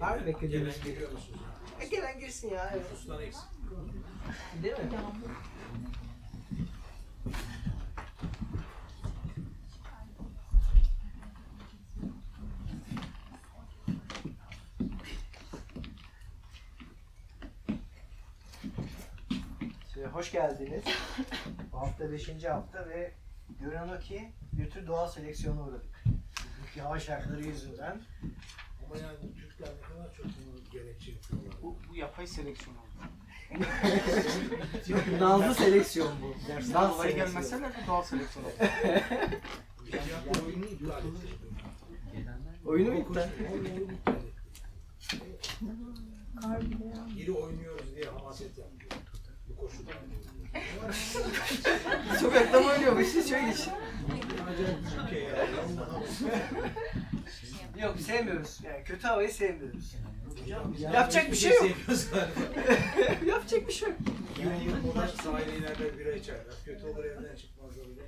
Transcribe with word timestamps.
Var 0.00 0.18
mı 0.18 0.26
beklediğiniz 0.26 0.84
geliyor 0.84 1.12
musunuz? 1.12 1.40
E, 1.80 1.86
gelen 1.86 2.20
girsin 2.20 2.50
ya. 2.50 2.70
Evet. 2.74 2.86
Sustan 2.94 3.22
eksik. 3.22 3.42
Değil 4.62 4.74
mi? 4.74 4.90
Şimdi 19.94 20.06
hoş 20.06 20.32
geldiniz. 20.32 20.84
Bu 21.72 21.80
hafta 21.80 22.12
5. 22.12 22.44
hafta 22.44 22.88
ve 22.88 23.12
görünen 23.60 23.88
o 23.88 23.98
ki 23.98 24.32
bir 24.52 24.70
tür 24.70 24.86
doğal 24.86 25.08
seleksiyona 25.08 25.62
uğradık. 25.62 26.04
Hava 26.78 26.98
şartları 26.98 27.46
yüzünden. 27.46 28.00
Ama 28.90 28.98
yani 28.98 29.34
Türkler 29.40 29.68
ne 29.68 29.80
kadar 29.88 30.14
çok 30.16 30.26
bunu 30.26 30.70
gerekçe 30.72 31.12
yapıyorlar. 31.12 31.52
Bu, 31.62 31.76
bu 31.90 31.96
yapay 31.96 32.26
seleksiyon 32.26 32.76
oldu. 32.76 32.86
Nazlı 35.20 35.54
seleksiyon 35.54 36.12
bu. 36.22 36.48
Dersten 36.48 36.90
dolayı 36.90 37.14
gelmeseler 37.14 37.72
de 37.72 37.86
doğal 37.86 38.02
seleksiyon 38.02 38.44
oldu. 38.44 38.52
Ya 39.92 40.42
oyunu 40.44 40.64
iptal 40.64 40.98
etti. 40.98 41.28
Oyunu 42.64 42.92
mu 42.92 42.98
iptal? 42.98 43.28
Oyunu 43.52 43.68
iptal 43.68 44.14
etti. 44.14 44.30
Biri 47.16 47.32
oynuyoruz 47.32 47.94
diye 47.96 48.04
hamaset 48.04 48.58
yapıyor. 48.58 48.90
Bu 49.48 49.56
koşulda. 49.56 49.90
Sokakta 52.20 52.60
mı 52.60 52.70
oynuyormuş? 52.70 53.06
Siz 53.06 53.28
şöyle 53.28 53.50
için. 53.52 53.72
Acayip 54.48 54.78
bir 54.84 55.04
ülke 55.04 55.18
ya. 55.18 55.46
Yok 57.82 57.94
sevmiyoruz. 58.06 58.58
Yani 58.64 58.84
kötü 58.84 59.06
havayı 59.06 59.32
sevmiyoruz. 59.32 59.94
Hocam, 60.42 60.74
Yapacak 60.94 61.30
bir 61.30 61.36
şey 61.36 61.50
yok. 61.50 61.66
Galiba. 61.86 62.28
Yapacak 63.26 63.68
bir 63.68 63.72
şey 63.72 63.88
yok. 63.88 63.98
Yani 64.42 64.70
onlar 64.92 65.08
sahile 65.08 65.56
inerler 65.58 65.98
bira 65.98 66.12
içerler. 66.12 66.44
Kötü 66.64 66.86
olur 66.86 67.04
evden 67.04 67.36
çıkmazlar. 67.36 67.82
öyle. 67.82 68.00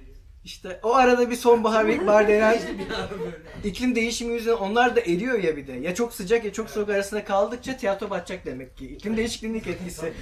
İşte 0.45 0.81
o 0.83 0.95
arada 0.95 1.31
bir 1.31 1.37
sonbahar 1.37 1.89
denen 2.28 2.59
Bir 2.78 2.91
daha 2.91 3.11
böyle. 3.11 3.37
iklim 3.65 3.95
değişimi 3.95 4.34
yüzünden 4.34 4.56
onlar 4.56 4.97
da 4.97 5.00
eriyor 5.00 5.39
ya 5.39 5.56
bir 5.56 5.67
de. 5.67 5.73
Ya 5.73 5.95
çok 5.95 6.15
sıcak 6.15 6.45
ya 6.45 6.53
çok 6.53 6.70
soğuk 6.70 6.89
arasında 6.89 7.25
kaldıkça 7.25 7.77
tiyatro 7.77 8.11
batacak 8.11 8.47
demek 8.47 8.77
ki. 8.77 8.87
İklim 8.89 9.17
değişikliğinin 9.17 9.59
ilk 9.59 9.67
etkisi. 9.67 10.12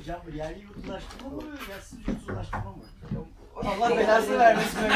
Hocam 0.00 0.20
yerli 0.34 0.60
yurtlaştırma 0.62 1.30
mı, 1.30 1.42
yersiz 1.70 1.98
yurtsuzlaştırma 2.08 2.70
mı? 2.70 2.84
Allah 3.64 3.96
belasını 3.96 4.38
vermesin. 4.38 4.78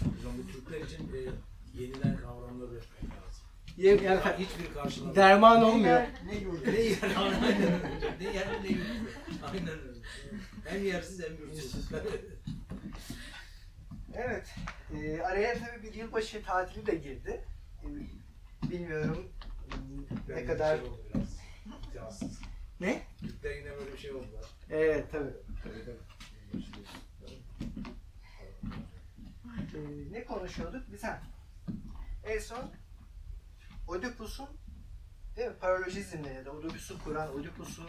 Hocam 0.00 0.32
bu 0.38 0.52
Türkler 0.52 0.80
için 0.80 1.12
e, 1.14 1.18
yenilen 1.80 2.16
kavramları 2.16 2.70
üretmek 2.72 3.02
lazım. 3.02 3.44
Yani 3.76 4.04
yani 4.04 4.20
hiçbir 4.38 4.74
karşılığı 4.74 5.14
derman 5.14 5.62
olmuyor. 5.62 6.02
Ne 6.26 6.34
yurdu? 6.34 6.60
Ne 6.66 6.80
yer, 6.80 6.98
aynen 7.02 7.44
öyle. 7.44 8.16
Ne 8.20 8.24
yer 8.24 8.48
ne 8.62 8.68
yurt. 8.68 8.86
Aynen 9.42 9.68
öyle. 9.68 9.98
Hem 10.64 10.84
yersiz 10.84 11.22
hem 11.24 11.32
yurtsuz. 11.36 11.88
Evet. 14.14 14.54
Ee, 14.94 15.20
araya 15.20 15.58
tabii 15.58 15.82
bir 15.82 15.94
yılbaşı 15.94 16.42
tatili 16.42 16.86
de 16.86 16.94
girdi. 16.94 17.44
Ee, 17.84 18.70
bilmiyorum 18.70 19.32
ne 20.28 20.44
kadar... 20.44 20.76
şey 20.78 20.86
oldu 20.86 21.00
biraz. 21.94 22.22
Ne? 22.80 23.02
Türkler 23.20 23.56
yine 23.56 23.70
böyle 23.70 23.92
bir 23.92 23.98
şey 23.98 24.12
oldular. 24.12 24.44
Evet 24.70 25.12
tabii. 25.12 25.32
Tabii 25.64 25.84
tabii. 25.84 26.62
Ee, 29.76 30.12
ne 30.12 30.24
konuşuyorduk? 30.24 30.92
Biz 30.92 31.04
ha. 31.04 31.22
En 32.24 32.38
son 32.38 32.72
Oedipus'un 33.88 34.48
değil 35.36 35.48
mi? 35.48 35.56
Paralojizmle 35.60 36.32
ya 36.32 36.44
da 36.44 36.50
Oedipus'u 36.50 37.04
kuran, 37.04 37.34
Oedipus'u 37.36 37.82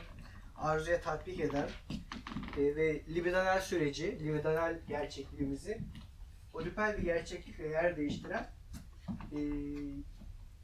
arzuya 0.55 1.01
tatbik 1.01 1.39
eden 1.39 1.69
e, 2.57 2.75
ve 2.75 3.05
libidinal 3.05 3.61
süreci, 3.61 4.19
libidinal 4.19 4.79
gerçekliğimizi 4.87 5.81
Oedipal 6.53 6.97
bir 6.97 7.03
gerçeklikle 7.03 7.67
yer 7.67 7.97
değiştiren 7.97 8.49
e, 9.31 9.39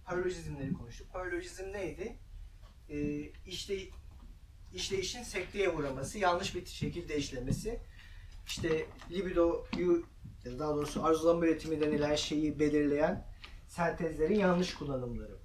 paralojizmleri 0.06 0.74
konuştuk. 0.74 1.14
Paralojizm 1.14 1.74
neydi? 1.74 2.18
E, 2.90 2.98
işte 3.46 3.78
işleyişin 4.74 5.24
sekteye 5.24 5.70
uğraması, 5.70 6.20
yanlış 6.20 6.56
bir 6.56 6.66
şekilde 6.66 7.18
işlemesi, 7.18 7.80
işte 8.48 8.86
libidoyu 9.12 10.06
daha 10.46 10.76
doğrusu 10.76 11.06
arzulama 11.06 11.46
üretimi 11.46 11.82
denilen 11.82 12.16
şeyi 12.16 12.60
belirleyen 12.60 13.28
sentezlerin 13.68 14.40
yanlış 14.40 14.74
kullanımları. 14.74 15.38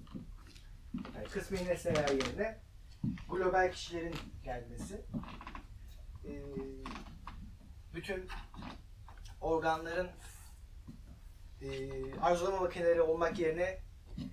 Yani 1.15 1.27
kısmi 1.27 1.57
nesneler 1.57 2.09
yerine 2.09 2.59
global 3.29 3.71
kişilerin 3.71 4.15
gelmesi. 4.43 5.01
Ee, 6.25 6.43
bütün 7.95 8.27
organların 9.41 10.09
e, 11.61 11.69
arzulama 12.21 12.59
makineleri 12.59 13.01
olmak 13.01 13.39
yerine 13.39 13.79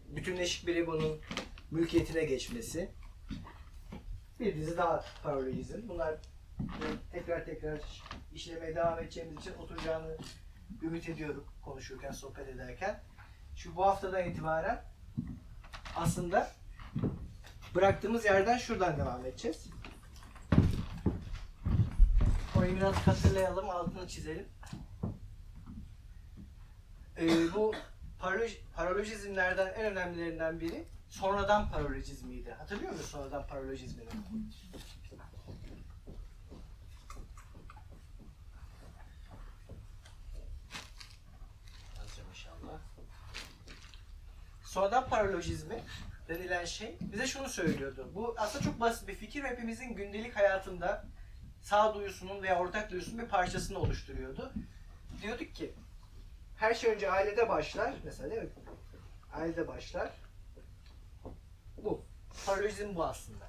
bütünleşik 0.08 0.66
bir 0.66 0.76
egonun 0.76 1.20
mülkiyetine 1.70 2.24
geçmesi. 2.24 2.90
Bir 4.40 4.56
dizi 4.56 4.76
daha 4.76 5.04
paralelizm. 5.22 5.88
Bunlar 5.88 6.14
tekrar 7.12 7.44
tekrar 7.44 7.80
işlemeye 8.36 8.76
devam 8.76 8.98
edeceğimiz 8.98 9.38
için 9.38 9.54
oturacağını 9.54 10.16
ümit 10.82 11.08
ediyorum 11.08 11.44
konuşurken, 11.62 12.12
sohbet 12.12 12.48
ederken. 12.48 13.00
Şu 13.56 13.76
bu 13.76 13.86
haftadan 13.86 14.30
itibaren 14.30 14.84
aslında 15.96 16.50
bıraktığımız 17.74 18.24
yerden 18.24 18.58
şuradan 18.58 18.98
devam 18.98 19.26
edeceğiz. 19.26 19.66
Orayı 22.56 22.76
biraz 22.76 22.94
hatırlayalım, 22.94 23.70
altını 23.70 24.08
çizelim. 24.08 24.48
Ee, 27.18 27.28
bu 27.54 27.74
paraloj- 28.20 28.58
paralojizmlerden 28.74 29.66
en 29.66 29.84
önemlilerinden 29.92 30.60
biri 30.60 30.84
sonradan 31.08 31.70
paralojizmiydi. 31.70 32.50
Hatırlıyor 32.50 32.92
musun 32.92 33.04
sonradan 33.04 33.46
paralojizmini? 33.46 34.08
Sonradan 44.76 45.08
paralojizmi 45.08 45.82
denilen 46.28 46.64
şey 46.64 46.96
bize 47.00 47.26
şunu 47.26 47.48
söylüyordu. 47.48 48.10
Bu 48.14 48.34
aslında 48.38 48.64
çok 48.64 48.80
basit 48.80 49.08
bir 49.08 49.14
fikir 49.14 49.44
hepimizin 49.44 49.94
gündelik 49.94 50.36
hayatında 50.36 51.04
sağduyusunun 51.62 52.42
veya 52.42 52.58
ortak 52.58 52.90
duyusunun 52.90 53.18
bir 53.18 53.28
parçasını 53.28 53.78
oluşturuyordu. 53.78 54.52
Diyorduk 55.22 55.54
ki 55.54 55.74
her 56.56 56.74
şey 56.74 56.92
önce 56.92 57.10
ailede 57.10 57.48
başlar 57.48 57.94
mesela 58.04 58.30
değil 58.30 58.42
mi? 58.42 58.48
Ailede 59.32 59.68
başlar. 59.68 60.10
Bu. 61.76 62.04
Paralojizm 62.46 62.94
bu 62.94 63.04
aslında. 63.04 63.44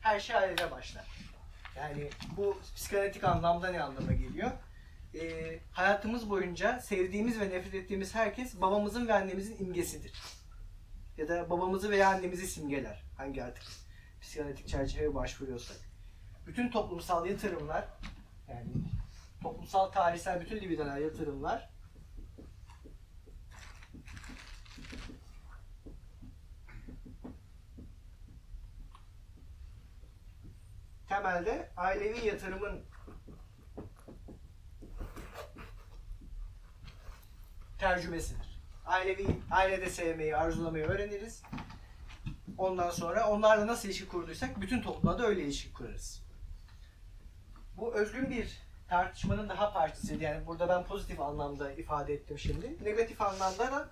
Her 0.00 0.20
şey 0.20 0.36
ailede 0.36 0.70
başlar. 0.70 1.06
Yani 1.76 2.10
bu 2.36 2.58
psikanalitik 2.76 3.24
anlamda 3.24 3.70
ne 3.70 3.82
anlama 3.82 4.12
geliyor? 4.12 4.50
Ee, 5.14 5.58
hayatımız 5.72 6.30
boyunca 6.30 6.80
sevdiğimiz 6.80 7.40
ve 7.40 7.50
nefret 7.50 7.74
ettiğimiz 7.74 8.14
herkes 8.14 8.60
babamızın 8.60 9.08
ve 9.08 9.14
annemizin 9.14 9.64
imgesidir. 9.64 10.41
Ya 11.16 11.28
da 11.28 11.50
babamızı 11.50 11.90
veya 11.90 12.08
annemizi 12.08 12.46
simgeler. 12.46 13.02
Hangi 13.16 13.44
artık 13.44 13.64
psikanalitik 14.20 14.68
çerçeveye 14.68 15.14
başvuruyorsak. 15.14 15.76
Bütün 16.46 16.70
toplumsal 16.70 17.26
yatırımlar, 17.26 17.88
yani 18.48 18.68
toplumsal 19.42 19.86
tarihsel 19.86 20.40
bütün 20.40 20.56
libidinal 20.56 21.02
yatırımlar 21.02 21.70
temelde 31.08 31.70
ailevi 31.76 32.26
yatırımın 32.26 32.84
tercümesidir. 37.78 38.51
Ailevi, 38.86 39.26
ailede 39.50 39.90
sevmeyi, 39.90 40.36
arzulamayı 40.36 40.84
öğreniriz. 40.84 41.42
Ondan 42.58 42.90
sonra 42.90 43.28
onlarla 43.30 43.66
nasıl 43.66 43.88
ilişki 43.88 44.08
kurduysak 44.08 44.60
bütün 44.60 44.82
toplumda 44.82 45.18
da 45.18 45.26
öyle 45.26 45.42
ilişki 45.42 45.72
kurarız. 45.72 46.22
Bu 47.76 47.94
özgün 47.94 48.30
bir 48.30 48.58
tartışmanın 48.88 49.48
daha 49.48 49.72
parçasıydı. 49.72 50.22
Yani 50.22 50.46
burada 50.46 50.68
ben 50.68 50.84
pozitif 50.84 51.20
anlamda 51.20 51.72
ifade 51.72 52.14
ettim 52.14 52.38
şimdi. 52.38 52.84
Negatif 52.84 53.22
anlamda 53.22 53.72
da 53.72 53.88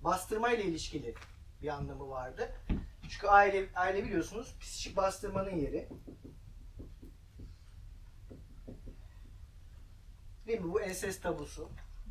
bastırma 0.00 0.50
ile 0.50 0.64
ilişkili 0.64 1.14
bir 1.62 1.68
anlamı 1.68 2.08
vardı. 2.08 2.52
Çünkü 3.08 3.26
aile, 3.26 3.66
aile 3.74 4.04
biliyorsunuz 4.04 4.56
psikik 4.60 4.96
bastırmanın 4.96 5.56
yeri. 5.56 5.88
Değil 10.46 10.60
mi? 10.60 10.72
Bu 10.72 10.80
ensest 10.80 11.22
tabusu. 11.22 11.70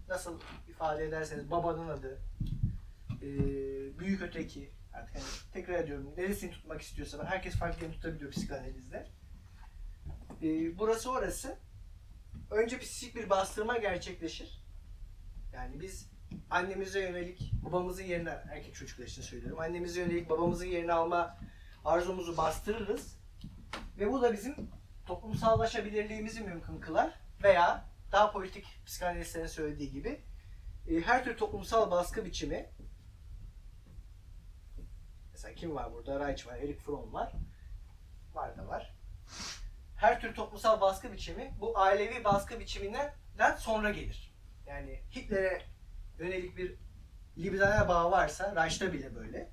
Nasıl 0.10 0.40
ifade 0.70 1.06
ederseniz 1.06 1.52
babanın 1.52 1.90
adı, 1.90 2.22
e, 3.22 3.30
büyük 4.00 4.22
öteki, 4.22 4.72
artık 4.94 5.16
hani 5.16 5.24
tekrar 5.54 5.80
ediyorum 5.80 6.14
neresini 6.18 6.52
tutmak 6.52 6.82
istiyorsa 6.82 7.26
herkes 7.26 7.56
farklı 7.56 7.82
yerini 7.82 7.96
tutabiliyor 7.96 8.32
psikanalizde. 8.32 9.08
E, 10.44 10.78
burası 10.78 11.12
orası. 11.12 11.58
Önce 12.52 12.80
psikik 12.80 13.16
bir 13.16 13.30
bastırma 13.30 13.78
gerçekleşir. 13.78 14.64
Yani 15.54 15.80
biz 15.80 16.10
annemize 16.50 17.02
yönelik 17.02 17.52
babamızın 17.66 18.04
yerine 18.04 18.30
erkek 18.30 18.76
çocuklar 18.76 19.06
için 19.06 19.22
söylüyorum. 19.22 19.60
Annemize 19.60 20.02
yönelik 20.02 20.30
babamızın 20.30 20.66
yerini 20.66 20.94
alma 20.94 21.38
arzumuzu 21.86 22.38
bastırırız. 22.38 23.18
Ve 24.00 24.12
bu 24.12 24.22
da 24.22 24.34
bizim 24.34 24.56
toplumsallaşabilirliğimizi 25.06 26.42
mümkün 26.42 26.80
kılar. 26.80 27.14
Veya 27.44 27.86
daha 28.12 28.32
politik 28.32 28.66
psikanalistlerin 28.86 29.48
söylediği 29.48 29.92
gibi 29.92 30.22
e, 30.88 31.02
her 31.02 31.24
tür 31.24 31.38
toplumsal 31.38 31.92
baskı 31.92 32.26
biçimi 32.26 32.70
mesela 35.32 35.56
kim 35.56 35.76
var 35.76 35.94
burada? 35.94 36.28
Reich 36.28 36.48
var, 36.48 36.56
Erich 36.56 36.80
Fromm 36.80 37.14
var. 37.14 37.34
Var 38.34 38.58
da 38.58 38.68
var. 38.68 38.94
Her 39.96 40.22
tür 40.22 40.36
toplumsal 40.36 40.82
baskı 40.82 41.14
biçimi 41.14 41.54
bu 41.60 41.80
ailevi 41.80 42.24
baskı 42.24 42.60
biçiminden 42.60 43.56
sonra 43.58 43.92
gelir. 43.92 44.36
Yani 44.68 45.02
Hitler'e 45.16 45.62
yönelik 46.20 46.58
bir 46.58 46.76
liberal 47.38 47.88
bağ 47.88 48.12
varsa, 48.12 48.56
Reich'ta 48.56 48.94
bile 48.94 49.16
böyle. 49.16 49.52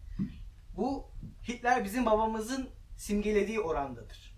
Bu 0.76 1.10
Hitler 1.48 1.84
bizim 1.84 2.06
babamızın 2.06 2.70
simgelediği 2.96 3.60
orandadır. 3.60 4.34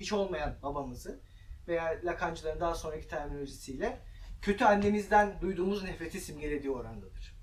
Hiç 0.00 0.12
olmayan 0.12 0.56
babamızı 0.62 1.20
veya 1.68 2.00
Lakancıların 2.04 2.60
daha 2.60 2.74
sonraki 2.74 3.08
terminolojisiyle 3.08 4.00
kötü 4.42 4.64
annemizden 4.64 5.40
duyduğumuz 5.40 5.82
nefreti 5.82 6.20
simgelediği 6.20 6.72
orandadır. 6.72 7.38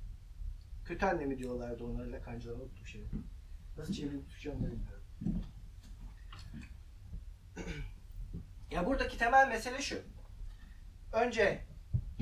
Kötü 0.86 1.06
anne 1.06 1.26
mi 1.26 1.38
diyorlardı 1.38 1.84
onlara 1.84 2.12
Lakancılar 2.12 2.56
unuttum 2.56 2.88
şimdi. 2.88 3.10
Nasıl 3.78 3.94
çevirip 3.94 4.30
tutacağım 4.30 4.64
da 4.64 4.72
bilmiyorum. 4.72 5.04
Ya 8.72 8.86
buradaki 8.86 9.18
temel 9.18 9.48
mesele 9.48 9.82
şu. 9.82 10.02
Önce 11.14 11.66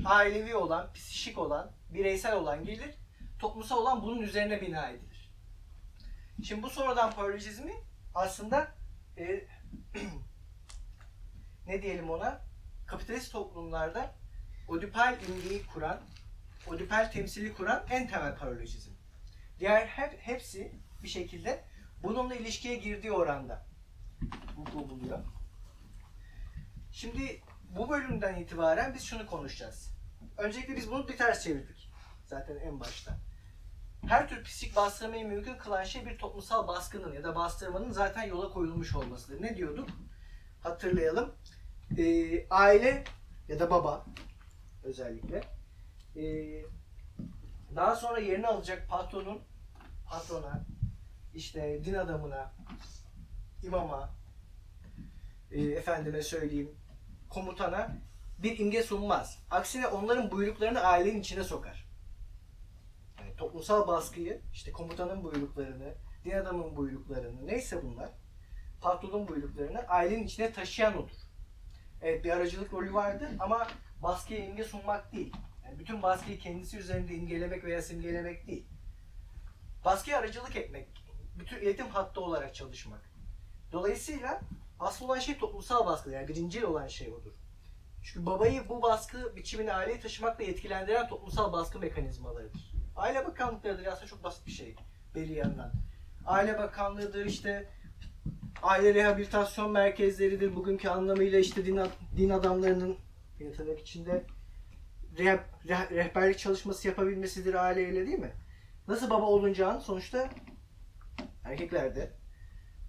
ailevi 0.04 0.54
olan, 0.54 0.92
psişik 0.92 1.38
olan, 1.38 1.72
bireysel 1.94 2.36
olan 2.36 2.64
gelir, 2.64 2.94
toplumsal 3.38 3.78
olan 3.78 4.02
bunun 4.02 4.22
üzerine 4.22 4.60
bina 4.60 4.90
edilir. 4.90 5.32
Şimdi 6.42 6.62
bu 6.62 6.70
sonradan 6.70 7.10
paralojizmi 7.10 7.72
aslında 8.14 8.74
e, 9.18 9.24
ne 11.66 11.82
diyelim 11.82 12.10
ona 12.10 12.40
kapitalist 12.86 13.32
toplumlarda 13.32 14.14
odipal 14.68 15.16
imgeyi 15.28 15.66
kuran, 15.66 16.00
odipal 16.66 17.10
temsili 17.12 17.54
kuran 17.54 17.86
en 17.90 18.08
temel 18.08 18.36
paralojizm. 18.36 18.90
Diğer 19.58 19.86
hep, 19.86 20.18
hepsi 20.20 20.72
bir 21.02 21.08
şekilde 21.08 21.64
bununla 22.02 22.34
ilişkiye 22.34 22.76
girdiği 22.76 23.12
oranda 23.12 23.66
vuku 24.56 24.90
buluyor. 24.90 25.18
Şimdi 26.92 27.42
bu 27.76 27.90
bölümden 27.90 28.36
itibaren 28.36 28.94
biz 28.94 29.02
şunu 29.02 29.26
konuşacağız. 29.26 29.94
Öncelikle 30.38 30.76
biz 30.76 30.90
bunu 30.90 31.08
bir 31.08 31.16
ters 31.16 31.44
çevirdik. 31.44 31.90
Zaten 32.26 32.56
en 32.56 32.80
başta. 32.80 33.18
Her 34.08 34.28
tür 34.28 34.44
psik 34.44 34.76
bastırmayı 34.76 35.26
mümkün 35.26 35.54
kılan 35.54 35.84
şey 35.84 36.06
bir 36.06 36.18
toplumsal 36.18 36.68
baskının 36.68 37.12
ya 37.12 37.24
da 37.24 37.36
bastırmanın 37.36 37.90
zaten 37.90 38.22
yola 38.22 38.50
koyulmuş 38.50 38.94
olmasıdır. 38.96 39.42
Ne 39.42 39.56
diyorduk? 39.56 39.88
Hatırlayalım. 40.62 41.34
Ee, 41.98 42.46
aile 42.50 43.04
ya 43.48 43.60
da 43.60 43.70
baba 43.70 44.06
özellikle 44.84 45.42
ee, 46.16 46.64
daha 47.76 47.96
sonra 47.96 48.18
yerini 48.18 48.46
alacak 48.46 48.88
patronun 48.88 49.42
patrona 50.06 50.64
işte 51.34 51.84
din 51.84 51.94
adamına 51.94 52.52
imama 53.62 54.10
e, 55.50 55.62
efendime 55.62 56.22
söyleyeyim 56.22 56.74
komutana 57.28 57.96
bir 58.38 58.58
imge 58.58 58.82
sunmaz. 58.82 59.38
Aksine 59.50 59.86
onların 59.86 60.30
buyruklarını 60.30 60.80
ailenin 60.80 61.20
içine 61.20 61.44
sokar. 61.44 61.86
Yani 63.20 63.36
toplumsal 63.36 63.86
baskıyı, 63.88 64.40
işte 64.52 64.72
komutanın 64.72 65.24
buyruklarını, 65.24 65.94
din 66.24 66.30
adamın 66.30 66.76
buyruklarını, 66.76 67.46
neyse 67.46 67.82
bunlar, 67.82 68.10
patronun 68.80 69.28
buyruklarını 69.28 69.78
ailenin 69.78 70.24
içine 70.24 70.52
taşıyan 70.52 70.98
odur. 70.98 71.16
Evet 72.04 72.24
bir 72.24 72.30
aracılık 72.30 72.72
rolü 72.72 72.94
vardı 72.94 73.30
ama 73.38 73.66
baskıya 74.02 74.44
imge 74.44 74.64
sunmak 74.64 75.12
değil. 75.12 75.32
Yani 75.64 75.78
bütün 75.78 76.02
baskıyı 76.02 76.38
kendisi 76.38 76.78
üzerinde 76.78 77.14
imgelemek 77.14 77.64
veya 77.64 77.82
simgelemek 77.82 78.46
değil. 78.46 78.66
Baskıya 79.84 80.18
aracılık 80.18 80.56
etmek, 80.56 80.88
bütün 81.38 81.56
iletim 81.56 81.86
hattı 81.86 82.20
olarak 82.20 82.54
çalışmak. 82.54 83.00
Dolayısıyla 83.72 84.40
asıl 84.80 85.04
olan 85.04 85.18
şey 85.18 85.38
toplumsal 85.38 85.86
baskı. 85.86 86.10
Yani 86.10 86.28
birinci 86.28 86.66
olan 86.66 86.86
şey 86.86 87.08
odur. 87.08 87.32
Çünkü 88.02 88.26
babayı 88.26 88.68
bu 88.68 88.82
baskı 88.82 89.36
biçimini 89.36 89.72
aileye 89.72 90.00
taşımakla 90.00 90.44
yetkilendiren 90.44 91.08
toplumsal 91.08 91.52
baskı 91.52 91.78
mekanizmalarıdır. 91.78 92.74
Aile 92.96 93.26
bakanlıklarıdır 93.26 93.86
aslında 93.86 94.06
çok 94.06 94.24
basit 94.24 94.46
bir 94.46 94.52
şey 94.52 94.76
belli 95.14 95.32
yandan. 95.32 95.72
Aile 96.26 96.58
bakanlığıdır 96.58 97.26
işte 97.26 97.68
aile 98.64 98.94
rehabilitasyon 98.94 99.70
merkezleridir 99.70 100.56
bugünkü 100.56 100.88
anlamıyla 100.88 101.38
işte 101.38 101.66
din, 101.66 101.80
din 102.16 102.30
adamlarının 102.30 102.96
yine 103.40 103.52
tırnak 103.52 103.80
içinde 103.80 104.24
reh, 105.18 105.38
reh- 105.66 105.90
rehberlik 105.90 106.38
çalışması 106.38 106.88
yapabilmesidir 106.88 107.54
aileyle 107.54 108.06
değil 108.06 108.18
mi? 108.18 108.32
Nasıl 108.88 109.10
baba 109.10 109.26
olunacağını 109.26 109.80
sonuçta 109.80 110.30
erkeklerde 111.44 112.12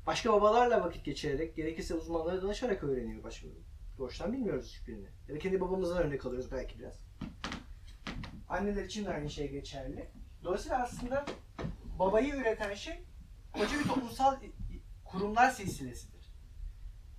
başka 0.08 0.34
babalarla 0.34 0.84
vakit 0.84 1.06
geçirerek 1.06 1.56
gerekirse 1.56 1.94
uzmanlara 1.94 2.42
danışarak 2.42 2.84
öğreniyor 2.84 3.24
başka 3.24 3.48
Doğuştan 3.98 4.34
bilmiyoruz 4.34 4.66
hiçbirini. 4.66 5.08
Ya 5.28 5.36
da 5.36 5.40
kendi 5.40 5.62
babamızdan 5.62 6.04
örnek 6.04 6.26
alıyoruz 6.26 6.52
belki 6.52 6.80
biraz. 6.80 7.00
Anneler 8.50 8.84
için 8.84 9.06
de 9.06 9.10
aynı 9.10 9.30
şey 9.30 9.52
geçerli. 9.52 10.10
Dolayısıyla 10.44 10.84
aslında 10.84 11.26
babayı 12.00 12.36
üreten 12.36 12.74
şey 12.74 13.04
koca 13.54 13.80
bir 13.80 13.88
toplumsal 13.88 14.38
kurumlar 15.16 15.50
silsilesidir. 15.50 16.34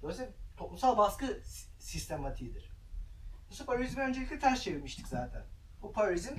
Dolayısıyla 0.02 0.32
toplumsal 0.56 0.98
baskı 0.98 1.42
sistematiğidir. 1.78 2.70
Bu 3.60 3.66
paralizmi 3.66 4.02
öncelikle 4.02 4.38
ters 4.38 4.62
çevirmiştik 4.62 5.08
zaten. 5.08 5.44
Bu 5.82 5.92
paralizm 5.92 6.34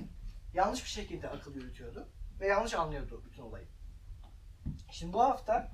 yanlış 0.54 0.84
bir 0.84 0.88
şekilde 0.88 1.28
akıl 1.28 1.54
yürütüyordu 1.54 2.08
ve 2.40 2.46
yanlış 2.46 2.74
anlıyordu 2.74 3.22
bütün 3.26 3.42
olayı. 3.42 3.66
Şimdi 4.90 5.12
bu 5.12 5.22
hafta 5.22 5.72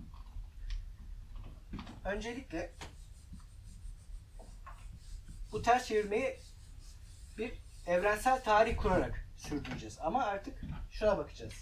öncelikle 2.04 2.74
bu 5.52 5.62
ters 5.62 5.86
çevirmeyi 5.86 6.40
bir 7.38 7.62
evrensel 7.86 8.44
tarih 8.44 8.76
kurarak 8.76 9.28
sürdüreceğiz. 9.36 9.98
Ama 10.00 10.24
artık 10.24 10.60
şuna 10.90 11.18
bakacağız. 11.18 11.54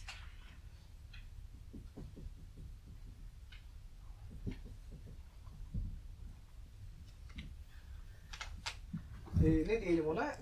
Ee, 9.43 9.45
ne 9.45 9.83
diyelim 9.83 10.07
ona? 10.07 10.33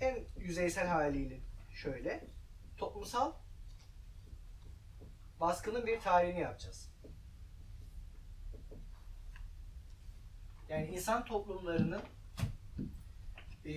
En 0.00 0.24
yüzeysel 0.36 0.86
haliyle 0.86 1.40
şöyle. 1.70 2.24
Toplumsal 2.76 3.32
baskının 5.40 5.86
bir 5.86 6.00
tarihini 6.00 6.40
yapacağız. 6.40 6.92
Yani 10.68 10.86
insan 10.86 11.24
toplumlarının 11.24 12.02
e, 13.64 13.72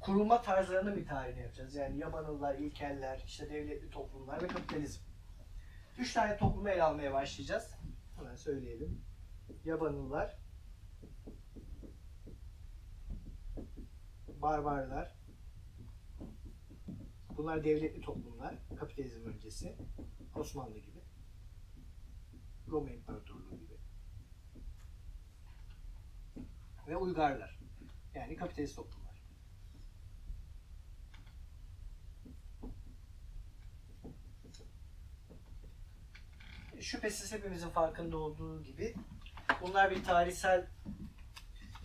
kurulma 0.00 0.42
tarzlarının 0.42 0.96
bir 0.96 1.06
tarihini 1.06 1.42
yapacağız. 1.42 1.74
Yani 1.74 1.98
yabanıllar, 1.98 2.54
ilkeller, 2.54 3.22
işte 3.26 3.50
devletli 3.50 3.90
toplumlar 3.90 4.42
ve 4.42 4.46
kapitalizm. 4.46 5.02
Üç 5.98 6.12
tane 6.12 6.36
toplumu 6.36 6.68
ele 6.68 6.82
almaya 6.82 7.12
başlayacağız. 7.12 7.74
Hemen 8.16 8.36
söyleyelim. 8.36 9.04
Yabanıllar, 9.64 10.38
barbarlar, 14.42 15.14
bunlar 17.36 17.64
devletli 17.64 18.00
toplumlar, 18.00 18.54
kapitalizm 18.76 19.26
öncesi, 19.26 19.76
Osmanlı 20.34 20.78
gibi, 20.78 20.98
Roma 22.68 22.90
İmparatorluğu 22.90 23.58
gibi 23.58 23.78
ve 26.88 26.96
uygarlar. 26.96 27.58
Yani 28.14 28.36
kapitalist 28.36 28.76
toplumlar. 28.76 29.08
Şüphesiz 36.80 37.32
hepimizin 37.32 37.68
farkında 37.68 38.16
olduğu 38.16 38.62
gibi 38.62 38.94
bunlar 39.62 39.90
bir 39.90 40.04
tarihsel 40.04 40.66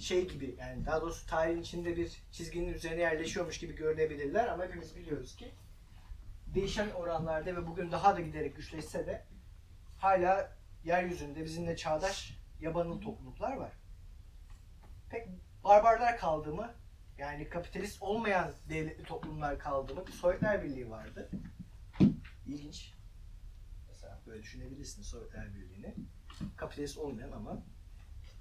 şey 0.03 0.27
gibi 0.27 0.55
yani 0.59 0.85
daha 0.85 1.01
doğrusu 1.01 1.27
tarihin 1.27 1.61
içinde 1.61 1.97
bir 1.97 2.23
çizginin 2.31 2.73
üzerine 2.73 3.01
yerleşiyormuş 3.01 3.57
gibi 3.57 3.75
görünebilirler 3.75 4.47
ama 4.47 4.63
hepimiz 4.63 4.95
biliyoruz 4.95 5.35
ki 5.35 5.51
değişen 6.47 6.89
oranlarda 6.89 7.55
ve 7.55 7.67
bugün 7.67 7.91
daha 7.91 8.15
da 8.15 8.19
giderek 8.21 8.55
güçleşse 8.55 9.07
de 9.07 9.25
hala 9.97 10.57
yeryüzünde 10.83 11.45
bizimle 11.45 11.75
çağdaş 11.75 12.37
yabanıl 12.59 13.01
topluluklar 13.01 13.57
var. 13.57 13.71
Pek 15.09 15.27
barbarlar 15.63 16.17
kaldı 16.17 16.53
mı? 16.53 16.73
Yani 17.17 17.49
kapitalist 17.49 18.01
olmayan 18.01 18.53
devletli 18.69 19.03
toplumlar 19.03 19.59
kaldı 19.59 19.95
mı? 19.95 20.07
Bir 20.07 20.11
Sovyetler 20.11 20.63
Birliği 20.63 20.89
vardı. 20.89 21.29
İlginç. 22.45 22.93
Mesela 23.87 24.21
böyle 24.27 24.41
düşünebilirsiniz 24.43 25.07
Sovyetler 25.07 25.55
Birliği'ni. 25.55 25.95
Kapitalist 26.57 26.97
olmayan 26.97 27.31
ama 27.31 27.63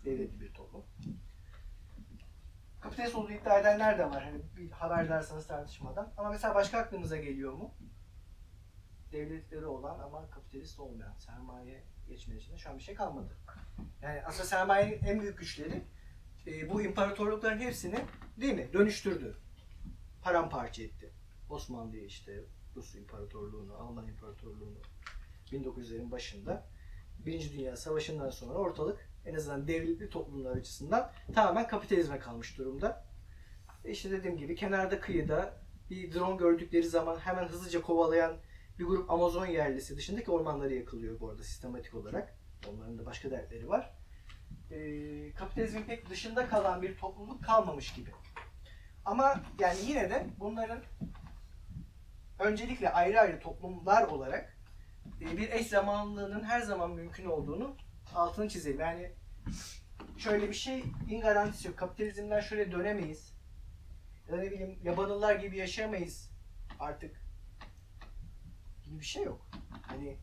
devletli 0.05 0.41
bir 0.41 0.55
toplum. 0.55 0.85
Kapitalist 2.83 3.15
olduğu 3.15 3.33
iddia 3.33 3.59
edenler 3.59 3.99
de 3.99 4.11
var. 4.11 4.25
Hani 4.25 4.43
bir 4.57 4.71
haberdarsanız 4.71 5.47
tartışmadan. 5.47 6.13
Ama 6.17 6.31
mesela 6.31 6.55
başka 6.55 6.79
aklınıza 6.79 7.17
geliyor 7.17 7.53
mu? 7.53 7.75
Devletleri 9.13 9.67
olan 9.67 9.99
ama 9.99 10.31
kapitalist 10.31 10.81
olmayan 10.81 11.15
sermaye 11.19 11.85
geçmesinde 12.09 12.59
şu 12.59 12.71
an 12.71 12.79
bir 12.79 12.83
şey 12.83 12.95
kalmadı. 12.95 13.37
Yani 14.03 14.23
aslında 14.27 14.45
sermayenin 14.45 15.05
en 15.05 15.21
büyük 15.21 15.39
güçleri 15.39 15.83
e, 16.47 16.71
bu 16.71 16.83
imparatorlukların 16.83 17.59
hepsini 17.59 17.99
değil 18.37 18.55
mi 18.55 18.73
dönüştürdü. 18.73 19.37
Paramparça 20.23 20.83
etti. 20.83 21.13
Osmanlı'yı 21.51 22.05
işte 22.05 22.45
Rus 22.77 22.95
İmparatorluğunu, 22.95 23.75
Alman 23.75 24.09
İmparatorluğunu 24.09 24.79
1900'lerin 25.53 26.11
başında 26.11 26.67
Birinci 27.19 27.53
Dünya 27.53 27.77
Savaşı'ndan 27.77 28.31
sonra 28.31 28.55
ortalık 28.55 29.12
en 29.27 29.35
azından 29.35 29.69
devletli 29.69 30.09
toplumlar 30.09 30.57
açısından 30.57 31.13
tamamen 31.35 31.69
kapitalizme 31.69 32.19
kalmış 32.19 32.59
durumda. 32.59 33.05
İşte 33.85 34.11
dediğim 34.11 34.37
gibi 34.37 34.55
kenarda 34.55 35.01
kıyıda 35.01 35.63
bir 35.91 36.15
drone 36.15 36.37
gördükleri 36.37 36.89
zaman 36.89 37.17
hemen 37.17 37.49
hızlıca 37.49 37.83
kovalayan 37.83 38.37
bir 38.79 38.85
grup 38.85 39.11
Amazon 39.11 39.47
yerlisi 39.47 39.97
dışındaki 39.97 40.31
ormanları 40.31 40.75
yakılıyor 40.75 41.21
bu 41.21 41.31
arada 41.31 41.43
sistematik 41.43 41.95
olarak. 41.95 42.39
Onların 42.69 42.99
da 42.99 43.07
başka 43.07 43.31
dertleri 43.31 43.69
var. 43.69 43.95
E, 44.71 45.33
kapitalizmin 45.33 45.83
pek 45.83 46.11
dışında 46.11 46.49
kalan 46.49 46.83
bir 46.83 46.97
topluluk 46.97 47.45
kalmamış 47.45 47.95
gibi. 47.95 48.11
Ama 49.05 49.41
yani 49.59 49.79
yine 49.87 50.11
de 50.11 50.27
bunların 50.39 50.83
öncelikle 52.39 52.91
ayrı 52.91 53.21
ayrı 53.21 53.41
toplumlar 53.41 54.03
olarak 54.03 54.59
e, 55.21 55.37
bir 55.37 55.51
eş 55.51 55.67
zamanlılığının 55.67 56.45
her 56.45 56.61
zaman 56.61 56.91
mümkün 56.91 57.25
olduğunu 57.25 57.77
altını 58.15 58.49
çizelim. 58.49 58.81
Yani 58.81 59.11
şöyle 60.19 60.49
bir 60.49 60.55
şeyin 60.55 61.21
garantisi 61.21 61.69
yok. 61.69 61.77
Kapitalizmden 61.77 62.41
şöyle 62.41 62.73
dönemeyiz. 62.73 63.33
Ya 64.31 64.37
ne 64.37 64.51
bileyim 64.51 64.79
yabanıllar 64.83 65.35
gibi 65.35 65.57
yaşayamayız 65.57 66.31
artık 66.81 67.23
gibi 68.85 69.01
bir 69.01 69.05
şey 69.05 69.25
yok. 69.25 69.47
Hani 69.83 70.17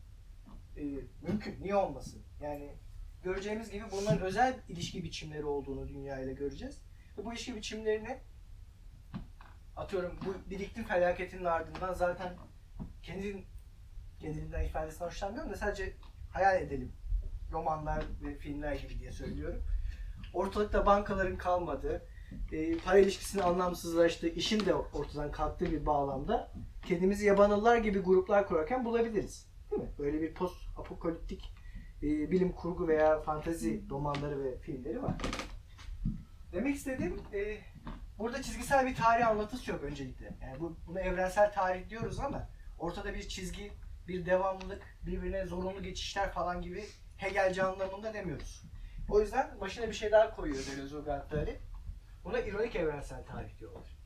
e, 0.76 0.82
mümkün. 1.22 1.62
Niye 1.62 1.74
olmasın? 1.74 2.22
Yani 2.42 2.76
göreceğimiz 3.22 3.70
gibi 3.70 3.84
bunların 3.92 4.20
özel 4.20 4.54
ilişki 4.68 5.04
biçimleri 5.04 5.44
olduğunu 5.44 5.88
dünya 5.88 6.20
ile 6.20 6.32
göreceğiz. 6.32 6.78
Ve 7.18 7.24
bu 7.24 7.32
ilişki 7.32 7.56
biçimlerini 7.56 8.18
atıyorum 9.76 10.18
bu 10.26 10.50
biriktim 10.50 10.84
felaketinin 10.84 11.44
ardından 11.44 11.94
zaten 11.94 12.36
kendin 13.02 13.46
kendiliğinden 14.20 14.64
ifadesinden 14.64 15.06
hoşlanmıyorum 15.06 15.52
da 15.52 15.56
sadece 15.56 15.92
hayal 16.30 16.62
edelim. 16.62 16.92
Romanlar 17.52 18.04
ve 18.24 18.34
filmler 18.34 18.74
gibi 18.74 18.98
diye 18.98 19.12
söylüyorum. 19.12 19.62
Ortalıkta 20.34 20.86
bankaların 20.86 21.36
kalmadığı, 21.36 22.06
e, 22.52 22.78
para 22.78 22.98
ilişkisinin 22.98 23.42
anlamsızlaştığı, 23.42 24.28
işin 24.28 24.66
de 24.66 24.74
ortadan 24.74 25.32
kalktığı 25.32 25.72
bir 25.72 25.86
bağlamda 25.86 26.52
kendimizi 26.86 27.26
yabanıllar 27.26 27.76
gibi 27.76 27.98
gruplar 27.98 28.48
kurarken 28.48 28.84
bulabiliriz. 28.84 29.46
Değil 29.70 29.82
mi? 29.82 29.88
Böyle 29.98 30.22
bir 30.22 30.34
post 30.34 30.56
apokaliptik 30.78 31.52
e, 32.02 32.30
bilim 32.30 32.52
kurgu 32.52 32.88
veya 32.88 33.20
fantazi 33.20 33.82
romanları 33.90 34.44
ve 34.44 34.58
filmleri 34.58 35.02
var. 35.02 35.14
Demek 36.52 36.76
istediğim 36.76 37.16
e, 37.32 37.58
burada 38.18 38.42
çizgisel 38.42 38.86
bir 38.86 38.94
tarih 38.94 39.28
anlatısı 39.28 39.70
yok 39.70 39.82
öncelikle. 39.82 40.34
Yani 40.42 40.60
bu, 40.60 40.76
buna 40.86 41.00
evrensel 41.00 41.52
tarih 41.52 41.90
diyoruz 41.90 42.20
ama 42.20 42.48
ortada 42.78 43.14
bir 43.14 43.28
çizgi, 43.28 43.72
bir 44.08 44.26
devamlılık, 44.26 44.82
birbirine 45.06 45.46
zorunlu 45.46 45.82
geçişler 45.82 46.32
falan 46.32 46.62
gibi 46.62 46.84
Hegelci 47.20 47.62
anlamında 47.62 48.14
demiyoruz. 48.14 48.62
O 49.08 49.20
yüzden 49.20 49.60
başına 49.60 49.88
bir 49.88 49.92
şey 49.92 50.12
daha 50.12 50.36
koyuyor 50.36 50.66
Deleuze 50.66 50.96
ve 50.96 51.00
Guattari. 51.00 51.60
Buna 52.24 52.40
ironik 52.40 52.76
evrensel 52.76 53.24
tarih 53.26 53.58
diyorlar. 53.58 53.98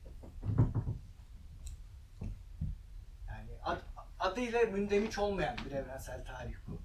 Yani 3.27 3.51
ad, 3.63 3.79
adıyla 4.19 4.61
mündemiş 4.61 5.19
olmayan 5.19 5.57
bir 5.65 5.71
evrensel 5.71 6.25
tarih 6.25 6.55
bu. 6.67 6.79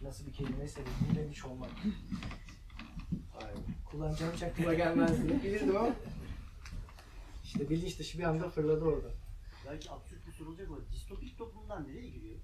Nasıl 0.00 0.26
bir 0.26 0.32
kelimeyse 0.32 0.80
de 0.80 0.90
mündemiş 1.06 1.44
olmak. 1.44 1.70
Ay, 3.42 3.54
kullanacağım 3.84 4.32
hiç 4.32 4.42
aklıma 4.42 4.74
gelmez 4.74 5.22
diye 5.22 5.42
bilirdim 5.42 5.76
ama 5.76 5.90
işte 7.44 7.70
bilinç 7.70 7.98
dışı 7.98 8.18
bir 8.18 8.24
anda 8.24 8.48
fırladı 8.50 8.84
orada. 8.84 9.08
Belki 9.66 9.90
absürt 9.90 10.26
bir 10.26 10.32
soru 10.32 10.48
olacak 10.48 10.68
ama 10.68 10.90
distopik 10.92 11.38
toplumlar 11.38 11.88
nereye 11.88 12.08
giriyor? 12.08 12.40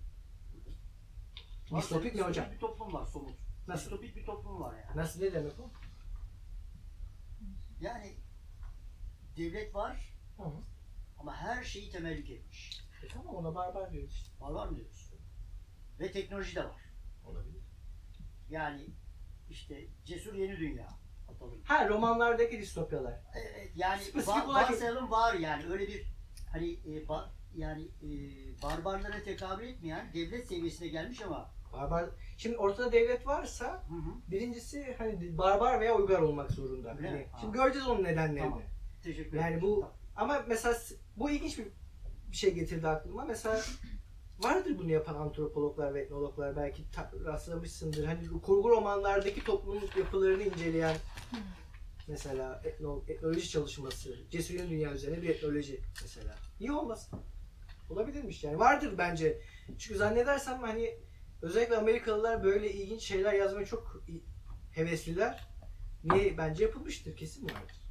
Distopik 1.82 2.14
ne 2.14 2.22
hocam? 2.22 2.46
bir 2.52 2.58
toplum 2.58 2.92
var 2.92 3.06
somut. 3.06 3.34
Nasıl? 3.68 3.82
Distopik 3.84 4.16
bir 4.16 4.24
toplum 4.26 4.60
var 4.60 4.74
yani. 4.78 4.96
Nasıl 4.96 5.20
ne 5.20 5.32
demek 5.32 5.60
o? 5.60 5.70
Yani 7.80 8.14
devlet 9.36 9.74
var 9.74 10.14
Hı 10.36 10.42
hı. 10.42 10.62
ama 11.18 11.36
her 11.36 11.64
şeyi 11.64 11.90
temellik 11.90 12.30
etmiş. 12.30 12.80
E 13.04 13.08
tamam 13.08 13.34
ona 13.34 13.54
barbar 13.54 13.92
diyoruz 13.92 14.12
işte. 14.14 14.30
Var 14.40 14.50
var 14.52 14.68
mı 14.68 14.76
diyoruz? 14.76 15.10
Ve 16.00 16.12
teknoloji 16.12 16.56
de 16.56 16.64
var. 16.64 16.82
Olabilir. 17.24 17.62
Yani 18.50 18.86
işte 19.50 19.86
cesur 20.04 20.34
yeni 20.34 20.56
dünya 20.58 20.88
atalım. 21.28 21.62
Ha 21.64 21.88
romanlardaki 21.88 22.58
distopyalar. 22.58 23.20
Evet 23.34 23.72
yani 23.76 24.02
Spesifik 24.02 24.34
va- 24.34 24.46
olarak- 24.46 24.70
varsayalım 24.70 25.10
var 25.10 25.34
yani 25.34 25.66
öyle 25.66 25.86
bir 25.88 26.06
hani 26.52 26.72
e, 26.72 27.04
ba- 27.04 27.28
yani 27.54 27.82
e, 28.02 28.08
barbarlara 28.62 29.22
tekabül 29.22 29.68
etmeyen 29.68 30.12
devlet 30.14 30.46
seviyesine 30.48 30.88
gelmiş 30.88 31.22
ama 31.22 31.53
Barbar. 31.74 32.10
Şimdi 32.38 32.56
ortada 32.56 32.92
devlet 32.92 33.26
varsa 33.26 33.66
hı 33.88 33.94
hı, 33.94 34.30
birincisi 34.30 34.94
hani 34.98 35.38
barbar 35.38 35.80
veya 35.80 35.94
uygar 35.96 36.18
olmak 36.20 36.50
zorunda. 36.50 36.94
Öyle 36.96 37.08
Hani 37.08 37.18
mi? 37.18 37.26
Ha. 37.32 37.38
şimdi 37.40 37.52
göreceğiz 37.58 37.88
onun 37.88 38.04
nedenlerini. 38.04 38.38
Tamam. 38.40 38.62
teşekkür 39.02 39.36
Yani 39.36 39.46
ederim. 39.46 39.60
bu 39.62 39.84
ama 40.16 40.44
mesela 40.48 40.74
s- 40.74 40.94
bu 41.16 41.30
ilginç 41.30 41.58
bir 41.58 41.66
bir 42.30 42.36
şey 42.36 42.54
getirdi 42.54 42.88
aklıma. 42.88 43.24
Mesela 43.24 43.60
vardır 44.38 44.78
bunu 44.78 44.90
yapan 44.90 45.14
antropologlar 45.14 45.94
ve 45.94 46.00
etnologlar 46.00 46.56
belki 46.56 46.90
ta- 46.90 47.10
rastlamışsındır. 47.24 48.04
Hani 48.04 48.30
bu 48.30 48.42
kurgu 48.42 48.70
romanlardaki 48.70 49.44
toplum 49.44 49.78
yapılarını 49.98 50.42
inceleyen 50.42 50.96
mesela 52.08 52.60
etno, 52.64 53.02
etnoloji 53.08 53.48
çalışması, 53.48 54.14
Cesur'un 54.30 54.70
dünya 54.70 54.92
üzerine 54.92 55.22
bir 55.22 55.28
etnoloji 55.28 55.80
mesela. 56.02 56.34
Niye 56.60 56.72
olmasın? 56.72 57.18
Olabilirmiş 57.90 58.44
yani. 58.44 58.58
Vardır 58.58 58.94
bence. 58.98 59.40
Çünkü 59.78 59.98
zannedersem 59.98 60.58
hani 60.60 60.94
özellikle 61.44 61.76
Amerikalılar 61.76 62.44
böyle 62.44 62.72
ilginç 62.72 63.02
şeyler 63.02 63.32
yazmaya 63.32 63.66
çok 63.66 64.02
hevesliler. 64.72 65.48
Niye? 66.04 66.38
Bence 66.38 66.64
yapılmıştır. 66.64 67.16
Kesin 67.16 67.44
vardır. 67.44 67.84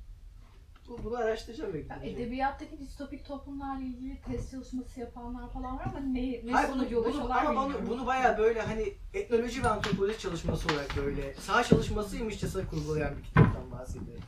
Bu, 0.88 1.04
bunu 1.04 1.16
araştıracağım 1.16 1.74
belki. 1.74 1.90
Ya 1.90 2.04
edebiyattaki 2.04 2.80
distopik 2.80 3.26
toplumlarla 3.26 3.84
ilgili 3.84 4.22
test 4.22 4.52
çalışması 4.52 5.00
yapanlar 5.00 5.54
falan 5.54 5.78
var 5.78 5.86
ama 5.86 6.00
ne, 6.00 6.46
ne 6.46 6.52
Hayır 6.52 6.70
bunu, 6.70 6.78
sonucu 6.78 7.00
ulaşıyorlar 7.00 7.46
ama 7.46 7.62
bilmiyorum. 7.62 7.86
bunu, 7.90 7.98
bunu 7.98 8.08
bayağı 8.08 8.38
böyle 8.38 8.62
hani 8.62 8.94
etnoloji 9.14 9.64
ve 9.64 9.68
antropoloji 9.68 10.20
çalışması 10.20 10.74
olarak 10.74 10.98
böyle 10.98 11.34
sağ 11.34 11.64
çalışmasıymışçasına 11.64 12.68
kurgulayan 12.68 13.18
bir 13.18 13.24
kitaptan 13.24 13.72
bahsediyorum. 13.72 14.24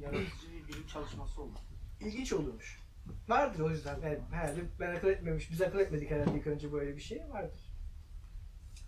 Yaratıcı 0.00 0.52
bir 0.52 0.68
bilim 0.68 0.86
çalışması 0.86 1.42
oldu. 1.42 1.58
İlginç 2.00 2.32
olurmuş. 2.32 2.83
Vardır 3.28 3.60
o 3.60 3.70
yüzden. 3.70 4.00
Herhalde 4.32 4.60
ben 4.80 4.94
akıl 4.94 5.08
etmemiş, 5.08 5.50
biz 5.50 5.62
akıl 5.62 5.78
etmedik 5.78 6.10
herhalde 6.10 6.38
ilk 6.38 6.46
önce 6.46 6.72
böyle 6.72 6.96
bir 6.96 7.00
şey 7.00 7.22
vardır. 7.30 7.74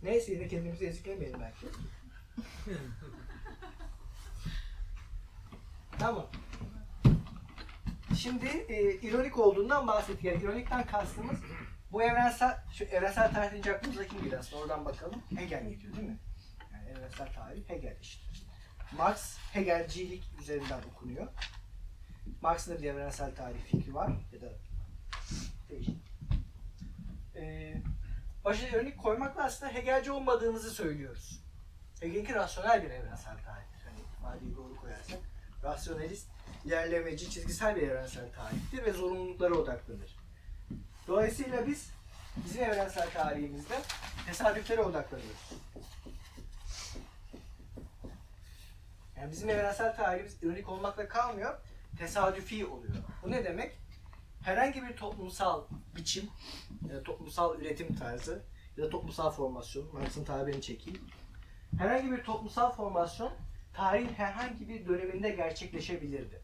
Neyse 0.03 0.33
yine 0.33 0.49
kendimizi 0.49 0.87
eziklemeyelim 0.87 1.41
belki. 1.41 1.67
tamam. 5.99 6.27
Şimdi 8.19 8.47
e, 8.47 8.95
ironik 8.95 9.39
olduğundan 9.39 9.87
bahsettik. 9.87 10.25
Yani 10.25 10.43
ironikten 10.43 10.87
kastımız 10.87 11.39
bu 11.93 12.03
evrensel, 12.03 12.59
şu 12.73 12.85
evrensel 12.85 13.35
tarih 13.35 13.51
deyince 13.51 13.77
aklımıza 13.77 14.07
kim 14.07 14.19
geliyor 14.19 14.41
aslında 14.41 14.63
oradan 14.63 14.85
bakalım. 14.85 15.23
Hegel 15.37 15.69
geliyor 15.69 15.97
değil 15.97 16.09
mi? 16.09 16.19
Yani 16.73 16.89
evrensel 16.89 17.33
tarih 17.33 17.69
Hegel 17.69 17.97
işte. 18.01 18.27
Marx 18.97 19.39
Hegelcilik 19.53 20.25
üzerinden 20.41 20.81
okunuyor. 20.93 21.29
Marx'ın 22.41 22.75
da 22.75 22.83
bir 22.83 22.89
evrensel 22.91 23.35
tarih 23.35 23.65
fikri 23.65 23.95
var 23.95 24.13
ya 24.33 24.41
da 24.41 24.53
değişik. 25.71 25.97
Ee, 27.37 27.83
örnek 28.75 28.99
koymakla 28.99 29.45
aslında 29.45 29.75
Hegelci 29.75 30.13
olmadığımızı 30.13 30.71
söylüyoruz. 30.71 31.43
Hegel'inki 32.01 32.35
rasyonel 32.35 32.83
bir 32.83 32.91
evrensel 32.91 33.37
tarihtir. 33.45 33.85
Hani 33.85 33.99
ifadeyi 34.19 34.57
doğru 34.57 34.77
koyarsak. 34.77 35.19
Rasyonelist, 35.63 36.29
ilerlemeci, 36.65 37.31
çizgisel 37.31 37.77
bir 37.77 37.83
evrensel 37.83 38.33
tarihtir 38.33 38.85
ve 38.85 38.93
zorunluluklara 38.93 39.55
odaklanır. 39.55 40.17
Dolayısıyla 41.09 41.67
biz 41.67 41.91
bizim 42.45 42.63
evrensel 42.63 43.11
tarihimizde 43.11 43.75
tesadüflere 44.27 44.81
odaklanıyoruz. 44.81 45.53
Yani 49.17 49.33
bizim 49.33 49.51
evrensel 49.51 49.97
tarihimiz 49.97 50.43
ironik 50.43 50.69
olmakla 50.69 51.09
kalmıyor, 51.09 51.59
tesadüfi 51.99 52.67
oluyor. 52.67 52.95
Bu 53.23 53.31
ne 53.31 53.45
demek? 53.45 53.79
Herhangi 54.43 54.83
bir 54.83 54.97
toplumsal 54.97 55.65
biçim, 55.97 56.31
da 56.89 57.03
toplumsal 57.03 57.61
üretim 57.61 57.95
tarzı 57.95 58.43
ya 58.77 58.85
da 58.85 58.91
toplumsal 58.91 59.31
formasyon, 59.31 59.95
Marx'ın 59.95 60.25
tabirini 60.25 60.63
çekeyim. 60.63 61.01
Herhangi 61.79 62.13
bir 62.13 62.25
toplumsal 62.25 62.73
formasyon 62.73 63.33
tarihin 63.73 64.15
herhangi 64.15 64.69
bir 64.69 64.89
döneminde 64.89 65.31
gerçekleşebilirdi. 65.31 66.43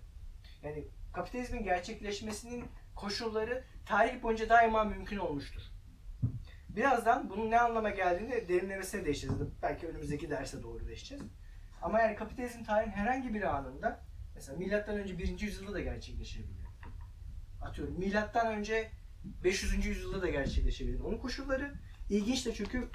Yani 0.63 0.85
kapitalizmin 1.13 1.65
gerçekleşmesinin 1.65 2.65
koşulları 2.97 3.65
tarih 3.87 4.23
boyunca 4.23 4.49
daima 4.49 4.85
mümkün 4.85 5.17
olmuştur. 5.17 5.63
Birazdan 6.69 7.31
bunun 7.31 7.51
ne 7.51 7.61
anlama 7.61 7.91
geldiğini 7.91 8.49
derinlemesine 8.49 9.05
değişeceğiz. 9.05 9.37
Belki 9.63 9.87
önümüzdeki 9.89 10.31
derse 10.31 10.63
doğru 10.63 10.87
değişeceğiz. 10.87 11.25
Ama 11.83 12.01
yani 12.01 12.17
kapitalizm 12.17 12.65
tarihin 12.65 12.93
herhangi 12.93 13.35
bir 13.35 13.43
anında 13.43 14.01
mesela 14.43 14.59
milattan 14.59 14.97
önce 14.97 15.19
1. 15.19 15.41
yüzyılda 15.41 15.73
da 15.73 15.81
gerçekleşebilir. 15.81 16.67
Atıyorum 17.61 17.99
milattan 17.99 18.47
önce 18.47 18.91
500. 19.25 19.87
yüzyılda 19.87 20.23
da 20.23 20.29
gerçekleşebilir. 20.29 21.01
Onun 21.01 21.19
koşulları 21.19 21.75
ilginç 22.11 22.47
de 22.47 22.55
çünkü 22.55 22.89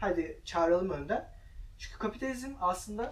hadi 0.00 0.40
çağıralım 0.44 0.90
önden. 0.90 1.32
Çünkü 1.78 1.98
kapitalizm 1.98 2.50
aslında 2.60 3.10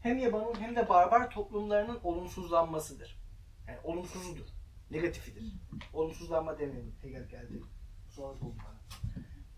hem 0.00 0.18
yabanın 0.18 0.60
hem 0.60 0.76
de 0.76 0.88
barbar 0.88 1.30
toplumlarının 1.30 2.00
olumsuzlanmasıdır. 2.02 3.20
Yani 3.68 3.78
olumsuzudur. 3.84 4.46
Negatifidir. 4.90 5.44
Olumsuzlanma 5.92 6.58
demeyelim. 6.58 6.94
Hegel 7.02 7.28
geldi. 7.28 7.62
Sonra 8.08 8.40
bana. 8.40 8.80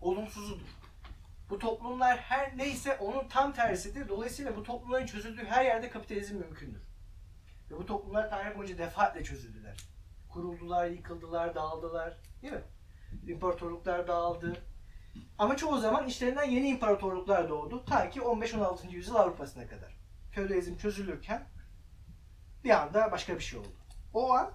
Olumsuzudur. 0.01 0.67
Bu 1.49 1.59
toplumlar 1.59 2.17
her 2.17 2.57
neyse 2.57 2.97
onun 2.97 3.27
tam 3.27 3.53
tersidir. 3.53 4.09
Dolayısıyla 4.09 4.55
bu 4.55 4.63
toplumların 4.63 5.05
çözüldüğü 5.05 5.45
her 5.45 5.65
yerde 5.65 5.89
kapitalizm 5.89 6.37
mümkündür. 6.37 6.88
Ve 7.71 7.77
bu 7.77 7.85
toplumlar 7.85 8.29
tarih 8.29 8.57
boyunca 8.57 8.77
defaatle 8.77 9.23
çözüldüler. 9.23 9.77
Kuruldular, 10.29 10.87
yıkıldılar, 10.87 11.55
dağıldılar. 11.55 12.17
Değil 12.41 12.53
mi? 12.53 12.63
İmparatorluklar 13.27 14.07
dağıldı. 14.07 14.57
Ama 15.37 15.57
çoğu 15.57 15.79
zaman 15.79 16.07
işlerinden 16.07 16.43
yeni 16.43 16.67
imparatorluklar 16.67 17.49
doğdu. 17.49 17.85
Ta 17.85 18.09
ki 18.09 18.19
15-16. 18.19 18.89
yüzyıl 18.91 19.15
Avrupa'sına 19.15 19.67
kadar. 19.67 19.97
Feodalizm 20.31 20.77
çözülürken 20.77 21.47
bir 22.63 22.69
anda 22.69 23.11
başka 23.11 23.35
bir 23.35 23.39
şey 23.39 23.59
oldu. 23.59 23.67
O 24.13 24.33
an 24.33 24.51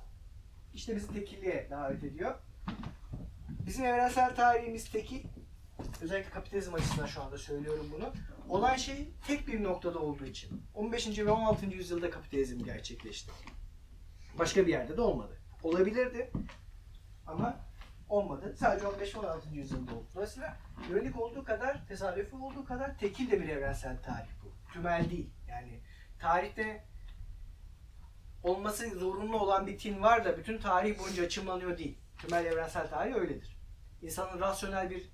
işte 0.75 0.97
bizi 0.97 1.13
tekilliğe 1.13 1.71
davet 1.71 2.05
ediyor. 2.05 2.35
Bizim 3.49 3.85
evrensel 3.85 4.35
tarihimiz 4.35 4.91
tekil. 4.91 5.25
Özellikle 6.03 6.31
kapitalizm 6.31 6.75
açısından 6.75 7.07
şu 7.07 7.23
anda 7.23 7.39
söylüyorum 7.39 7.87
bunu. 7.93 8.13
Olan 8.49 8.77
şey 8.77 9.09
tek 9.27 9.49
bir 9.49 9.63
noktada 9.63 9.99
olduğu 9.99 10.25
için. 10.27 10.63
15. 10.75 11.19
ve 11.19 11.31
16. 11.31 11.67
yüzyılda 11.67 12.11
kapitalizm 12.11 12.65
gerçekleşti. 12.65 13.33
Başka 14.39 14.67
bir 14.67 14.73
yerde 14.73 14.97
de 14.97 15.01
olmadı. 15.01 15.41
Olabilirdi 15.63 16.33
ama 17.27 17.57
olmadı. 18.09 18.57
Sadece 18.59 18.87
15-16. 18.87 19.55
yüzyılda 19.55 19.95
oldu. 19.95 20.07
Dolayısıyla 20.15 20.57
ironik 20.91 21.21
olduğu 21.21 21.45
kadar, 21.45 21.87
tesadüfi 21.87 22.37
olduğu 22.37 22.65
kadar 22.65 22.99
tekil 22.99 23.31
de 23.31 23.41
bir 23.41 23.49
evrensel 23.49 24.03
tarih 24.03 24.31
bu. 24.45 24.73
Tümel 24.73 25.11
değil. 25.11 25.31
Yani 25.49 25.81
tarihte 26.19 26.85
olması 28.43 28.91
zorunlu 28.91 29.39
olan 29.39 29.67
bir 29.67 29.79
tin 29.79 30.03
var 30.03 30.25
da 30.25 30.39
bütün 30.39 30.59
tarih 30.59 30.99
boyunca 30.99 31.25
açımlanıyor 31.25 31.79
değil. 31.79 31.99
Tümel 32.19 32.45
evrensel 32.45 32.89
tarih 32.89 33.15
öyledir. 33.15 33.57
İnsanın 34.03 34.41
rasyonel 34.41 34.91
bir 34.91 35.14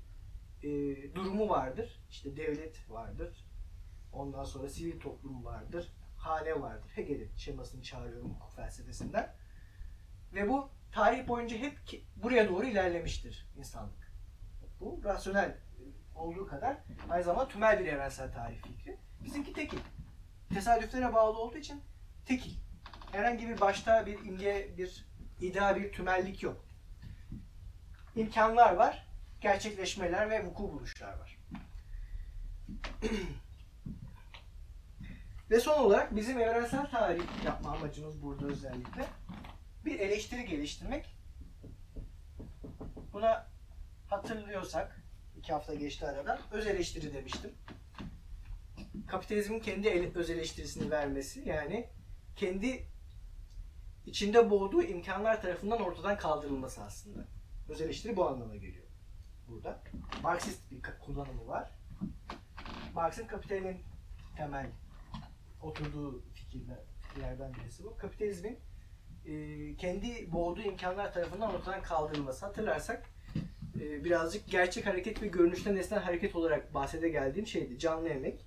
e, 0.63 0.69
durumu 1.15 1.49
vardır. 1.49 2.01
İşte 2.11 2.37
devlet 2.37 2.91
vardır. 2.91 3.45
Ondan 4.13 4.45
sonra 4.45 4.69
sivil 4.69 5.01
toplum 5.01 5.45
vardır. 5.45 5.93
Hane 6.17 6.61
vardır. 6.61 6.91
Hegel'in 6.95 7.37
şemasını 7.37 7.83
çağırıyorum 7.83 8.31
hukuk 8.35 8.55
felsefesinden. 8.57 9.35
Ve 10.35 10.49
bu 10.49 10.71
tarih 10.93 11.29
boyunca 11.29 11.57
hep 11.57 11.87
ki- 11.87 12.05
buraya 12.17 12.49
doğru 12.49 12.67
ilerlemiştir 12.67 13.49
insanlık. 13.59 14.13
Bu 14.81 15.01
rasyonel 15.05 15.57
olduğu 16.15 16.47
kadar 16.47 16.77
aynı 17.11 17.25
zamanda 17.25 17.49
tümel 17.49 17.81
bir 17.81 17.87
evrensel 17.87 18.33
tarih 18.33 18.63
fikri. 18.63 18.99
Bizimki 19.25 19.53
tekil. 19.53 19.79
Tesadüflere 20.55 21.13
bağlı 21.13 21.39
olduğu 21.39 21.59
için 21.59 21.83
tekil. 22.27 22.55
Herhangi 23.13 23.49
bir 23.49 23.61
başta 23.61 24.07
bir 24.07 24.25
imge, 24.25 24.75
bir 24.79 25.07
iddia, 25.41 25.77
bir 25.77 25.93
tümellik 25.93 26.43
yok. 26.43 26.65
İmkanlar 28.17 28.75
var, 28.75 29.07
gerçekleşmeler 29.41 30.31
ve 30.31 30.47
vuku 30.47 30.63
buluşlar 30.63 31.19
var. 31.19 31.39
ve 35.51 35.61
son 35.61 35.85
olarak 35.85 36.17
bizim 36.17 36.41
evrensel 36.41 36.91
tarih 36.91 37.45
yapma 37.45 37.71
amacımız 37.71 38.23
burada 38.23 38.47
özellikle 38.47 39.07
bir 39.85 40.01
eleştiri 40.01 40.45
geliştirmek. 40.45 41.17
Buna 43.13 43.47
hatırlıyorsak, 44.07 45.03
iki 45.37 45.53
hafta 45.53 45.75
geçti 45.75 46.07
aradan, 46.07 46.39
öz 46.53 46.67
eleştiri 46.67 47.15
demiştim. 47.15 47.51
Kapitalizmin 49.07 49.61
kendi 49.61 50.13
öz 50.15 50.31
eleştirisini 50.31 50.91
vermesi, 50.91 51.49
yani 51.49 51.89
kendi 52.37 52.87
içinde 54.07 54.51
boğduğu 54.51 54.83
imkanlar 54.83 55.43
tarafından 55.43 55.83
ortadan 55.83 56.17
kaldırılması 56.17 56.83
aslında. 56.83 57.29
Öz 57.69 57.81
eleştiri 57.81 58.17
bu 58.17 58.29
anlama 58.29 58.57
geliyor 58.57 58.90
burada. 59.51 59.83
Marksist 60.23 60.71
bir 60.71 60.83
kullanımı 61.01 61.47
var. 61.47 61.71
Marx'ın 62.95 63.27
kapitalin 63.27 63.77
temel 64.37 64.67
oturduğu 65.63 66.23
fikirler, 66.35 66.79
fikirlerden 67.01 67.55
birisi 67.55 67.85
bu. 67.85 67.97
Kapitalizmin 67.97 68.59
e, 69.27 69.77
kendi 69.77 70.33
boğduğu 70.33 70.61
imkanlar 70.61 71.13
tarafından 71.13 71.55
ortadan 71.55 71.83
kaldırılması. 71.83 72.47
Hatırlarsak 72.47 73.11
e, 73.81 74.05
birazcık 74.05 74.51
gerçek 74.51 74.87
hareket 74.87 75.23
ve 75.23 75.27
görünüşten 75.27 75.77
nesnel 75.77 76.01
hareket 76.01 76.37
olarak 76.37 76.75
bahsede 76.75 77.09
geldiğim 77.09 77.47
şeydi. 77.47 77.79
Canlı 77.79 78.09
emek. 78.09 78.47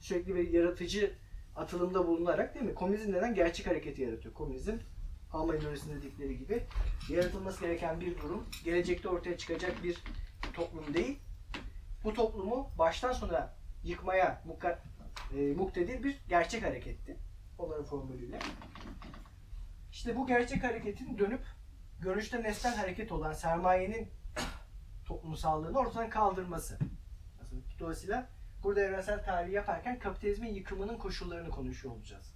Sürekli 0.00 0.34
bir 0.34 0.50
yaratıcı 0.50 1.14
atılımda 1.56 2.06
bulunarak 2.06 2.54
değil 2.54 2.66
mi? 2.66 2.74
Komünizm 2.74 3.12
neden 3.12 3.34
gerçek 3.34 3.66
hareketi 3.66 4.02
yaratıyor? 4.02 4.34
Komünizm 4.34 4.76
Alman 5.32 5.56
ideolojisinde 5.56 5.96
dedikleri 5.96 6.38
gibi 6.38 6.62
yaratılması 7.08 7.60
gereken 7.60 8.00
bir 8.00 8.18
durum, 8.18 8.44
gelecekte 8.64 9.08
ortaya 9.08 9.38
çıkacak 9.38 9.84
bir 9.84 9.98
toplum 10.54 10.94
değil. 10.94 11.20
Bu 12.04 12.14
toplumu 12.14 12.70
baştan 12.78 13.12
sona 13.12 13.52
yıkmaya 13.84 14.42
e, 15.36 15.36
muktedir 15.36 16.02
bir 16.02 16.20
gerçek 16.28 16.62
hareketti. 16.64 17.16
Onların 17.58 17.84
formülüyle. 17.84 18.38
İşte 19.92 20.16
bu 20.16 20.26
gerçek 20.26 20.64
hareketin 20.64 21.18
dönüp 21.18 21.40
görünüşte 22.00 22.42
nesnel 22.42 22.76
hareket 22.76 23.12
olan 23.12 23.32
sermayenin 23.32 24.08
toplumsallığını 25.04 25.78
ortadan 25.78 26.10
kaldırması. 26.10 26.78
Dolayısıyla 27.80 28.28
burada 28.62 28.80
evrensel 28.80 29.24
tarihi 29.24 29.54
yaparken 29.54 29.98
kapitalizmin 29.98 30.54
yıkımının 30.54 30.98
koşullarını 30.98 31.50
konuşuyor 31.50 31.94
olacağız. 31.94 32.34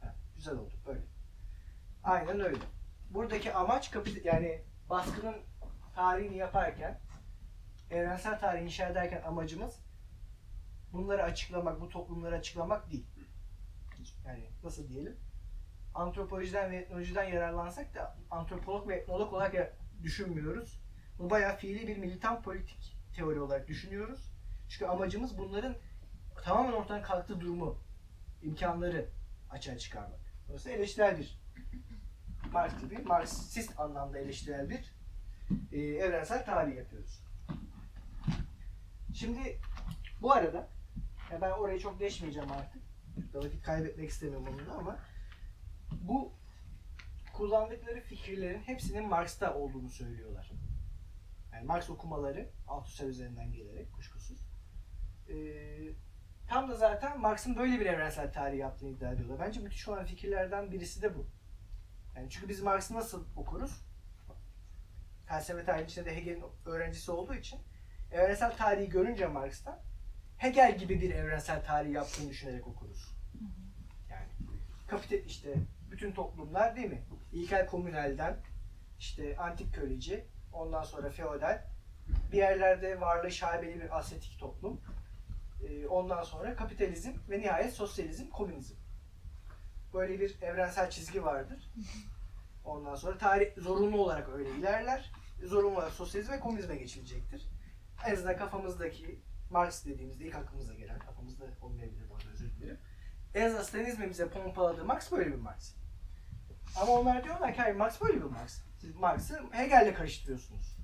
Ha, 0.00 0.14
güzel 0.36 0.54
oldu 0.54 0.74
böyle. 0.86 1.00
Aynen 2.04 2.40
öyle. 2.40 2.58
Buradaki 3.10 3.52
amaç 3.52 3.90
kapit 3.90 4.24
yani 4.24 4.62
baskının 4.90 5.36
tarihini 5.94 6.36
yaparken 6.36 7.00
evrensel 7.90 8.38
tarihi 8.38 8.64
inşa 8.64 8.88
ederken 8.88 9.22
amacımız 9.22 9.80
bunları 10.92 11.22
açıklamak, 11.22 11.80
bu 11.80 11.88
toplumları 11.88 12.36
açıklamak 12.36 12.90
değil. 12.90 13.06
Yani 14.26 14.50
nasıl 14.64 14.88
diyelim? 14.88 15.16
Antropolojiden 15.94 16.70
ve 16.70 16.76
etnolojiden 16.76 17.24
yararlansak 17.24 17.94
da 17.94 18.16
antropolog 18.30 18.88
ve 18.88 18.96
etnolog 18.96 19.32
olarak 19.32 19.76
düşünmüyoruz. 20.02 20.80
Bu 21.18 21.30
bayağı 21.30 21.56
fiili 21.56 21.88
bir 21.88 21.96
militan 21.96 22.42
politik 22.42 22.96
teori 23.16 23.40
olarak 23.40 23.68
düşünüyoruz. 23.68 24.30
Çünkü 24.68 24.86
amacımız 24.86 25.38
bunların 25.38 25.76
tamamen 26.44 26.72
ortadan 26.72 27.02
kalktığı 27.02 27.40
durumu, 27.40 27.78
imkanları 28.42 29.08
açığa 29.50 29.78
çıkarmak. 29.78 30.20
Dolayısıyla 30.48 30.78
eleştirel 30.78 31.18
bir 31.18 31.38
Marx 32.52 32.80
gibi, 32.80 32.98
Marksist 32.98 33.80
anlamda 33.80 34.18
eleştirel 34.18 34.70
bir 34.70 34.94
e, 35.72 35.80
evrensel 35.80 36.44
tarih 36.44 36.76
yapıyoruz. 36.76 37.23
Şimdi 39.14 39.60
bu 40.22 40.32
arada 40.32 40.68
ya 41.32 41.40
ben 41.40 41.50
orayı 41.50 41.78
çok 41.78 42.00
değişmeyeceğim 42.00 42.52
artık. 42.52 42.82
Vakit 43.34 43.62
kaybetmek 43.62 44.10
istemiyorum 44.10 44.48
onunla 44.48 44.74
ama 44.74 44.98
bu 45.90 46.32
kullandıkları 47.32 48.00
fikirlerin 48.00 48.60
hepsinin 48.60 49.08
Marx'ta 49.08 49.54
olduğunu 49.54 49.88
söylüyorlar. 49.88 50.50
Yani 51.52 51.66
Marx 51.66 51.90
okumaları 51.90 52.50
Althusser 52.68 53.08
üzerinden 53.08 53.52
gelerek 53.52 53.92
kuşkusuz. 53.92 54.46
Ee, 55.28 55.34
tam 56.48 56.68
da 56.68 56.76
zaten 56.76 57.20
Marx'ın 57.20 57.56
böyle 57.56 57.80
bir 57.80 57.86
evrensel 57.86 58.32
tarih 58.32 58.58
yaptığını 58.58 58.90
iddia 58.90 59.12
ediyorlar. 59.12 59.46
Bence 59.46 59.60
müthiş 59.60 59.88
olan 59.88 60.04
fikirlerden 60.04 60.72
birisi 60.72 61.02
de 61.02 61.14
bu. 61.14 61.26
Yani 62.16 62.30
çünkü 62.30 62.48
biz 62.48 62.62
Marx'ı 62.62 62.94
nasıl 62.94 63.26
okuruz? 63.36 63.86
Felsefe 65.26 65.64
tarihi 65.64 65.84
içinde 65.84 66.04
de 66.04 66.16
Hegel'in 66.16 66.44
öğrencisi 66.66 67.10
olduğu 67.10 67.34
için 67.34 67.60
evrensel 68.14 68.56
tarihi 68.56 68.88
görünce 68.88 69.26
Marx'tan 69.26 69.78
Hegel 70.36 70.78
gibi 70.78 71.00
bir 71.00 71.14
evrensel 71.14 71.64
tarih 71.64 71.92
yaptığını 71.92 72.30
düşünerek 72.30 72.66
okuruz. 72.66 73.14
Yani 74.10 74.26
kapital 74.86 75.18
işte 75.18 75.54
bütün 75.90 76.12
toplumlar 76.12 76.76
değil 76.76 76.88
mi? 76.88 77.02
İlkel 77.32 77.66
komünelden 77.66 78.36
işte 78.98 79.36
antik 79.36 79.74
köleci, 79.74 80.24
ondan 80.52 80.82
sonra 80.82 81.10
feodal, 81.10 81.62
bir 82.32 82.36
yerlerde 82.36 83.00
varlığı 83.00 83.30
şaibeli 83.30 83.80
bir 83.80 83.98
asyetik 83.98 84.38
toplum, 84.38 84.80
ee, 85.68 85.86
ondan 85.86 86.22
sonra 86.22 86.56
kapitalizm 86.56 87.12
ve 87.30 87.40
nihayet 87.40 87.72
sosyalizm, 87.72 88.30
komünizm. 88.30 88.74
Böyle 89.94 90.20
bir 90.20 90.42
evrensel 90.42 90.90
çizgi 90.90 91.24
vardır. 91.24 91.70
Ondan 92.64 92.94
sonra 92.94 93.18
tarih 93.18 93.56
zorunlu 93.56 93.98
olarak 93.98 94.28
öyle 94.28 94.50
ilerler. 94.50 95.12
Zorunlu 95.44 95.76
olarak 95.76 95.92
sosyalizm 95.92 96.32
ve 96.32 96.40
komünizme 96.40 96.76
geçilecektir. 96.76 97.48
En 98.06 98.12
azından 98.12 98.36
kafamızdaki 98.36 99.20
Marx 99.50 99.84
dediğimizde 99.86 100.24
ilk 100.24 100.34
aklımıza 100.34 100.74
gelen, 100.74 100.98
kafamızda 100.98 101.44
olmayabilir 101.62 102.10
bu 102.10 102.14
arada 102.14 102.28
özür 102.32 102.50
dilerim. 102.50 102.78
En 103.34 103.46
azından 103.46 103.62
Stalinizmin 103.62 104.10
bize 104.10 104.28
pompaladığı 104.28 104.84
Marx 104.84 105.12
böyle 105.12 105.30
bir 105.30 105.38
Marx. 105.38 105.74
Ama 106.80 106.92
onlar 106.92 107.24
diyorlar 107.24 107.54
ki 107.54 107.60
hayır 107.60 107.76
Marx 107.76 108.00
böyle 108.00 108.16
bir 108.16 108.30
Marx. 108.30 108.62
Siz 108.78 108.94
Marx'ı 108.94 109.40
Hegel'le 109.50 109.94
karıştırıyorsunuz. 109.94 110.76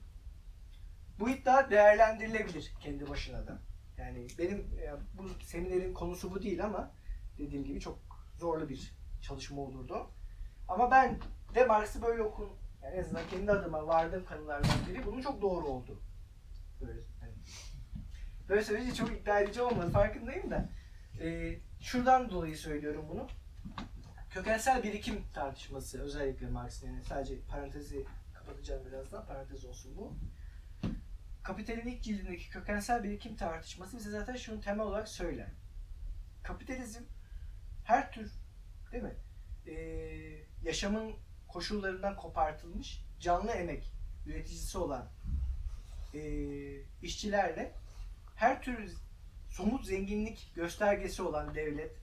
Bu 1.18 1.30
iddia 1.30 1.70
değerlendirilebilir 1.70 2.72
kendi 2.80 3.08
başına 3.08 3.46
da. 3.46 3.62
Yani 3.98 4.26
benim 4.38 4.58
e, 4.58 4.92
bu 5.18 5.28
seminerin 5.44 5.94
konusu 5.94 6.30
bu 6.30 6.42
değil 6.42 6.64
ama 6.64 6.94
dediğim 7.38 7.64
gibi 7.64 7.80
çok 7.80 7.98
zorlu 8.38 8.68
bir 8.68 8.94
çalışma 9.22 9.60
olurdu. 9.62 10.10
Ama 10.68 10.90
ben 10.90 11.18
de 11.54 11.66
Marx'ı 11.66 12.02
böyle 12.02 12.22
okun, 12.22 12.50
yani 12.82 12.94
en 12.94 13.00
azından 13.00 13.28
kendi 13.30 13.52
adıma 13.52 13.86
vardığım 13.86 14.24
kanılardan 14.24 14.70
biri 14.88 15.06
bunun 15.06 15.20
çok 15.20 15.42
doğru 15.42 15.66
oldu. 15.66 16.02
Böyle. 16.80 17.00
Böyle 18.50 18.64
söyleyince 18.64 18.94
çok 18.94 19.12
iddia 19.12 19.40
edici 19.40 19.62
olmadı 19.62 19.90
farkındayım 19.90 20.50
da. 20.50 20.68
E, 21.20 21.58
şuradan 21.80 22.30
dolayı 22.30 22.56
söylüyorum 22.56 23.04
bunu. 23.08 23.28
Kökensel 24.30 24.82
birikim 24.82 25.24
tartışması 25.34 26.02
özellikle 26.02 26.48
Marx'ın 26.48 26.86
yani 26.86 27.04
sadece 27.04 27.40
parantezi 27.40 28.04
kapatacağım 28.34 28.86
birazdan 28.86 29.26
parantez 29.26 29.64
olsun 29.64 29.96
bu. 29.96 30.14
Kapitalin 31.42 31.86
ilk 31.86 32.02
cildindeki 32.02 32.50
kökensel 32.50 33.02
birikim 33.02 33.36
tartışması 33.36 33.96
bize 33.96 34.10
zaten 34.10 34.36
şunu 34.36 34.60
temel 34.60 34.86
olarak 34.86 35.08
söyler. 35.08 35.48
Kapitalizm 36.42 37.02
her 37.84 38.12
tür 38.12 38.32
değil 38.92 39.02
mi? 39.02 39.14
Ee, 39.66 39.74
yaşamın 40.62 41.14
koşullarından 41.48 42.16
kopartılmış 42.16 43.04
canlı 43.20 43.50
emek 43.50 43.92
üreticisi 44.26 44.78
olan 44.78 45.06
ee, 46.14 46.20
işçilerle 47.02 47.72
her 48.40 48.62
tür 48.62 48.96
somut 49.48 49.86
zenginlik 49.86 50.52
göstergesi 50.54 51.22
olan 51.22 51.54
devlet, 51.54 51.96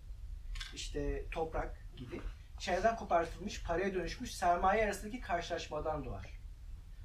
işte 0.73 1.26
toprak 1.32 1.78
gibi 1.97 2.21
şeylerden 2.60 2.95
kopartılmış, 2.95 3.63
paraya 3.63 3.93
dönüşmüş 3.93 4.36
sermaye 4.36 4.86
arasındaki 4.86 5.19
karşılaşmadan 5.19 6.06
doğar. 6.06 6.39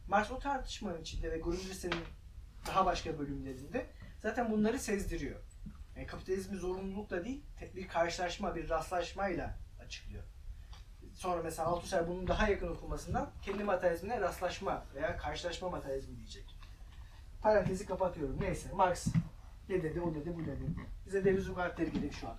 Marx 0.08 0.30
o 0.30 0.38
tartışmanın 0.38 1.02
içinde 1.02 1.32
ve 1.32 1.38
Grundrisse'nin 1.38 2.04
daha 2.66 2.86
başka 2.86 3.18
bölümlerinde 3.18 3.86
zaten 4.18 4.50
bunları 4.50 4.78
sezdiriyor. 4.78 5.40
Yani 5.96 6.06
kapitalizmi 6.06 6.56
zorunlulukla 6.56 7.24
değil, 7.24 7.44
bir 7.74 7.88
karşılaşma, 7.88 8.54
bir 8.54 8.68
rastlaşmayla 8.68 9.58
açıklıyor. 9.84 10.24
Sonra 11.14 11.42
mesela 11.42 11.68
Althusser 11.68 12.08
bunun 12.08 12.26
daha 12.26 12.48
yakın 12.48 12.68
okumasından 12.68 13.32
kendi 13.42 13.64
materyalizmine 13.64 14.20
rastlaşma 14.20 14.86
veya 14.94 15.16
karşılaşma 15.16 15.70
materyalizmi 15.70 16.16
diyecek. 16.16 16.51
Parantezi 17.42 17.86
kapatıyorum. 17.86 18.40
Neyse 18.40 18.72
Marx 18.72 19.06
ne 19.68 19.82
dedi, 19.82 20.00
o 20.00 20.14
dedi, 20.14 20.34
bu 20.36 20.40
dedi. 20.40 20.64
Bize 21.06 21.24
Deviz 21.24 21.48
Ugartleri 21.48 21.92
gerek 21.92 22.12
şu 22.12 22.28
an. 22.28 22.36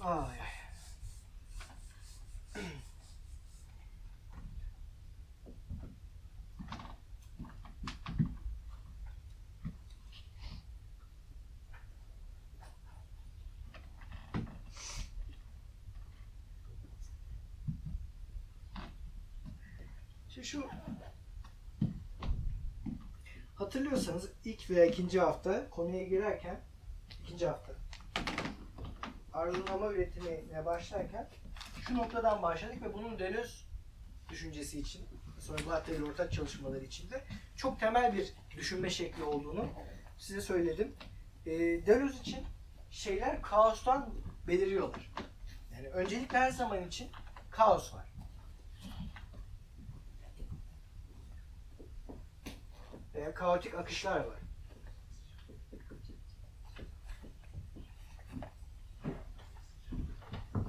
Ay 0.00 0.40
ay. 0.40 0.56
Şimdi 20.28 20.46
şu 20.46 20.64
hatırlıyorsanız 23.56 24.30
ilk 24.44 24.70
veya 24.70 24.86
ikinci 24.86 25.20
hafta 25.20 25.70
konuya 25.70 26.04
girerken 26.04 26.60
ikinci 27.22 27.46
hafta 27.46 27.72
arzulama 29.32 29.92
üretimine 29.92 30.64
başlarken 30.64 31.28
şu 31.80 31.96
noktadan 31.96 32.42
başladık 32.42 32.82
ve 32.82 32.94
bunun 32.94 33.18
Deleuze 33.18 33.66
düşüncesi 34.28 34.80
için 34.80 35.06
sonra 35.38 35.62
Guattari 35.62 36.04
ortak 36.04 36.32
çalışmaları 36.32 36.84
içinde 36.84 37.24
çok 37.56 37.80
temel 37.80 38.14
bir 38.14 38.34
düşünme 38.56 38.90
şekli 38.90 39.22
olduğunu 39.24 39.68
size 40.18 40.40
söyledim. 40.40 40.96
E, 41.46 41.52
Deleuze 41.86 42.20
için 42.20 42.44
şeyler 42.90 43.42
kaostan 43.42 44.14
beliriyorlar. 44.46 45.12
Yani 45.72 45.88
öncelikle 45.88 46.38
her 46.38 46.50
zaman 46.50 46.84
için 46.84 47.10
kaos 47.50 47.94
var. 47.94 48.15
Veya 53.16 53.34
kaotik 53.34 53.74
akışlar 53.74 54.20
var. 54.20 54.38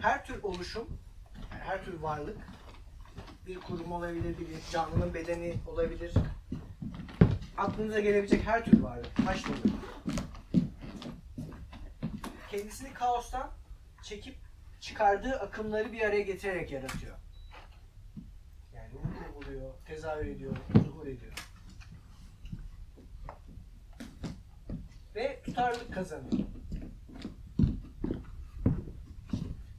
her 0.07 0.25
tür 0.25 0.43
oluşum, 0.43 0.87
her 1.49 1.85
tür 1.85 1.99
varlık 1.99 2.37
bir 3.47 3.59
kurum 3.59 3.91
olabilir, 3.91 4.37
bir 4.37 4.71
canlının 4.71 5.13
bedeni 5.13 5.55
olabilir. 5.67 6.13
Aklınıza 7.57 7.99
gelebilecek 7.99 8.47
her 8.47 8.65
tür 8.65 8.81
varlık, 8.81 9.15
taş. 9.15 9.43
Kendisini 12.51 12.93
kaostan 12.93 13.51
çekip 14.03 14.35
çıkardığı 14.79 15.39
akımları 15.39 15.91
bir 15.91 16.01
araya 16.01 16.21
getirerek 16.21 16.71
yaratıyor. 16.71 17.17
Yani 18.75 18.93
vuku 18.93 19.35
buluyor, 19.35 19.73
tezahür 19.85 20.25
ediyor, 20.25 20.57
zuhur 20.85 21.07
ediyor. 21.07 21.33
Ve 25.15 25.41
tutarlılık 25.57 25.93
kazanıyor. 25.93 26.47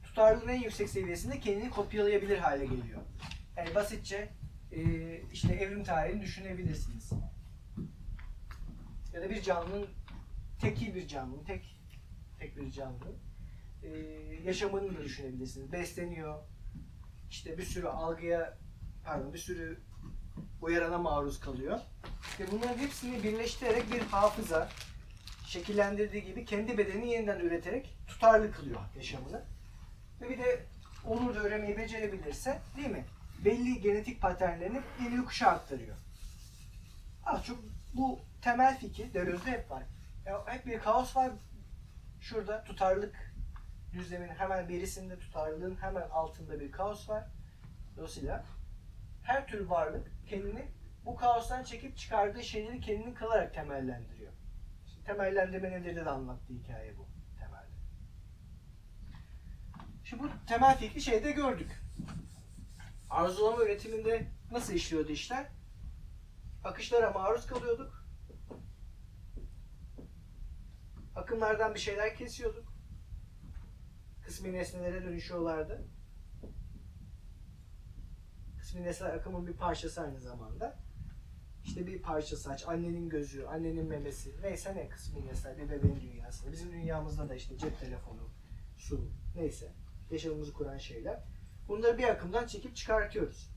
tutarlılığın 0.03 0.47
en 0.47 0.61
yüksek 0.61 0.89
seviyesinde 0.89 1.39
kendini 1.39 1.69
kopyalayabilir 1.69 2.37
hale 2.37 2.65
geliyor. 2.65 3.01
Yani 3.57 3.75
basitçe 3.75 4.29
e, 4.71 4.81
işte 5.33 5.53
evrim 5.53 5.83
tarihini 5.83 6.21
düşünebilirsiniz. 6.21 7.11
Ya 9.13 9.21
da 9.21 9.29
bir 9.29 9.41
canlının 9.41 9.87
tekil 10.61 10.95
bir 10.95 11.07
canlının, 11.07 11.43
tek 11.43 11.75
tek 12.39 12.57
bir 12.57 12.71
canlının 12.71 13.17
e, 13.83 13.89
yaşamını 14.45 14.97
da 14.97 15.03
düşünebilirsiniz. 15.03 15.71
Besleniyor, 15.71 16.43
işte 17.29 17.57
bir 17.57 17.63
sürü 17.63 17.87
algıya, 17.87 18.57
pardon 19.05 19.33
bir 19.33 19.39
sürü 19.39 19.79
uyarana 20.61 20.97
maruz 20.97 21.39
kalıyor. 21.39 21.79
Ve 22.39 22.43
bunların 22.51 22.77
hepsini 22.77 23.23
birleştirerek 23.23 23.93
bir 23.93 23.99
hafıza 23.99 24.69
şekillendirdiği 25.49 26.23
gibi 26.23 26.45
kendi 26.45 26.77
bedenini 26.77 27.11
yeniden 27.11 27.39
üreterek 27.39 27.97
tutarlı 28.07 28.51
kılıyor 28.51 28.79
yaşamını. 28.95 29.43
Ve 30.21 30.29
bir 30.29 30.37
de 30.37 30.65
onu 31.07 31.35
da 31.35 31.39
öğrenmeyi 31.39 31.77
becerebilirse 31.77 32.59
değil 32.77 32.89
mi? 32.89 33.05
Belli 33.45 33.81
genetik 33.81 34.21
paternlerini 34.21 34.81
yeni 35.03 35.25
kuşağa 35.25 35.47
aktarıyor. 35.47 35.95
Az 37.25 37.45
çok 37.45 37.59
bu 37.93 38.19
temel 38.41 38.79
fikir 38.79 39.13
Deleuze'de 39.13 39.51
hep 39.51 39.71
var. 39.71 39.83
Ya 40.25 40.43
hep 40.47 40.65
bir 40.65 40.79
kaos 40.79 41.15
var. 41.15 41.31
Şurada 42.21 42.63
tutarlılık 42.63 43.33
düzlemin 43.93 44.29
hemen 44.29 44.69
berisinde 44.69 45.19
tutarlılığın 45.19 45.75
hemen 45.81 46.09
altında 46.09 46.59
bir 46.59 46.71
kaos 46.71 47.09
var. 47.09 47.23
Dolayısıyla 47.97 48.45
her 49.23 49.47
tür 49.47 49.65
varlık 49.65 50.07
kendini 50.27 50.65
bu 51.05 51.15
kaostan 51.15 51.63
çekip 51.63 51.97
çıkardığı 51.97 52.43
şeyleri 52.43 52.81
kendini 52.81 53.13
kılarak 53.13 53.53
temellendiriyor. 53.53 54.18
Temellendirme 55.09 55.71
nedir 55.71 55.95
de 55.95 56.09
anlattığı 56.09 56.53
hikaye 56.53 56.97
bu 56.97 57.07
temelde. 57.39 57.71
Şimdi 60.03 60.23
bu 60.23 60.27
temel 60.47 60.77
fikri 60.77 61.01
şeyde 61.01 61.31
gördük. 61.31 61.83
Arzulama 63.09 63.63
üretiminde 63.63 64.27
nasıl 64.51 64.73
işliyordu 64.73 65.11
işler? 65.11 65.47
Akışlara 66.63 67.11
maruz 67.11 67.47
kalıyorduk. 67.47 68.05
akımlardan 71.15 71.73
bir 71.75 71.79
şeyler 71.79 72.15
kesiyorduk. 72.15 72.73
Kısmi 74.25 74.53
nesnelere 74.53 75.03
dönüşüyorlardı. 75.03 75.87
Kısmi 78.59 78.83
nesneler 78.83 79.13
akımın 79.13 79.47
bir 79.47 79.57
parçası 79.57 80.01
aynı 80.01 80.19
zamanda. 80.19 80.88
İşte 81.69 81.87
bir 81.87 82.01
parça 82.01 82.37
saç, 82.37 82.67
annenin 82.67 83.09
gözü, 83.09 83.45
annenin 83.45 83.85
memesi, 83.85 84.35
neyse 84.41 84.75
ne 84.75 84.89
kısmi 84.89 85.25
nesneler 85.25 85.57
bir 85.57 85.69
bebeğin 85.69 86.01
dünyasında. 86.01 86.51
Bizim 86.51 86.71
dünyamızda 86.71 87.29
da 87.29 87.35
işte 87.35 87.57
cep 87.57 87.79
telefonu, 87.79 88.29
su, 88.77 89.09
neyse 89.35 89.73
yaşamımızı 90.11 90.53
kuran 90.53 90.77
şeyler. 90.77 91.23
Bunları 91.67 91.97
bir 91.97 92.03
akımdan 92.03 92.47
çekip 92.47 92.75
çıkartıyoruz. 92.75 93.49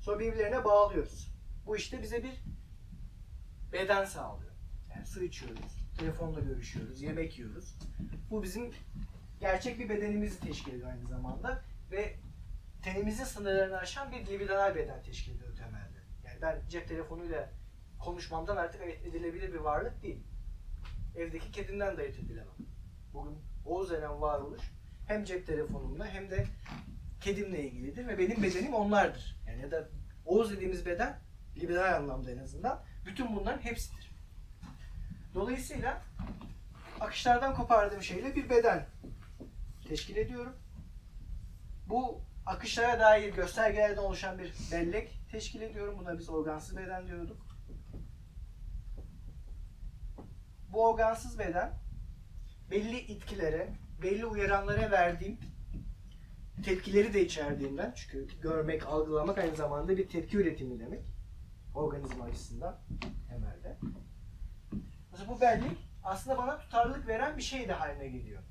Sonra 0.00 0.18
birbirlerine 0.18 0.64
bağlıyoruz. 0.64 1.34
Bu 1.66 1.76
işte 1.76 2.02
bize 2.02 2.22
bir 2.24 2.44
beden 3.72 4.04
sağlıyor. 4.04 4.52
Yani 4.94 5.06
su 5.06 5.24
içiyoruz, 5.24 5.88
telefonla 5.98 6.40
görüşüyoruz, 6.40 7.02
yemek 7.02 7.38
yiyoruz. 7.38 7.74
Bu 8.30 8.42
bizim 8.42 8.70
gerçek 9.40 9.78
bir 9.78 9.88
bedenimizi 9.88 10.40
teşkil 10.40 10.72
ediyor 10.72 10.88
aynı 10.88 11.08
zamanda 11.08 11.64
ve 11.90 12.16
tenimizin 12.82 13.24
sınırlarını 13.24 13.78
aşan 13.78 14.12
bir 14.12 14.26
libidinal 14.26 14.74
beden 14.74 15.02
teşkil 15.02 15.36
ediyor 15.36 15.56
temelde. 15.56 16.01
Ben 16.42 16.62
cep 16.68 16.88
telefonuyla 16.88 17.50
konuşmamdan 17.98 18.56
artık 18.56 18.80
ayırt 18.80 19.06
edilebilir 19.06 19.52
bir 19.52 19.58
varlık 19.58 20.02
değil. 20.02 20.22
Evdeki 21.16 21.52
kedimden 21.52 21.96
de 21.96 22.00
ayırt 22.00 22.18
edilemem. 22.18 22.54
Bugün 23.12 23.38
Oğuz 23.64 23.90
denen 23.90 24.20
varoluş 24.20 24.62
hem 25.06 25.24
cep 25.24 25.46
telefonumla 25.46 26.06
hem 26.06 26.30
de 26.30 26.46
kedimle 27.20 27.62
ilgilidir 27.62 28.08
ve 28.08 28.18
benim 28.18 28.42
bedenim 28.42 28.74
onlardır. 28.74 29.40
Yani 29.46 29.62
ya 29.62 29.70
da 29.70 29.88
Oğuz 30.24 30.52
dediğimiz 30.52 30.86
beden 30.86 31.18
liberal 31.56 31.96
anlamda 31.96 32.30
en 32.30 32.38
azından 32.38 32.84
bütün 33.06 33.36
bunların 33.36 33.62
hepsidir. 33.64 34.10
Dolayısıyla 35.34 36.02
akışlardan 37.00 37.54
kopardığım 37.54 38.02
şeyle 38.02 38.36
bir 38.36 38.50
beden 38.50 38.86
teşkil 39.88 40.16
ediyorum. 40.16 40.56
Bu 41.86 42.20
akışlara 42.46 43.00
dair 43.00 43.34
göstergelerden 43.34 44.02
oluşan 44.02 44.38
bir 44.38 44.54
bellek 44.72 45.20
teşkil 45.30 45.62
ediyorum. 45.62 45.98
Buna 45.98 46.18
biz 46.18 46.28
organsız 46.28 46.76
beden 46.76 47.06
diyorduk. 47.06 47.46
Bu 50.68 50.88
organsız 50.88 51.38
beden 51.38 51.72
belli 52.70 52.98
itkilere, 52.98 53.68
belli 54.02 54.26
uyaranlara 54.26 54.90
verdiğim 54.90 55.38
tepkileri 56.64 57.14
de 57.14 57.24
içerdiğinden 57.24 57.92
çünkü 57.96 58.40
görmek, 58.40 58.86
algılamak 58.86 59.38
aynı 59.38 59.56
zamanda 59.56 59.96
bir 59.96 60.08
tepki 60.08 60.36
üretimi 60.36 60.80
demek. 60.80 61.04
Organizma 61.74 62.24
açısından 62.24 62.78
temelde. 63.28 63.78
Mesela 65.10 65.30
bu 65.30 65.40
bellik 65.40 65.78
aslında 66.04 66.38
bana 66.38 66.58
tutarlılık 66.58 67.08
veren 67.08 67.36
bir 67.36 67.42
şey 67.42 67.68
de 67.68 67.72
haline 67.72 68.08
geliyor. 68.08 68.42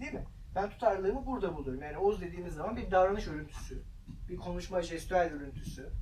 Değil 0.00 0.12
mi? 0.12 0.24
Ben 0.54 0.70
tutarlılığımı 0.70 1.26
burada 1.26 1.56
buluyorum. 1.56 1.82
Yani 1.82 1.98
Oğuz 1.98 2.20
dediğimiz 2.20 2.54
zaman 2.54 2.76
bir 2.76 2.90
davranış 2.90 3.28
örüntüsü, 3.28 3.82
bir 4.28 4.36
konuşma 4.36 4.82
jestüel 4.82 5.32
örüntüsü, 5.32 5.92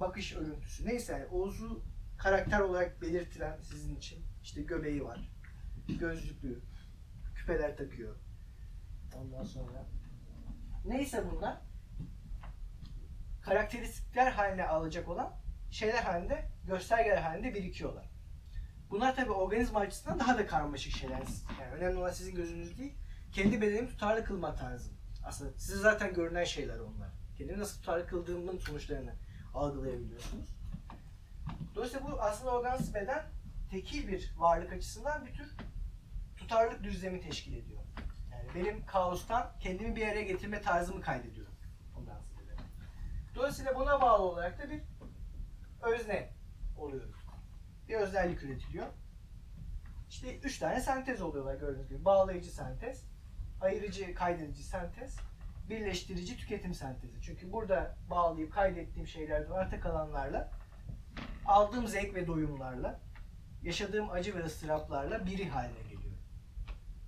bakış 0.00 0.36
örüntüsü. 0.36 0.86
Neyse 0.86 1.12
yani 1.12 1.26
Oğuz'u 1.26 1.82
karakter 2.18 2.60
olarak 2.60 3.02
belirtilen 3.02 3.60
sizin 3.60 3.96
için 3.96 4.24
işte 4.42 4.62
göbeği 4.62 5.04
var, 5.04 5.30
gözlüklü, 5.88 6.60
küpeler 7.34 7.76
takıyor. 7.76 8.16
Ondan 9.16 9.44
sonra 9.44 9.86
neyse 10.84 11.24
bunlar 11.32 11.60
karakteristikler 13.42 14.32
haline 14.32 14.66
alacak 14.66 15.08
olan 15.08 15.32
şeyler 15.70 16.02
halinde, 16.02 16.50
göstergeler 16.66 17.22
halinde 17.22 17.54
birikiyorlar. 17.54 18.10
Bunlar 18.90 19.16
tabi 19.16 19.30
organizma 19.30 19.80
açısından 19.80 20.20
daha 20.20 20.38
da 20.38 20.46
karmaşık 20.46 20.92
şeyler. 20.92 21.22
Yani 21.60 21.72
önemli 21.72 21.98
olan 21.98 22.10
sizin 22.10 22.34
gözünüz 22.34 22.78
değil, 22.78 22.94
kendi 23.34 23.60
bedenimi 23.60 23.88
tutarlı 23.88 24.24
kılma 24.24 24.54
tarzım. 24.54 24.92
Aslında 25.24 25.58
size 25.58 25.78
zaten 25.78 26.14
görünen 26.14 26.44
şeyler 26.44 26.78
onlar. 26.78 27.08
Kendimi 27.38 27.58
nasıl 27.58 27.78
tutarlı 27.80 28.06
kıldığımın 28.06 28.58
sonuçlarını 28.58 29.14
algılayabiliyorsunuz. 29.54 30.48
Dolayısıyla 31.74 32.06
bu 32.06 32.20
aslında 32.20 32.50
organsız 32.50 32.94
beden 32.94 33.24
tekil 33.70 34.08
bir 34.08 34.34
varlık 34.36 34.72
açısından 34.72 35.26
bir 35.26 35.34
tür 35.34 35.56
tutarlılık 36.36 36.82
düzlemi 36.84 37.20
teşkil 37.20 37.56
ediyor. 37.56 37.82
Yani 38.32 38.48
benim 38.54 38.86
kaostan 38.86 39.52
kendimi 39.60 39.96
bir 39.96 40.00
yere 40.00 40.22
getirme 40.22 40.62
tarzımı 40.62 41.00
kaydediyorum. 41.00 41.54
Organsız 41.98 42.38
beden. 42.38 42.58
Dolayısıyla 43.34 43.76
buna 43.76 44.00
bağlı 44.00 44.22
olarak 44.22 44.62
da 44.62 44.70
bir 44.70 44.82
özne 45.82 46.30
oluyorum. 46.78 47.14
Bir 47.88 47.94
özellik 47.94 48.42
üretiliyor. 48.42 48.86
İşte 50.08 50.38
üç 50.38 50.58
tane 50.58 50.80
sentez 50.80 51.22
oluyorlar 51.22 51.54
gördüğünüz 51.54 51.88
gibi. 51.88 52.04
Bağlayıcı 52.04 52.50
sentez, 52.50 53.04
ayırıcı 53.64 54.14
kaydedici 54.14 54.62
sentez, 54.62 55.16
birleştirici 55.68 56.36
tüketim 56.36 56.74
sentezi. 56.74 57.22
Çünkü 57.22 57.52
burada 57.52 57.96
bağlayıp 58.10 58.52
kaydettiğim 58.52 59.08
şeylerden 59.08 59.50
arta 59.50 59.80
kalanlarla 59.80 60.50
aldığım 61.46 61.88
zevk 61.88 62.14
ve 62.14 62.26
doyumlarla 62.26 63.00
yaşadığım 63.62 64.10
acı 64.10 64.34
ve 64.34 64.44
ıstıraplarla 64.44 65.26
biri 65.26 65.48
haline 65.48 65.82
geliyor. 65.82 66.14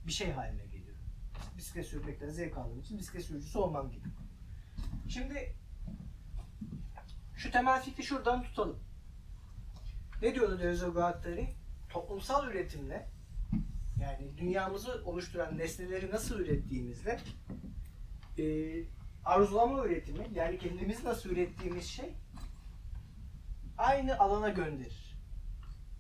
Bir 0.06 0.12
şey 0.12 0.32
haline 0.32 0.66
geliyor. 0.66 0.96
Bisiklet 1.56 1.86
sürmekten 1.86 2.28
zevk 2.28 2.58
aldığım 2.58 2.80
için 2.80 2.98
bisiklet 2.98 3.24
sürücüsü 3.24 3.58
olmam 3.58 3.90
gibi. 3.90 4.08
Şimdi 5.08 5.56
şu 7.36 7.50
temel 7.50 7.82
fikri 7.82 8.02
şuradan 8.02 8.42
tutalım. 8.42 8.78
Ne 10.22 10.34
diyordu 10.34 10.58
Deleuze 10.58 10.88
Guattari? 10.88 11.54
Toplumsal 11.88 12.48
üretimle 12.48 13.08
yani 14.00 14.38
dünyamızı 14.38 15.02
oluşturan 15.04 15.58
nesneleri 15.58 16.10
nasıl 16.10 16.40
ürettiğimizle 16.40 17.20
e, 18.38 18.44
arzulama 19.24 19.86
üretimi 19.86 20.26
yani 20.34 20.58
kendimizi 20.58 21.04
nasıl 21.04 21.30
ürettiğimiz 21.30 21.84
şey 21.84 22.14
aynı 23.78 24.18
alana 24.18 24.48
gönderir. 24.48 25.16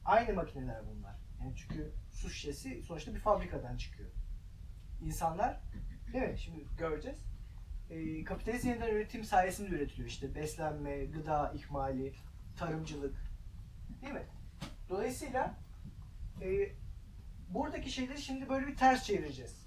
Aynı 0.04 0.34
makineler 0.34 0.82
bunlar. 0.86 1.16
Yani 1.40 1.52
çünkü 1.56 1.92
su 2.12 2.30
şişesi 2.30 2.82
sonuçta 2.82 3.14
bir 3.14 3.20
fabrikadan 3.20 3.76
çıkıyor. 3.76 4.10
İnsanlar, 5.02 5.60
değil 6.12 6.24
mi? 6.24 6.38
Şimdi 6.38 6.64
göreceğiz. 6.78 7.18
E, 7.90 8.24
kapitalist 8.24 8.64
yeniden 8.64 8.94
üretim 8.94 9.24
sayesinde 9.24 9.68
üretiliyor. 9.68 10.08
İşte 10.08 10.34
beslenme, 10.34 11.04
gıda 11.04 11.52
ihmali, 11.52 12.12
tarımcılık. 12.56 13.14
Değil 14.02 14.12
mi? 14.12 14.26
Dolayısıyla 14.88 15.54
e, 16.42 16.72
buradaki 17.48 17.90
şeyleri 17.90 18.22
şimdi 18.22 18.48
böyle 18.48 18.66
bir 18.66 18.76
ters 18.76 19.04
çevireceğiz. 19.04 19.66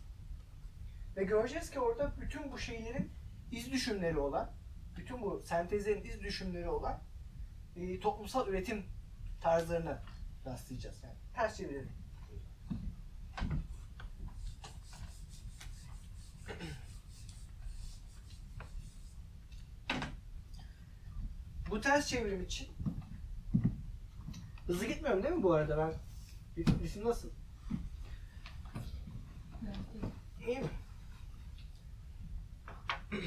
Ve 1.18 1.24
göreceğiz 1.24 1.70
ki 1.70 1.80
orada 1.80 2.14
bütün 2.22 2.52
bu 2.52 2.58
şeylerin 2.58 3.12
iz 3.52 3.72
düşümleri 3.72 4.18
olan, 4.18 4.52
bütün 4.98 5.22
bu 5.22 5.42
sentezlerin 5.46 6.04
iz 6.04 6.22
düşümleri 6.22 6.70
olan 6.70 7.02
e, 7.76 8.00
toplumsal 8.00 8.48
üretim 8.48 8.86
tarzlarına 9.42 10.04
rastlayacağız. 10.46 11.04
Yani 11.04 11.16
ters 11.36 11.58
çevirelim. 11.58 11.92
Bu 21.70 21.82
ters 21.82 22.08
çevrim 22.08 22.44
için 22.44 22.68
hızlı 24.68 24.86
gitmiyorum 24.86 25.24
değil 25.24 25.36
mi 25.36 25.44
bu 25.44 25.54
arada 25.54 25.78
ben? 25.78 25.94
Ritim 26.58 27.04
nasıl? 27.04 27.30
Mi? 30.58 30.70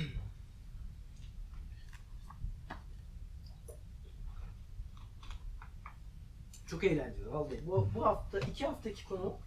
Çok 6.67 6.85
eğlenceli 6.85 7.31
vallahi. 7.31 7.67
Bu, 7.67 7.89
bu 7.95 8.07
hafta, 8.07 8.41
iki 8.41 8.67
haftaki 8.67 9.05
konu 9.05 9.39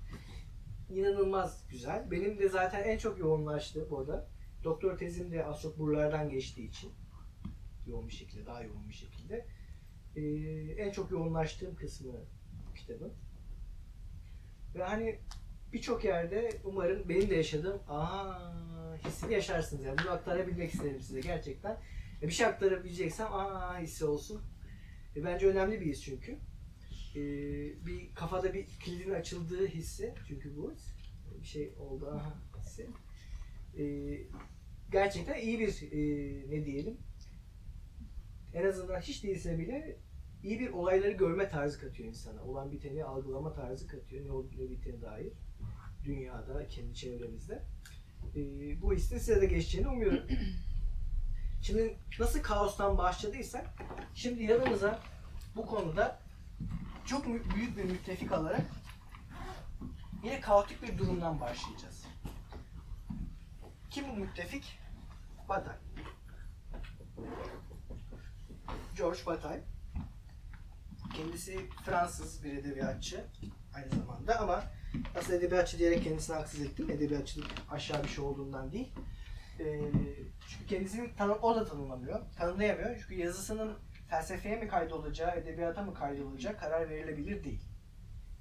inanılmaz 0.89 1.67
güzel. 1.69 2.11
Benim 2.11 2.39
de 2.39 2.49
zaten 2.49 2.83
en 2.83 2.97
çok 2.97 3.19
yoğunlaştı 3.19 3.89
burada. 3.89 4.27
Doktor 4.63 4.97
tezim 4.97 5.31
de 5.31 5.45
az 5.45 5.61
çok 5.61 5.79
buralardan 5.79 6.29
geçtiği 6.29 6.69
için 6.69 6.93
yoğun 7.87 8.07
bir 8.07 8.13
şekilde, 8.13 8.45
daha 8.45 8.63
yoğun 8.63 8.89
bir 8.89 8.93
şekilde. 8.93 9.47
Ee, 10.15 10.21
en 10.77 10.91
çok 10.91 11.11
yoğunlaştığım 11.11 11.75
kısmı 11.75 12.13
bu 12.69 12.73
kitabın. 12.73 13.13
Ve 14.75 14.83
hani 14.83 15.19
birçok 15.75 16.05
yerde 16.05 16.49
umarım 16.63 17.09
benim 17.09 17.29
de 17.29 17.35
yaşadığım 17.35 17.81
aha 17.87 18.53
hissini 19.05 19.33
yaşarsınız. 19.33 19.83
Yani 19.83 19.97
bunu 20.03 20.11
aktarabilmek 20.11 20.73
isterim 20.73 21.01
size 21.01 21.19
gerçekten. 21.19 21.77
E, 22.21 22.27
bir 22.27 22.31
şey 22.31 22.45
aktarabileceksem 22.45 23.27
aa 23.31 23.79
hissi 23.79 24.05
olsun. 24.05 24.41
E, 25.15 25.23
bence 25.23 25.47
önemli 25.47 25.81
bir 25.81 25.85
his 25.85 26.03
çünkü. 26.03 26.31
E, 27.15 27.21
bir 27.85 28.15
kafada 28.15 28.53
bir 28.53 28.67
kilidin 28.67 29.11
açıldığı 29.11 29.67
hissi 29.67 30.13
çünkü 30.27 30.57
bu 30.57 30.73
his. 30.73 30.95
Bir 31.41 31.47
şey 31.47 31.73
oldu 31.79 32.07
aha 32.07 32.33
hissi. 32.57 32.87
E, 33.77 33.83
gerçekten 34.91 35.39
iyi 35.39 35.59
bir 35.59 35.81
e, 35.91 35.99
ne 36.49 36.65
diyelim 36.65 36.97
en 38.53 38.65
azından 38.65 38.99
hiç 38.99 39.23
değilse 39.23 39.59
bile 39.59 39.97
iyi 40.43 40.59
bir 40.59 40.69
olayları 40.69 41.11
görme 41.11 41.49
tarzı 41.49 41.79
katıyor 41.79 42.09
insana. 42.09 42.43
Olan 42.43 42.71
biteni 42.71 43.03
algılama 43.03 43.53
tarzı 43.53 43.87
katıyor. 43.87 44.25
Ne 44.25 44.31
olduğu 44.31 44.57
ne 44.57 44.69
bittiğine 44.69 45.01
dair. 45.01 45.33
Dünyada, 46.05 46.67
kendi 46.67 46.95
çevremizde. 46.95 47.63
Ee, 48.35 48.81
bu 48.81 48.93
hissin 48.93 49.17
size 49.17 49.41
de 49.41 49.45
geçeceğini 49.45 49.87
umuyorum. 49.87 50.27
Şimdi 51.61 51.97
nasıl 52.19 52.41
kaostan 52.41 52.97
başladıysak, 52.97 53.69
şimdi 54.13 54.43
yanımıza 54.43 54.99
bu 55.55 55.65
konuda 55.65 56.19
çok 57.05 57.25
büyük 57.55 57.77
bir 57.77 57.83
müttefik 57.83 58.31
alarak 58.31 58.65
yine 60.23 60.41
kaotik 60.41 60.83
bir 60.83 60.97
durumdan 60.97 61.41
başlayacağız. 61.41 62.05
Kim 63.89 64.09
bu 64.09 64.13
müttefik? 64.13 64.79
Bataille. 65.49 65.79
George 68.97 69.19
Bataille. 69.25 69.63
Kendisi 71.13 71.69
Fransız 71.85 72.43
bir 72.43 72.57
edebiyatçı 72.57 73.25
aynı 73.73 73.89
zamanda 73.89 74.39
ama 74.39 74.63
aslında 75.15 75.37
edebiyatçı 75.37 75.79
diyerek 75.79 76.03
kendisine 76.03 76.35
haksız 76.35 76.61
ettim. 76.61 76.89
Edebiyatçılık 76.89 77.47
aşağı 77.71 78.03
bir 78.03 78.07
şey 78.07 78.23
olduğundan 78.23 78.71
değil. 78.71 78.93
Ee, 79.59 79.81
çünkü 80.47 80.65
kendisini 80.67 81.15
tanı 81.15 81.33
o 81.33 81.55
da 81.55 81.65
tanımlamıyor, 81.65 82.19
tanımlayamıyor. 82.37 82.97
Çünkü 82.99 83.15
yazısının 83.15 83.77
felsefeye 84.09 84.55
mi 84.55 84.67
kaydolacağı, 84.67 85.35
edebiyata 85.35 85.81
mı 85.83 85.93
kaydolacağı 85.93 86.57
karar 86.57 86.89
verilebilir 86.89 87.43
değil. 87.43 87.61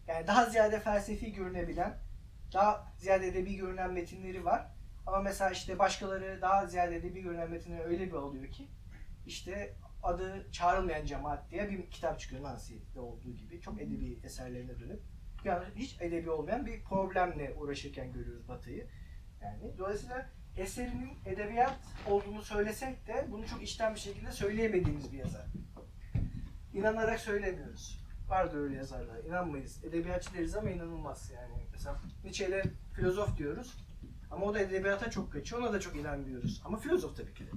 Yani 0.09 0.27
daha 0.27 0.47
ziyade 0.47 0.81
felsefi 0.81 1.33
görünebilen, 1.33 1.99
daha 2.53 2.93
ziyade 2.99 3.29
edebi 3.29 3.57
görünen 3.57 3.93
metinleri 3.93 4.45
var. 4.45 4.67
Ama 5.07 5.21
mesela 5.21 5.51
işte 5.51 5.79
başkaları 5.79 6.39
daha 6.43 6.67
ziyade 6.67 6.97
edebi 6.97 7.21
görünen 7.21 7.51
metinleri 7.51 7.83
öyle 7.83 8.07
bir 8.07 8.13
alıyor 8.13 8.47
ki 8.49 8.69
işte 9.27 9.75
adı 10.03 10.51
çağrılmayan 10.53 11.07
cemaat 11.07 11.51
diye 11.51 11.71
bir 11.71 11.91
kitap 11.91 12.21
çıkıyor 12.21 12.43
Nancy'de 12.43 13.01
olduğu 13.01 13.33
gibi. 13.33 13.61
Çok 13.61 13.83
edebi 13.83 14.19
eserlerine 14.25 14.81
dönüp 14.81 15.03
yani 15.45 15.65
hiç 15.77 15.97
edebi 16.01 16.31
olmayan 16.31 16.67
bir 16.67 16.85
problemle 16.85 17.55
uğraşırken 17.55 18.13
görüyoruz 18.13 18.49
Batı'yı. 18.49 18.87
Yani 19.43 19.79
dolayısıyla 19.79 20.31
eserinin 20.57 21.19
edebiyat 21.27 21.79
olduğunu 22.07 22.43
söylesek 22.43 23.07
de 23.07 23.27
bunu 23.31 23.47
çok 23.47 23.63
içten 23.63 23.95
bir 23.95 24.01
şekilde 24.01 24.33
söyleyemediğimiz 24.33 25.13
bir 25.13 25.19
yazar. 25.19 25.47
İnanarak 26.73 27.21
söylemiyoruz. 27.21 28.05
Vardır 28.29 28.59
öyle 28.59 28.77
yazarlar. 28.77 29.25
İnanmayız. 29.25 29.85
Edebiyatçı 29.85 30.35
deriz 30.35 30.57
ama 30.57 30.71
inanılmaz 30.71 31.31
yani. 31.31 31.63
Mesela 31.73 32.01
Nietzsche'yle 32.25 32.63
filozof 32.93 33.39
diyoruz. 33.39 33.75
Ama 34.31 34.47
o 34.47 34.55
da 34.55 34.61
edebiyata 34.61 35.11
çok 35.11 35.33
kaçıyor. 35.33 35.63
Ona 35.63 35.73
da 35.73 35.81
çok 35.81 35.97
inanmıyoruz. 35.97 36.63
Ama 36.65 36.77
filozof 36.79 37.17
tabii 37.17 37.35
ki 37.35 37.45
de. 37.47 37.51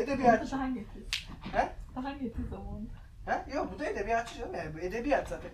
Edebiyatçı. 0.00 0.52
Daha 0.52 0.60
hangisi? 0.60 0.98
He? 1.52 1.72
Daha 1.96 2.04
hangisi 2.04 2.48
zaman? 2.50 2.88
Ha? 3.26 3.46
Yok 3.54 3.72
bu 3.74 3.78
da 3.78 3.86
edebiyatçı 3.86 4.38
canım 4.38 4.54
yani 4.54 4.74
bu 4.74 4.78
edebiyat 4.78 5.28
zaten. 5.28 5.50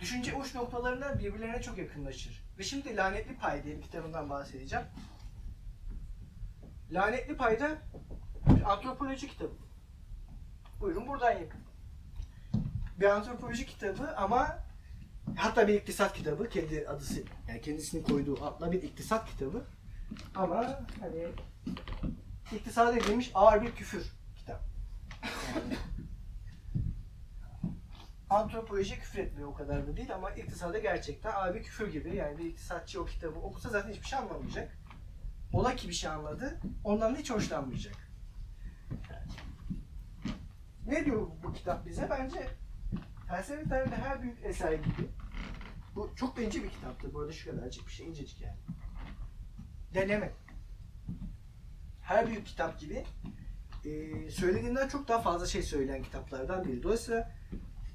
Düşünce 0.00 0.34
uç 0.34 0.54
noktalarında 0.54 1.18
birbirlerine 1.18 1.62
çok 1.62 1.78
yakınlaşır. 1.78 2.44
Ve 2.58 2.62
şimdi 2.62 2.96
Lanetli 2.96 3.36
Pay 3.36 3.64
diye 3.64 3.76
bir 3.76 3.82
kitabından 3.82 4.30
bahsedeceğim. 4.30 4.86
Lanetli 6.90 7.36
Pay'da 7.36 7.78
bir 8.46 8.72
antropoloji 8.72 9.28
kitabı. 9.28 9.54
Buyurun 10.80 11.06
buradan 11.06 11.32
yakın. 11.32 11.60
Bir 13.00 13.06
antropoloji 13.06 13.66
kitabı 13.66 14.16
ama 14.16 14.58
hatta 15.36 15.68
bir 15.68 15.74
iktisat 15.74 16.14
kitabı 16.14 16.48
kendi 16.48 16.88
adısı 16.88 17.22
yani 17.48 17.60
kendisinin 17.60 18.02
koyduğu 18.02 18.44
adla 18.44 18.72
bir 18.72 18.82
iktisat 18.82 19.30
kitabı. 19.30 19.66
Ama 20.34 20.80
hani 21.00 21.26
iktisada 22.52 22.96
edilmiş 22.96 23.30
ağır 23.34 23.62
bir 23.62 23.74
küfür 23.74 24.12
kitap. 24.36 24.64
antropoloji 28.30 28.98
küfür 28.98 29.18
etmiyor 29.18 29.48
o 29.48 29.54
kadar 29.54 29.86
da 29.86 29.96
değil 29.96 30.14
ama 30.14 30.30
iktisada 30.30 30.78
gerçekten 30.78 31.32
abi 31.34 31.62
küfür 31.62 31.92
gibi 31.92 32.16
yani 32.16 32.38
bir 32.38 32.44
iktisatçı 32.44 33.02
o 33.02 33.04
kitabı 33.04 33.38
okusa 33.38 33.68
zaten 33.68 33.90
hiçbir 33.90 34.06
şey 34.06 34.18
anlamayacak. 34.18 34.78
Ola 35.52 35.76
ki 35.76 35.88
bir 35.88 35.94
şey 35.94 36.10
anladı, 36.10 36.60
ondan 36.84 37.14
da 37.14 37.18
hiç 37.18 37.30
hoşlanmayacak. 37.30 37.96
Ne 40.86 41.04
diyor 41.04 41.26
bu 41.42 41.52
kitap 41.52 41.86
bize? 41.86 42.10
Bence 42.10 42.48
felsefe 43.28 43.68
tarihinde 43.68 43.96
her 43.96 44.22
büyük 44.22 44.44
eser 44.44 44.72
gibi. 44.72 45.10
Bu 45.94 46.10
çok 46.16 46.38
ince 46.38 46.62
bir 46.62 46.70
kitaptır. 46.70 47.14
Bu 47.14 47.20
arada 47.20 47.32
şu 47.32 47.50
kadarcık 47.50 47.86
bir 47.86 47.92
şey, 47.92 48.06
incecik 48.06 48.40
yani. 48.40 48.56
Deneme. 49.94 50.32
Her 52.02 52.26
büyük 52.26 52.46
kitap 52.46 52.80
gibi 52.80 53.04
e, 53.84 54.30
söylediğinden 54.30 54.88
çok 54.88 55.08
daha 55.08 55.20
fazla 55.20 55.46
şey 55.46 55.62
söyleyen 55.62 56.02
kitaplardan 56.02 56.64
biri. 56.64 56.82
Dolayısıyla 56.82 57.39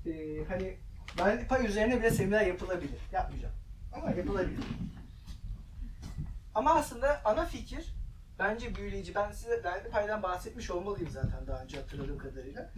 e, 0.05 0.45
hani 0.47 0.77
pay 1.47 1.65
üzerine 1.65 1.99
bile 1.99 2.11
seminer 2.11 2.45
yapılabilir. 2.45 2.99
Yapmayacağım. 3.11 3.55
Ama 3.93 4.11
yapılabilir. 4.11 4.63
Ama 6.55 6.75
aslında 6.75 7.21
ana 7.25 7.45
fikir 7.45 7.95
bence 8.39 8.75
büyüleyici. 8.75 9.15
Ben 9.15 9.31
size 9.31 9.63
derli 9.63 9.89
paydan 9.89 10.23
bahsetmiş 10.23 10.71
olmalıyım 10.71 11.09
zaten 11.09 11.47
daha 11.47 11.63
önce 11.63 11.77
hatırladığım 11.77 12.17
kadarıyla. 12.17 12.71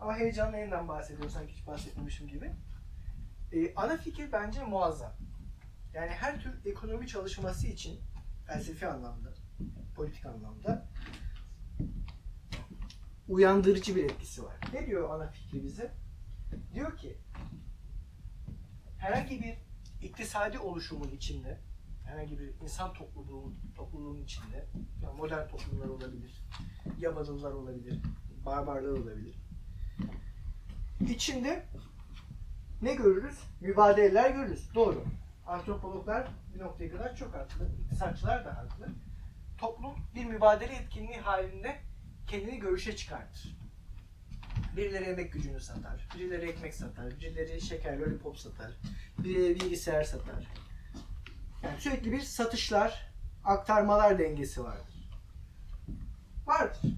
Ama 0.00 0.16
heyecanla 0.16 0.56
yeniden 0.56 0.88
bahsediyorum 0.88 1.30
sanki 1.30 1.52
hiç 1.52 1.66
bahsetmemişim 1.66 2.28
gibi. 2.28 2.52
E, 3.52 3.74
ana 3.74 3.96
fikir 3.96 4.32
bence 4.32 4.64
muazzam. 4.64 5.12
Yani 5.94 6.10
her 6.10 6.40
tür 6.40 6.64
ekonomi 6.64 7.06
çalışması 7.06 7.66
için 7.66 8.00
felsefi 8.46 8.86
anlamda, 8.86 9.28
politik 9.94 10.26
anlamda 10.26 10.88
uyandırıcı 13.28 13.96
bir 13.96 14.04
etkisi 14.04 14.44
var. 14.44 14.56
Ne 14.72 14.86
diyor 14.86 15.10
ana 15.10 15.30
fikri 15.30 15.64
bize? 15.64 15.90
Diyor 16.76 16.96
ki 16.96 17.16
herhangi 18.98 19.42
bir 19.42 19.54
iktisadi 20.02 20.58
oluşumun 20.58 21.10
içinde 21.10 21.60
herhangi 22.04 22.38
bir 22.38 22.54
insan 22.62 22.92
topluluğu, 22.92 23.52
topluluğunun 23.76 24.22
içinde 24.22 24.66
yani 25.02 25.16
modern 25.16 25.48
toplumlar 25.48 25.88
olabilir, 25.88 26.42
yabancılar 26.98 27.52
olabilir, 27.52 27.98
barbarlar 28.46 28.88
olabilir. 28.88 29.36
İçinde 31.00 31.66
ne 32.82 32.94
görürüz? 32.94 33.38
Mübadeleler 33.60 34.30
görürüz. 34.30 34.74
Doğru. 34.74 35.04
Antropologlar 35.46 36.28
bir 36.54 36.60
noktaya 36.60 36.90
kadar 36.90 37.16
çok 37.16 37.34
haklı. 37.34 37.68
İktisatçılar 37.84 38.44
da 38.44 38.56
haklı. 38.56 38.88
Toplum 39.58 39.94
bir 40.14 40.24
mübadele 40.24 40.74
etkinliği 40.74 41.18
halinde 41.18 41.76
kendini 42.26 42.58
görüşe 42.58 42.96
çıkartır. 42.96 43.65
Birileri 44.76 45.04
emek 45.04 45.32
gücünü 45.32 45.60
satar, 45.60 46.08
birileri 46.14 46.50
ekmek 46.50 46.74
satar, 46.74 47.20
birileri 47.20 47.60
şeker, 47.60 47.98
lollipop 47.98 48.38
satar, 48.38 48.72
birileri 49.18 49.60
bilgisayar 49.60 50.04
satar. 50.04 50.46
Yani 51.62 51.80
sürekli 51.80 52.12
bir 52.12 52.20
satışlar, 52.20 53.12
aktarmalar 53.44 54.18
dengesi 54.18 54.64
vardır. 54.64 55.10
Vardır. 56.46 56.92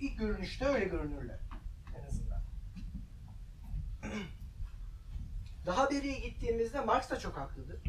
İlk 0.00 0.18
görünüşte 0.18 0.64
öyle 0.64 0.84
görünürler 0.84 1.40
en 1.98 2.06
azından. 2.06 2.42
Daha 5.66 5.90
beriye 5.90 6.18
gittiğimizde 6.18 6.80
Marx 6.80 7.10
da 7.10 7.18
çok 7.18 7.36
haklıdır. 7.36 7.82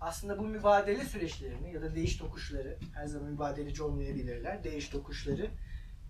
Aslında 0.00 0.38
bu 0.38 0.42
mübadele 0.42 1.04
süreçlerini 1.04 1.72
ya 1.72 1.82
da 1.82 1.94
değiş 1.94 2.16
tokuşları, 2.16 2.78
her 2.94 3.06
zaman 3.06 3.30
mübadeleci 3.30 3.82
olmayabilirler, 3.82 4.64
değiş 4.64 4.88
tokuşları 4.88 5.50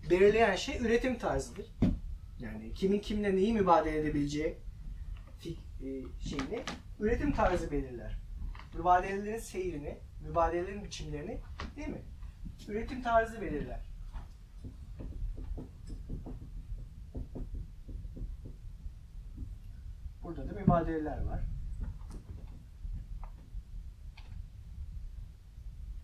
belirleyen 0.09 0.55
şey 0.55 0.77
üretim 0.77 1.17
tarzıdır. 1.17 1.65
Yani 2.39 2.73
kimin 2.73 2.99
kimle 2.99 3.35
neyi 3.35 3.53
mübadele 3.53 3.99
edebileceği 3.99 4.57
e, 5.83 5.87
şeyini 6.19 6.63
üretim 6.99 7.31
tarzı 7.31 7.71
belirler. 7.71 8.17
Mübadelelerin 8.77 9.39
seyrini, 9.39 9.97
mübadelelerin 10.21 10.83
biçimlerini 10.83 11.41
değil 11.75 11.87
mi? 11.87 12.01
Üretim 12.67 13.01
tarzı 13.01 13.41
belirler. 13.41 13.79
Burada 20.23 20.49
da 20.49 20.59
mübadeleler 20.59 21.25
var. 21.25 21.39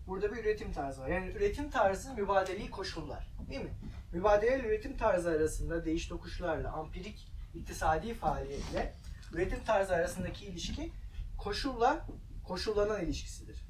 Burada 0.06 0.32
bir 0.32 0.36
üretim 0.36 0.72
tarzı 0.72 1.00
var. 1.00 1.08
Yani 1.08 1.30
üretim 1.30 1.70
tarzı 1.70 2.14
mübadeleyi 2.14 2.70
koşullar. 2.70 3.29
Değil 3.50 3.62
mi? 3.62 3.74
Mübadele 4.12 4.66
üretim 4.66 4.96
tarzı 4.96 5.30
arasında 5.30 5.84
değiş 5.84 6.06
tokuşlarla, 6.06 6.72
ampirik 6.72 7.28
iktisadi 7.54 8.14
faaliyetle 8.14 8.94
üretim 9.32 9.64
tarzı 9.64 9.94
arasındaki 9.94 10.46
ilişki 10.46 10.92
koşulla 11.38 12.06
koşullanan 12.44 13.04
ilişkisidir. 13.04 13.64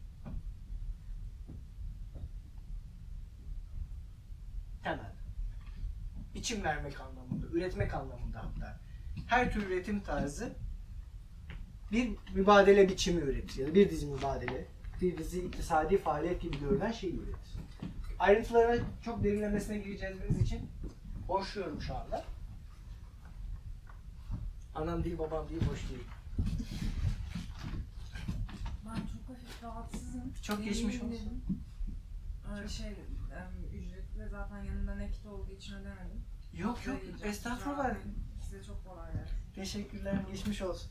Temel. 4.83 5.13
Biçim 6.35 6.65
vermek 6.65 7.01
anlamında, 7.01 7.47
üretmek 7.47 7.95
anlamında 7.95 8.39
hatta. 8.39 8.81
Her 9.27 9.53
tür 9.53 9.67
üretim 9.67 10.01
tarzı 10.01 10.57
bir 11.93 12.17
mübadele 12.35 12.89
biçimi 12.89 13.21
üretir 13.21 13.61
ya 13.61 13.69
da 13.69 13.75
bir 13.75 13.91
dizi 13.91 14.07
mübadele, 14.07 14.67
bir 15.01 15.19
dizi 15.19 15.45
iktisadi 15.45 15.99
faaliyet 15.99 16.43
gibi 16.43 16.61
görülen 16.61 16.93
şeyi 16.93 17.21
üretir. 17.21 17.50
Ayrıntılara 18.21 18.77
çok 19.03 19.25
derinlemesine 19.25 19.79
gireceğimiz 19.79 20.41
için 20.41 20.71
Boşluyorum 21.29 21.81
şu 21.81 21.97
anda. 21.97 22.25
Anam 24.75 25.05
değil 25.05 25.19
babam 25.19 25.49
değil 25.49 25.61
boş 25.73 25.89
değil. 25.89 26.05
Ben 28.87 28.95
çok 28.97 29.37
hafif 29.37 29.63
rahatsızım. 29.63 30.33
Çok 30.43 30.65
geçmiş 30.65 30.97
olsun. 30.97 31.13
dedim. 31.13 31.43
Öyle 32.57 32.69
şey, 32.69 32.87
em, 32.89 33.79
ücretli 33.79 34.29
zaten 34.31 34.63
yanında 34.63 34.99
nakit 34.99 35.27
olduğu 35.27 35.51
için 35.51 35.75
ödemedim. 35.75 36.25
Yok 36.53 36.87
yok 36.87 36.97
Ödeyeceğim. 36.99 37.31
estağfurullah. 37.31 37.95
Size 38.43 38.63
çok 38.63 38.85
kolay 38.85 39.13
gelsin. 39.13 39.37
Teşekkürler 39.55 40.15
geçmiş 40.33 40.63
olsun. 40.63 40.91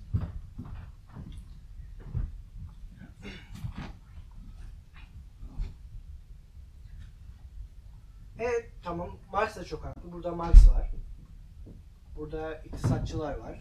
Evet 8.40 8.72
tamam 8.84 9.18
Marx 9.32 9.56
da 9.56 9.66
çok 9.66 9.86
haklı. 9.86 10.12
Burada 10.12 10.32
Marx 10.32 10.70
var. 10.70 10.92
Burada 12.16 12.56
iktisatçılar 12.56 13.38
var. 13.38 13.60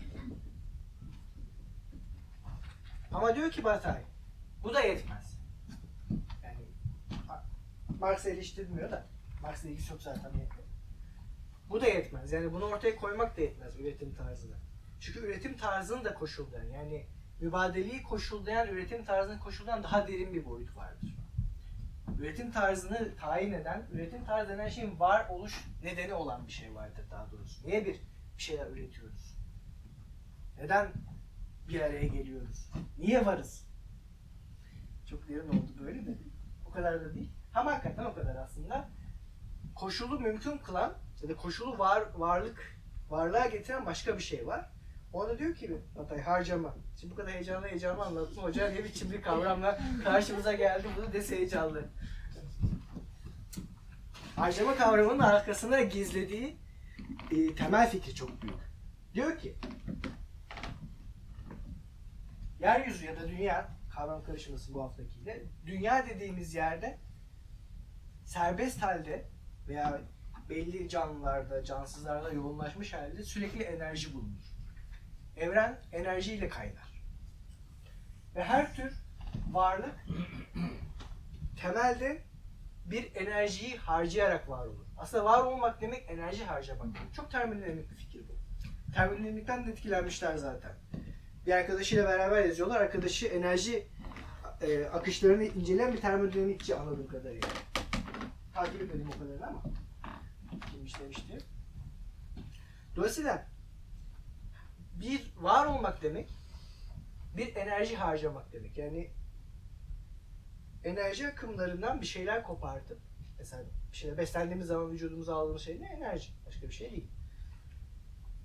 Ama 3.13 3.37
diyor 3.37 3.51
ki 3.51 3.65
Batay 3.65 4.03
bu 4.63 4.75
da 4.75 4.81
yetmez. 4.81 5.39
Yani 6.45 6.65
Marx'ı 8.01 8.31
eleştirmiyor 8.31 8.91
da 8.91 9.07
Marx'la 9.43 9.69
ilgisi 9.69 9.93
yok 9.93 10.03
zaten. 10.03 10.33
Bu 11.71 11.81
da 11.81 11.87
yetmez. 11.87 12.33
Yani 12.33 12.53
bunu 12.53 12.65
ortaya 12.65 12.97
koymak 12.97 13.37
da 13.37 13.41
yetmez 13.41 13.81
üretim 13.81 14.15
tarzını. 14.15 14.57
Çünkü 15.01 15.19
üretim 15.19 15.57
tarzını 15.57 16.05
da 16.05 16.15
koşullayan 16.15 16.67
yani 16.67 17.07
mübadeleyi 17.41 18.03
koşullayan 18.03 18.69
üretim 18.69 19.05
tarzını 19.05 19.41
koşullayan 19.41 19.83
daha 19.83 20.09
derin 20.09 20.35
bir 20.35 20.45
boyut 20.45 20.77
vardır. 20.77 21.18
Üretim 22.19 22.51
tarzını 22.51 23.17
tayin 23.17 23.53
eden, 23.53 23.87
üretim 23.93 24.25
tarzı 24.25 24.49
denen 24.49 24.69
şeyin 24.69 25.01
var 25.01 25.29
oluş 25.29 25.65
nedeni 25.83 26.15
olan 26.15 26.47
bir 26.47 26.53
şey 26.53 26.75
vardır 26.75 27.05
daha 27.11 27.31
doğrusu. 27.31 27.67
Niye 27.67 27.87
bir, 27.87 28.01
bir 28.37 28.43
şeyler 28.43 28.67
üretiyoruz? 28.67 29.39
Neden 30.57 30.93
bir 31.69 31.81
araya 31.81 32.07
geliyoruz? 32.07 32.71
Niye 32.99 33.27
varız? 33.27 33.69
Çok 35.07 35.29
derin 35.29 35.49
oldu 35.49 35.73
böyle 35.81 36.07
de. 36.07 36.19
O 36.67 36.71
kadar 36.71 37.01
da 37.01 37.15
değil. 37.15 37.33
Ama 37.55 37.73
hakikaten 37.73 38.05
o 38.05 38.15
kadar 38.15 38.37
aslında. 38.37 38.89
Koşulu 39.75 40.21
mümkün 40.21 40.59
kılan 40.59 40.95
ya 41.23 41.29
da 41.29 41.37
koşulu 41.37 41.79
var 41.79 42.03
varlık 42.17 42.79
varlığa 43.09 43.47
getiren 43.47 43.87
başka 43.87 44.17
bir 44.17 44.23
şey 44.23 44.47
var. 44.47 44.71
O 45.13 45.29
da 45.29 45.39
diyor 45.39 45.55
ki 45.55 45.79
Batay 45.97 46.21
harcama. 46.21 46.75
Şimdi 47.01 47.13
bu 47.13 47.17
kadar 47.17 47.33
heyecanlı 47.33 47.67
heyecanlı 47.67 48.05
anlattım. 48.05 48.43
Hoca 48.43 48.71
ne 48.71 48.85
biçim 48.85 49.11
bir 49.11 49.23
kavramla 49.23 49.79
karşımıza 50.05 50.53
geldi. 50.53 50.89
Bunu 50.97 51.13
dese 51.13 51.37
heyecanlı. 51.37 51.85
Harcama 54.37 54.77
kavramının 54.77 55.19
arkasında 55.19 55.83
gizlediği 55.83 56.57
e, 57.31 57.55
temel 57.55 57.91
fikri 57.91 58.15
çok 58.15 58.43
büyük. 58.43 58.57
Diyor 59.15 59.39
ki 59.39 59.57
yeryüzü 62.61 63.05
ya 63.05 63.17
da 63.17 63.29
dünya 63.29 63.69
kavram 63.95 64.25
karışması 64.25 64.75
bu 64.75 64.83
haftakiyle 64.83 65.45
dünya 65.67 66.07
dediğimiz 66.07 66.55
yerde 66.55 66.99
serbest 68.25 68.83
halde 68.83 69.29
veya 69.69 70.01
belli 70.49 70.89
canlılarda, 70.89 71.65
cansızlarda 71.65 72.33
yoğunlaşmış 72.33 72.93
halde 72.93 73.23
sürekli 73.23 73.63
enerji 73.63 74.15
bulunur. 74.15 74.58
Evren 75.39 75.81
enerjiyle 75.93 76.49
kaynar. 76.49 77.03
Ve 78.35 78.45
her 78.45 78.75
tür 78.75 78.93
varlık 79.51 79.95
temelde 81.63 82.23
bir 82.85 83.15
enerjiyi 83.15 83.77
harcayarak 83.77 84.49
var 84.49 84.67
olur. 84.67 84.87
Aslında 84.99 85.25
var 85.25 85.45
olmak 85.45 85.81
demek 85.81 86.11
enerji 86.11 86.45
harcamak. 86.45 86.87
Çok 87.17 87.31
termodinamik 87.31 87.91
bir 87.91 87.97
fikir 87.97 88.23
bu. 88.29 88.33
Termodinamikten 88.95 89.67
de 89.67 89.71
etkilenmişler 89.71 90.37
zaten. 90.37 90.73
Bir 91.47 91.53
arkadaşıyla 91.53 92.05
beraber 92.05 92.45
yazıyorlar. 92.45 92.81
Arkadaşı 92.81 93.27
enerji 93.27 93.87
e, 94.61 94.85
akışlarını 94.85 95.45
inceleyen 95.45 95.93
bir 95.93 96.01
termodinamikçi 96.01 96.75
anladığım 96.75 97.09
kadarıyla. 97.09 97.49
Takip 98.55 98.83
etmedim 98.83 99.09
o 99.17 99.19
kadarını 99.19 99.47
ama 99.47 99.63
kimmiş 100.73 101.01
demişti. 101.01 101.39
Dolayısıyla 102.97 103.47
bir 105.01 105.33
var 105.37 105.67
olmak 105.67 106.03
demek 106.03 106.39
bir 107.37 107.57
enerji 107.57 107.97
harcamak 107.97 108.53
demek. 108.53 108.79
Yani 108.79 109.11
enerji 110.85 111.29
akımlarından 111.29 112.01
bir 112.01 112.07
şeyler 112.07 112.43
kopartıp 112.43 112.99
mesela 113.39 113.65
bir 113.93 113.97
şeyler 113.97 114.19
beslendiğimiz 114.19 114.67
zaman 114.67 114.91
vücudumuza 114.91 115.37
aldığımız 115.37 115.63
şey 115.63 115.81
ne? 115.81 115.87
Enerji. 115.87 116.33
Başka 116.47 116.69
bir 116.69 116.73
şey 116.73 116.91
değil. 116.91 117.09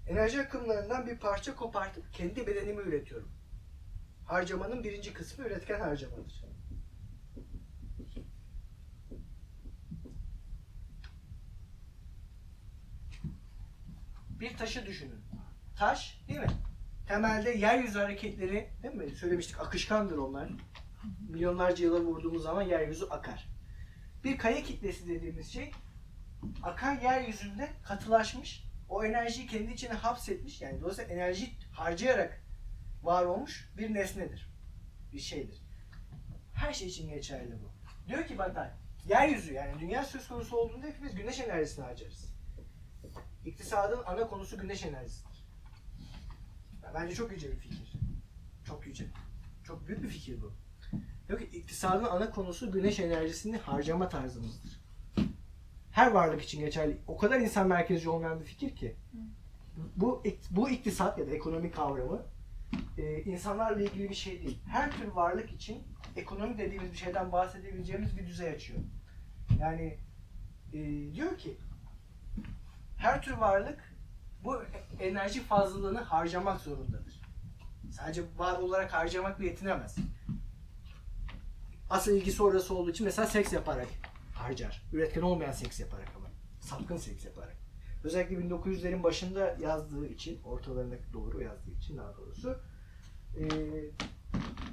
Enerji 0.08 0.42
akımlarından 0.42 1.08
bir 1.08 1.18
parça 1.18 1.56
kopartıp 1.56 2.14
kendi 2.14 2.48
bedenimi 2.48 2.82
üretiyorum. 2.82 3.32
Harcamanın 4.26 4.84
birinci 4.84 5.14
kısmı 5.14 5.46
üretken 5.46 5.80
harcamadır. 5.80 6.46
Bir 14.40 14.58
taşı 14.58 14.86
düşünün. 14.86 15.23
Taş 15.84 16.20
değil 16.28 16.40
mi? 16.40 16.48
Temelde 17.08 17.50
yeryüzü 17.50 18.00
hareketleri 18.00 18.70
değil 18.84 18.94
mi? 18.94 19.10
Söylemiştik 19.10 19.60
akışkandır 19.60 20.18
onlar. 20.18 20.50
Milyonlarca 21.30 21.84
yıla 21.86 22.00
vurduğumuz 22.00 22.44
zaman 22.44 22.62
yeryüzü 22.62 23.06
akar. 23.06 23.50
Bir 24.24 24.38
kaya 24.38 24.64
kitlesi 24.64 25.08
dediğimiz 25.08 25.54
şey 25.54 25.72
akan 26.64 27.00
yeryüzünde 27.00 27.70
katılaşmış. 27.84 28.64
O 28.90 29.06
enerjiyi 29.06 29.48
kendi 29.48 29.72
içine 29.72 29.94
hapsetmiş. 29.94 30.62
Yani 30.62 30.82
dolayısıyla 30.82 31.14
enerji 31.14 31.54
harcayarak 31.72 32.44
var 33.02 33.26
olmuş 33.26 33.70
bir 33.78 33.94
nesnedir. 33.94 34.54
Bir 35.14 35.20
şeydir. 35.20 35.62
Her 36.54 36.74
şey 36.74 36.88
için 36.88 37.10
geçerli 37.10 37.60
bu. 37.62 37.72
Diyor 38.08 38.28
ki 38.28 38.38
Batay, 38.38 38.70
yeryüzü 39.08 39.54
yani 39.54 39.80
dünya 39.80 40.04
söz 40.04 40.28
konusu 40.28 40.58
olduğunda 40.58 40.88
hepimiz 40.88 41.16
güneş 41.16 41.40
enerjisini 41.40 41.86
harcarız. 41.86 42.34
İktisadın 43.46 44.04
ana 44.06 44.28
konusu 44.28 44.58
güneş 44.58 44.86
enerjisidir. 44.86 45.33
Bence 46.94 47.16
çok 47.16 47.32
yüce 47.32 47.52
bir 47.52 47.58
fikir. 47.58 47.94
Çok 48.66 48.88
yüce. 48.88 49.06
Çok 49.64 49.88
büyük 49.88 50.04
bir 50.04 50.08
fikir 50.10 50.42
bu. 50.42 50.54
Diyor 51.28 51.40
ki 51.40 51.46
iktisadın 51.46 52.04
ana 52.04 52.32
konusu 52.32 52.72
güneş 52.72 53.00
enerjisini 53.00 53.58
harcama 53.58 54.10
tarzımızdır. 54.10 54.82
Her 55.92 56.12
varlık 56.12 56.42
için 56.42 56.60
geçerli. 56.60 56.98
O 57.08 57.18
kadar 57.18 57.40
insan 57.40 57.68
merkezci 57.68 58.10
olmayan 58.10 58.40
bir 58.40 58.46
fikir 58.46 58.76
ki. 58.76 58.96
Bu 59.96 60.24
bu 60.52 60.70
iktisat 60.70 61.18
ya 61.18 61.28
da 61.28 61.32
ekonomi 61.32 61.72
kavramı 61.72 62.26
e, 62.98 63.22
insanlarla 63.22 63.82
ilgili 63.82 64.10
bir 64.10 64.16
şey 64.16 64.42
değil. 64.42 64.60
Her 64.68 64.92
tür 64.92 65.08
varlık 65.08 65.52
için 65.52 65.84
ekonomi 66.16 66.58
dediğimiz 66.58 66.92
bir 66.92 66.98
şeyden 66.98 67.32
bahsedebileceğimiz 67.32 68.18
bir 68.18 68.28
düzey 68.28 68.50
açıyor. 68.50 68.80
Yani 69.60 69.98
e, 70.74 71.14
diyor 71.14 71.38
ki 71.38 71.58
her 72.98 73.22
tür 73.22 73.34
varlık 73.34 73.93
bu 74.44 74.62
enerji 75.00 75.42
fazlalığını 75.44 76.00
harcamak 76.00 76.62
zorundadır. 76.62 77.22
Sadece 77.92 78.24
var 78.38 78.60
olarak 78.60 78.94
harcamakla 78.94 79.44
yetinemez. 79.44 79.96
Asıl 81.90 82.12
ilgisi 82.12 82.44
orası 82.44 82.76
olduğu 82.76 82.92
için 82.92 83.06
mesela 83.06 83.28
seks 83.28 83.54
yaparak 83.54 83.88
harcar. 84.34 84.84
Üretken 84.94 85.22
olmayan 85.22 85.52
seks 85.52 85.80
yaparak 85.80 86.08
ama. 86.18 86.28
Sapkın 86.60 86.98
seks 86.98 87.26
yaparak. 87.26 87.58
Özellikle 88.04 88.36
1900'lerin 88.36 89.04
başında 89.04 89.58
yazdığı 89.62 90.08
için, 90.08 90.44
ortalarına 90.44 90.96
doğru 91.14 91.42
yazdığı 91.42 91.72
için 91.72 91.98
daha 91.98 92.18
doğrusu 92.18 92.60
e, 93.38 93.44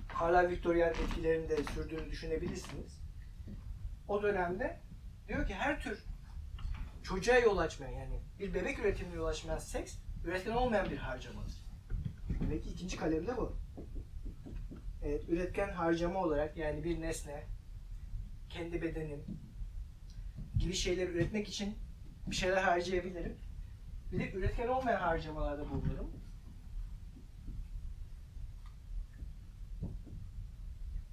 hala 0.08 0.48
Victorian 0.48 0.90
etkilerini 0.90 1.48
de 1.48 1.56
sürdüğünü 1.74 2.10
düşünebilirsiniz. 2.10 3.00
O 4.08 4.22
dönemde 4.22 4.80
diyor 5.28 5.46
ki 5.46 5.54
her 5.54 5.80
tür 5.82 6.04
çocuğa 7.02 7.38
yol 7.38 7.58
açmayan 7.58 7.98
yani 7.98 8.20
bir 8.38 8.54
bebek 8.54 8.78
üretimine 8.78 9.14
yol 9.14 9.26
açmayan 9.26 9.58
seks 9.58 9.96
üretken 10.24 10.52
olmayan 10.52 10.90
bir 10.90 10.96
harcamadır. 10.96 11.64
Demek 12.40 12.64
ki 12.64 12.70
ikinci 12.70 12.96
kalemde 12.96 13.36
bu. 13.36 13.56
Evet, 15.02 15.28
üretken 15.28 15.68
harcama 15.68 16.20
olarak 16.22 16.56
yani 16.56 16.84
bir 16.84 17.00
nesne, 17.00 17.46
kendi 18.48 18.82
bedenim 18.82 19.24
gibi 20.58 20.72
şeyler 20.72 21.08
üretmek 21.08 21.48
için 21.48 21.78
bir 22.26 22.36
şeyler 22.36 22.62
harcayabilirim. 22.62 23.36
Bir 24.12 24.18
de 24.18 24.32
üretken 24.32 24.68
olmayan 24.68 25.00
harcamalarda 25.00 25.70
bulunurum. 25.70 26.10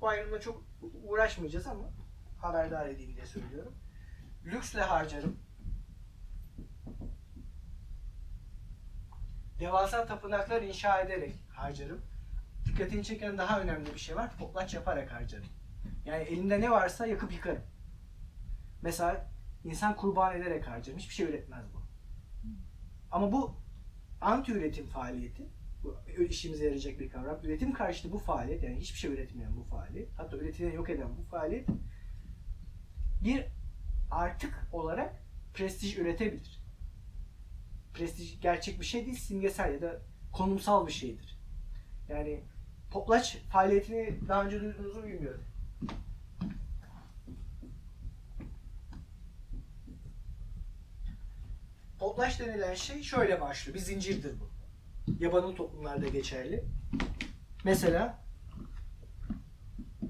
Bu 0.01 0.07
ayrımla 0.07 0.41
çok 0.41 0.63
uğraşmayacağız 1.03 1.67
ama 1.67 1.89
haberdar 2.37 2.89
edeyim 2.89 3.15
diye 3.15 3.25
söylüyorum. 3.25 3.73
Lüksle 4.45 4.81
harcarım. 4.81 5.46
Devasa 9.59 10.05
tapınaklar 10.05 10.61
inşa 10.61 11.01
ederek 11.01 11.35
harcarım. 11.49 12.01
Dikkatini 12.65 13.03
çeken 13.03 13.37
daha 13.37 13.61
önemli 13.61 13.93
bir 13.93 13.99
şey 13.99 14.15
var. 14.15 14.37
Toplaç 14.39 14.73
yaparak 14.73 15.11
harcarım. 15.11 15.47
Yani 16.05 16.23
elinde 16.23 16.61
ne 16.61 16.71
varsa 16.71 17.05
yakıp 17.05 17.31
yıkarım. 17.33 17.63
Mesela 18.81 19.31
insan 19.63 19.95
kurban 19.95 20.41
ederek 20.41 20.67
harcarım. 20.67 20.99
Hiçbir 20.99 21.13
şey 21.13 21.25
üretmez 21.25 21.65
bu. 21.73 21.81
Ama 23.11 23.31
bu 23.31 23.55
anti 24.21 24.51
üretim 24.51 24.87
faaliyeti, 24.87 25.49
bu 25.83 25.97
işimize 26.21 26.63
yarayacak 26.63 26.99
bir 26.99 27.09
kavram. 27.09 27.39
Üretim 27.43 27.73
karşıtı 27.73 28.11
bu 28.11 28.17
faaliyet, 28.17 28.63
yani 28.63 28.79
hiçbir 28.79 28.99
şey 28.99 29.11
üretmeyen 29.11 29.57
bu 29.57 29.63
faaliyet, 29.63 30.09
hatta 30.17 30.37
üretimini 30.37 30.75
yok 30.75 30.89
eden 30.89 31.17
bu 31.17 31.23
faaliyet 31.23 31.67
bir 33.23 33.45
artık 34.11 34.67
olarak 34.71 35.15
prestij 35.53 35.97
üretebilir. 35.97 36.56
Prestij 37.97 38.39
gerçek 38.41 38.79
bir 38.79 38.85
şey 38.85 39.05
değil, 39.05 39.17
simgesel 39.17 39.73
ya 39.73 39.81
da 39.81 40.01
konumsal 40.33 40.87
bir 40.87 40.91
şeydir. 40.91 41.39
Yani 42.09 42.43
poplaç 42.91 43.37
faaliyetini 43.37 44.19
daha 44.27 44.45
önce 44.45 44.61
duydunuz 44.61 44.95
mu 44.95 45.03
bilmiyorum. 45.03 45.43
Poplaç 51.99 52.39
denilen 52.39 52.73
şey 52.73 53.03
şöyle 53.03 53.41
başlıyor. 53.41 53.75
Bir 53.75 53.81
zincirdir 53.81 54.35
bu. 54.39 54.49
Yabanıl 55.19 55.55
toplumlarda 55.55 56.07
geçerli. 56.07 56.63
Mesela 57.63 58.23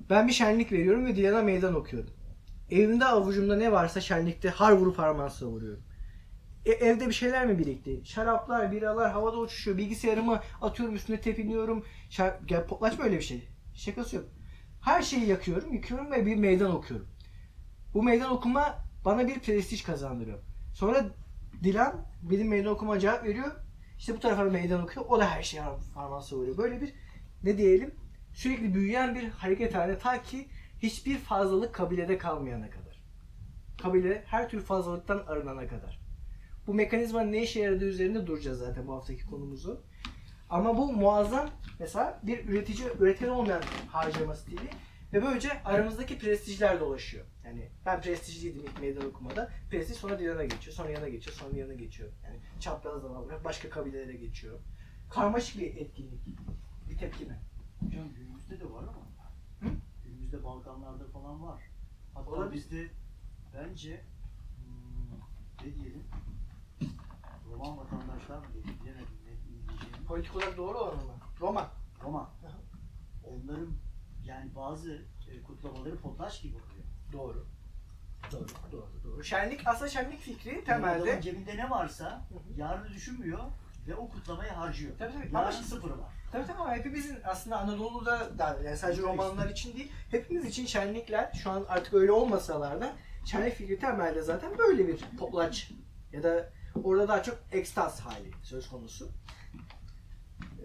ben 0.09 0.27
bir 0.27 0.33
şenlik 0.33 0.71
veriyorum 0.71 1.05
ve 1.05 1.15
Dilan'a 1.15 1.41
meydan 1.41 1.75
okuyorum. 1.75 2.13
Evimde 2.71 3.05
avucumda 3.05 3.55
ne 3.57 3.71
varsa 3.71 4.01
şenlikte 4.01 4.49
har 4.49 4.71
vurup 4.71 4.99
harman 4.99 5.27
savuruyorum. 5.27 5.86
E, 6.68 6.72
evde 6.72 7.07
bir 7.07 7.13
şeyler 7.13 7.45
mi 7.47 7.59
birikti? 7.59 8.01
Şaraplar, 8.05 8.72
biralar 8.72 9.11
havada 9.11 9.38
uçuşuyor. 9.38 9.78
Bilgisayarımı 9.78 10.41
atıyorum 10.61 10.95
üstüne 10.95 11.22
tepiniyorum. 11.22 11.86
Şar 12.09 12.39
ya, 12.49 12.65
poplaç 12.65 12.99
böyle 12.99 13.18
bir 13.18 13.22
şey. 13.22 13.47
Şakası 13.74 14.15
yok. 14.15 14.26
Her 14.82 15.01
şeyi 15.01 15.26
yakıyorum, 15.26 15.74
yıkıyorum 15.74 16.11
ve 16.11 16.26
bir 16.26 16.36
meydan 16.36 16.76
okuyorum. 16.76 17.07
Bu 17.93 18.03
meydan 18.03 18.32
okuma 18.32 18.78
bana 19.05 19.28
bir 19.28 19.39
prestij 19.39 19.84
kazandırıyor. 19.84 20.39
Sonra 20.74 21.05
Dilan 21.63 22.05
benim 22.22 22.47
meydan 22.47 22.72
okuma 22.72 22.99
cevap 22.99 23.24
veriyor. 23.24 23.51
İşte 23.97 24.15
bu 24.15 24.20
tarafa 24.20 24.43
meydan 24.43 24.84
okuyor. 24.84 25.05
O 25.09 25.20
da 25.20 25.30
her 25.30 25.43
şeyi 25.43 25.61
harman 25.93 26.20
savuruyor. 26.20 26.57
Böyle 26.57 26.82
bir 26.82 26.93
ne 27.43 27.57
diyelim 27.57 27.95
sürekli 28.34 28.74
büyüyen 28.74 29.15
bir 29.15 29.30
hareket 29.30 29.76
haline 29.76 29.97
ta 29.97 30.22
ki 30.22 30.47
hiçbir 30.80 31.18
fazlalık 31.18 31.76
kabilede 31.76 32.18
kalmayana 32.18 32.70
kadar. 32.70 33.03
Kabile 33.82 34.24
her 34.26 34.49
tür 34.49 34.61
fazlalıktan 34.61 35.24
arınana 35.28 35.68
kadar. 35.68 36.06
Bu 36.68 36.74
mekanizmanın 36.74 37.32
ne 37.32 37.43
işe 37.43 37.59
yaradığı 37.59 37.86
üzerinde 37.86 38.28
duracağız 38.28 38.59
zaten 38.59 38.88
bu 38.88 38.93
haftaki 38.93 39.26
konumuzu. 39.26 39.82
Ama 40.49 40.78
bu 40.78 40.93
muazzam 40.93 41.49
mesela 41.80 42.20
bir 42.24 42.47
üretici, 42.49 42.88
üretken 42.99 43.30
olmayan 43.30 43.61
harcama 43.88 44.36
stili 44.36 44.70
ve 45.13 45.24
böylece 45.24 45.63
aramızdaki 45.63 46.20
prestijler 46.20 46.80
dolaşıyor. 46.80 47.26
Yani 47.45 47.70
ben 47.86 48.01
prestijliydim 48.01 48.63
ilk 48.63 48.82
meydan 48.82 49.05
okumada. 49.05 49.51
Prestij 49.70 49.97
sonra 49.97 50.22
yana 50.22 50.43
geçiyor, 50.43 50.76
sonra 50.76 50.89
yana 50.89 51.09
geçiyor, 51.09 51.36
sonra 51.36 51.57
yana 51.57 51.74
geçiyor. 51.74 52.09
Yani 52.24 52.39
çapraz 52.59 53.01
zamanlar 53.01 53.43
başka 53.43 53.70
kabilelere 53.70 54.13
geçiyor. 54.13 54.59
Karmaşık 55.09 55.61
bir 55.61 55.76
etkinlik. 55.76 56.22
Bir 56.89 56.97
tepkime. 56.97 57.39
Hocam 57.80 58.13
günümüzde 58.15 58.59
de 58.59 58.72
var 58.72 58.84
ama. 58.84 59.32
Hı? 59.59 59.76
Günümüzde 60.03 60.43
Balkanlarda 60.43 61.07
falan 61.07 61.43
var. 61.43 61.61
Hatta 62.13 62.30
Olabilir. 62.30 62.53
bizde 62.53 62.88
bence 63.53 64.01
hmm, 64.57 65.68
ne 65.68 65.76
diyelim 65.76 66.03
Roman 67.59 67.77
vatandaşlar 67.77 68.37
mı 68.37 68.45
diyelim 68.53 68.79
bilemedim 68.83 69.17
ne 69.25 69.67
diyeceğimi. 69.69 70.05
Politik 70.07 70.35
olarak 70.35 70.57
doğru 70.57 70.77
olan 70.77 70.95
mı? 70.95 71.01
Roma. 71.41 71.71
Roma. 72.03 72.29
Onların 73.23 73.69
yani 74.23 74.55
bazı 74.55 75.01
e, 75.31 75.43
kutlamaları 75.43 75.97
potaş 75.97 76.41
gibi 76.41 76.55
oluyor. 76.55 76.83
Doğru. 77.13 77.45
Doğru, 78.31 78.45
doğru, 78.71 78.89
doğru. 79.03 79.23
Şenlik, 79.23 79.67
aslında 79.67 79.89
şenlik 79.89 80.19
fikri 80.19 80.49
Yani 80.49 80.63
temelde... 80.63 81.03
adamın 81.03 81.21
cebinde 81.21 81.57
ne 81.57 81.69
varsa 81.69 82.21
yarını 82.55 82.89
düşünmüyor 82.89 83.39
ve 83.87 83.95
o 83.95 84.09
kutlamaya 84.09 84.57
harcıyor. 84.57 84.91
Tabii 84.99 85.13
tabii. 85.13 85.29
Ama 85.29 85.39
Yarın 85.39 85.51
şimdi- 85.51 85.67
sıfırı 85.67 85.99
var. 85.99 86.09
Tabii 86.31 86.47
tabii 86.47 86.57
ama 86.61 86.75
hepimizin 86.75 87.17
aslında 87.25 87.59
Anadolu'da 87.59 88.37
da 88.39 88.57
yani 88.65 88.77
sadece 88.77 89.01
romanlar 89.01 89.49
için 89.49 89.73
değil, 89.77 89.91
hepimiz 90.11 90.45
için 90.45 90.65
şenlikler 90.65 91.33
şu 91.43 91.51
an 91.51 91.65
artık 91.67 91.93
öyle 91.93 92.11
olmasalar 92.11 92.81
da 92.81 92.93
şenlik 93.25 93.53
fikri 93.53 93.79
temelde 93.79 94.21
zaten 94.21 94.57
böyle 94.57 94.87
bir 94.87 94.97
poplaç 95.19 95.71
ya 96.11 96.23
da 96.23 96.49
orada 96.84 97.07
daha 97.07 97.23
çok 97.23 97.39
ekstaz 97.51 97.99
hali 97.99 98.32
söz 98.43 98.69
konusu. 98.69 99.09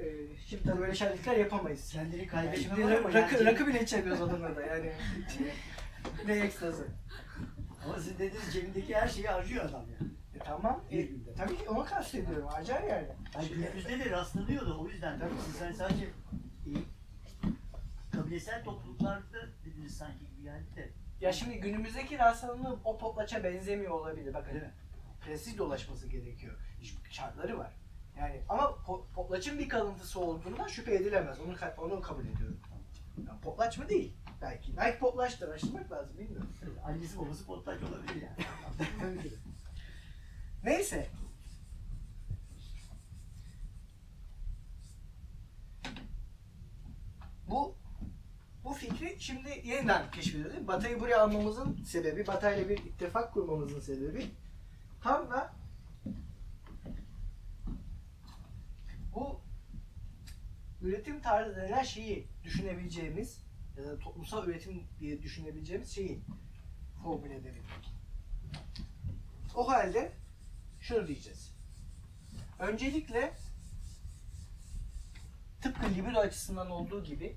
Ee, 0.00 0.36
şimdi 0.46 0.62
tabii 0.64 0.80
böyle 0.80 0.94
şenlikler 0.94 1.36
yapamayız. 1.36 1.92
Kendini 1.92 2.16
Yani 2.18 2.26
kaybetme 2.28 2.62
şimdi 2.62 2.84
var 2.84 2.92
ama 2.92 3.12
rakı, 3.12 3.34
yani- 3.34 3.44
rakı 3.44 3.66
bile 3.66 3.82
içemiyoruz 3.82 4.22
adamla 4.22 4.56
da 4.56 4.62
yani. 4.62 4.92
ne 6.26 6.32
ekstazı. 6.32 6.86
Ama 7.84 7.96
sizin 7.98 8.14
dediğiniz 8.18 8.52
cebindeki 8.52 8.94
her 8.94 9.08
şeyi 9.08 9.26
harcıyor 9.26 9.64
adam 9.64 9.84
yani. 10.00 10.10
E, 10.34 10.38
tamam. 10.38 10.84
E, 10.90 11.08
tabii 11.36 11.56
ki 11.56 11.68
onu 11.68 11.84
kastediyorum. 11.84 12.46
Harcar 12.46 12.82
yani. 12.82 13.08
Yani 13.34 13.48
günümüzde 13.48 14.04
de 14.04 14.10
rastlanıyordu 14.10 14.78
o 14.80 14.88
yüzden 14.88 15.18
tabii 15.18 15.34
siz 15.46 15.60
hani 15.60 15.74
sadece 15.74 16.04
e, 16.04 16.70
kabilesel 18.12 18.64
topluluklarda 18.64 19.48
dediniz 19.64 19.96
sanki 19.96 20.18
gibi 20.26 20.42
geldi 20.42 20.76
de. 20.76 20.90
Ya 21.20 21.32
şimdi 21.32 21.60
günümüzdeki 21.60 22.18
rastlanma 22.18 22.76
o 22.84 22.98
poplaça 22.98 23.44
benzemiyor 23.44 23.90
olabilir. 23.90 24.34
Bakın 24.34 24.52
Değil 24.54 24.64
mi? 25.22 25.26
prestij 25.26 25.58
dolaşması 25.58 26.06
gerekiyor. 26.06 26.54
Şartları 27.10 27.58
var. 27.58 27.72
Yani 28.18 28.42
ama 28.48 28.62
po- 28.62 29.12
poplaçın 29.14 29.58
bir 29.58 29.68
kalıntısı 29.68 30.20
olduğundan 30.20 30.68
şüphe 30.68 30.94
edilemez. 30.94 31.38
Onu 31.40 31.54
onu 31.78 32.00
kabul 32.00 32.26
ediyorum. 32.26 32.60
Yani 33.28 33.40
poplaç 33.40 33.78
mı 33.78 33.88
değil? 33.88 34.16
Belki. 34.42 34.76
Belki 34.76 34.98
poplaçtır. 34.98 35.48
Araştırmak 35.48 35.92
lazım. 35.92 36.18
Bilmiyorum. 36.18 36.48
Annesi 36.84 37.18
babası 37.18 37.46
potlaç 37.46 37.82
olabilir 37.82 38.22
yani. 38.22 38.36
Neyse. 40.64 41.08
Bu 47.50 47.76
bu 48.64 48.72
fikri 48.72 49.16
şimdi 49.20 49.62
yeniden 49.64 50.10
keşfediyoruz. 50.10 50.68
Batı'yı 50.68 51.00
buraya 51.00 51.22
almamızın 51.22 51.82
sebebi, 51.84 52.26
Batı'yla 52.26 52.68
bir 52.68 52.78
ittifak 52.78 53.34
kurmamızın 53.34 53.80
sebebi 53.80 54.26
tam 55.02 55.30
da 55.30 55.54
bu 59.14 59.40
üretim 60.80 61.22
tarzı 61.22 61.56
denilen 61.56 61.82
şeyi 61.82 62.28
düşünebileceğimiz 62.44 63.42
ya 63.76 63.84
da 63.84 63.98
toplumsal 63.98 64.48
üretim 64.48 64.88
diye 65.00 65.22
düşünebileceğimiz 65.22 65.90
şeyi 65.90 66.22
formüle 67.02 67.34
edebilmek. 67.34 67.92
O 69.54 69.68
halde 69.68 70.12
şunu 70.80 71.06
diyeceğiz. 71.06 71.54
Öncelikle 72.58 73.34
tıpkı 75.60 75.90
libido 75.90 76.18
açısından 76.18 76.70
olduğu 76.70 77.04
gibi 77.04 77.36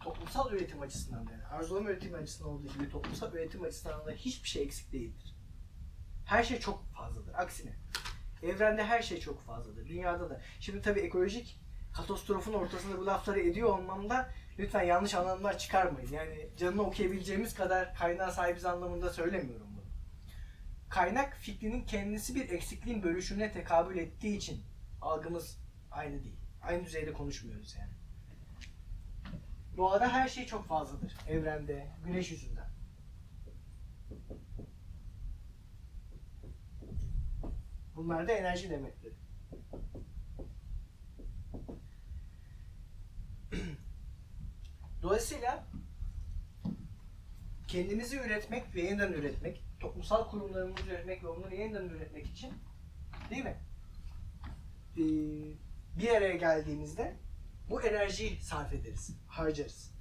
toplumsal 0.00 0.52
üretim 0.52 0.82
açısından 0.82 1.26
da 1.26 1.32
yani 1.32 1.46
arzulama 1.46 1.90
üretim 1.90 2.14
açısından 2.14 2.52
olduğu 2.52 2.72
gibi 2.72 2.90
toplumsal 2.90 3.32
üretim 3.32 3.62
açısından 3.62 4.06
da 4.06 4.10
hiçbir 4.10 4.48
şey 4.48 4.62
eksik 4.62 4.92
değildir. 4.92 5.34
Her 6.24 6.42
şey 6.42 6.60
çok 6.60 6.84
fazladır. 6.94 7.34
Aksine 7.34 7.72
evrende 8.42 8.84
her 8.84 9.02
şey 9.02 9.20
çok 9.20 9.42
fazladır. 9.42 9.88
Dünyada 9.88 10.30
da. 10.30 10.40
Şimdi 10.60 10.82
tabii 10.82 11.00
ekolojik 11.00 11.60
katastrofun 11.92 12.52
ortasında 12.52 12.98
bu 12.98 13.06
lafları 13.06 13.40
ediyor 13.40 13.68
olmamda 13.68 14.30
lütfen 14.58 14.82
yanlış 14.82 15.14
anlamlar 15.14 15.58
çıkarmayın. 15.58 16.12
Yani 16.12 16.48
canını 16.56 16.82
okuyabileceğimiz 16.82 17.54
kadar 17.54 17.94
kaynağa 17.94 18.30
sahibiz 18.30 18.64
anlamında 18.64 19.10
söylemiyorum 19.10 19.66
bunu 19.70 19.84
kaynak 20.94 21.36
fikrinin 21.36 21.84
kendisi 21.84 22.34
bir 22.34 22.50
eksikliğin 22.50 23.02
bölüşümüne 23.02 23.52
tekabül 23.52 23.98
ettiği 23.98 24.36
için 24.36 24.64
algımız 25.00 25.58
aynı 25.90 26.24
değil. 26.24 26.36
Aynı 26.62 26.84
düzeyde 26.84 27.12
konuşmuyoruz 27.12 27.76
yani. 27.78 27.92
Doğada 29.76 30.12
her 30.12 30.28
şey 30.28 30.46
çok 30.46 30.66
fazladır. 30.66 31.16
Evrende, 31.28 31.88
güneş 32.04 32.30
yüzünden. 32.30 32.70
Bunlar 37.96 38.28
da 38.28 38.32
enerji 38.32 38.70
demetleri. 38.70 39.14
Dolayısıyla 45.02 45.66
kendimizi 47.68 48.16
üretmek 48.16 48.74
ve 48.74 48.80
yeniden 48.82 49.12
üretmek, 49.12 49.64
toplumsal 49.80 50.30
kurumlarımızı 50.30 50.86
üretmek 50.86 51.24
ve 51.24 51.28
onları 51.28 51.54
yeniden 51.54 51.88
üretmek 51.88 52.26
için 52.26 52.52
değil 53.30 53.44
mi? 53.44 53.56
Ee, 54.96 55.02
bir 55.98 56.08
araya 56.08 56.36
geldiğimizde 56.36 57.16
bu 57.70 57.82
enerjiyi 57.82 58.40
sarf 58.40 58.72
ederiz, 58.72 59.16
harcarız. 59.26 59.94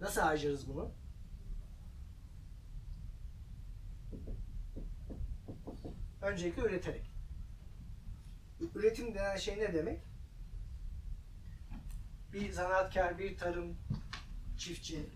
Nasıl 0.00 0.20
harcarız 0.20 0.68
bunu? 0.68 0.94
Öncelikle 6.22 6.62
üreterek. 6.62 7.12
Üretim 8.74 9.14
denen 9.14 9.36
şey 9.36 9.58
ne 9.58 9.74
demek? 9.74 10.02
Bir 12.32 12.52
zanaatkar, 12.52 13.18
bir 13.18 13.36
tarım, 13.36 13.76
çiftçi, 14.56 15.06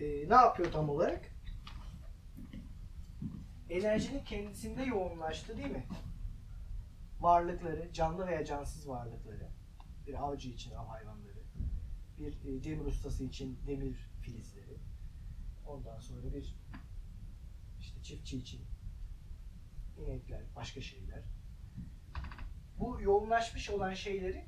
e, 0.00 0.28
ne 0.28 0.34
yapıyor 0.34 0.72
tam 0.72 0.90
olarak? 0.90 1.34
enerjinin 3.74 4.24
kendisinde 4.24 4.82
yoğunlaştı 4.82 5.56
değil 5.56 5.70
mi? 5.70 5.86
Varlıkları, 7.20 7.92
canlı 7.92 8.26
veya 8.26 8.44
cansız 8.44 8.88
varlıkları, 8.88 9.48
bir 10.06 10.24
avcı 10.24 10.48
için 10.48 10.74
av 10.74 10.86
hayvanları, 10.86 11.42
bir 12.18 12.32
e, 12.32 12.64
demir 12.64 12.86
ustası 12.86 13.24
için 13.24 13.58
demir 13.66 14.10
filizleri, 14.20 14.78
ondan 15.66 16.00
sonra 16.00 16.34
bir 16.34 16.56
işte 17.80 18.02
çiftçi 18.02 18.38
için 18.38 18.73
inekler, 19.98 20.42
başka 20.56 20.80
şeyler. 20.80 21.22
Bu 22.78 23.00
yoğunlaşmış 23.00 23.70
olan 23.70 23.94
şeyleri 23.94 24.46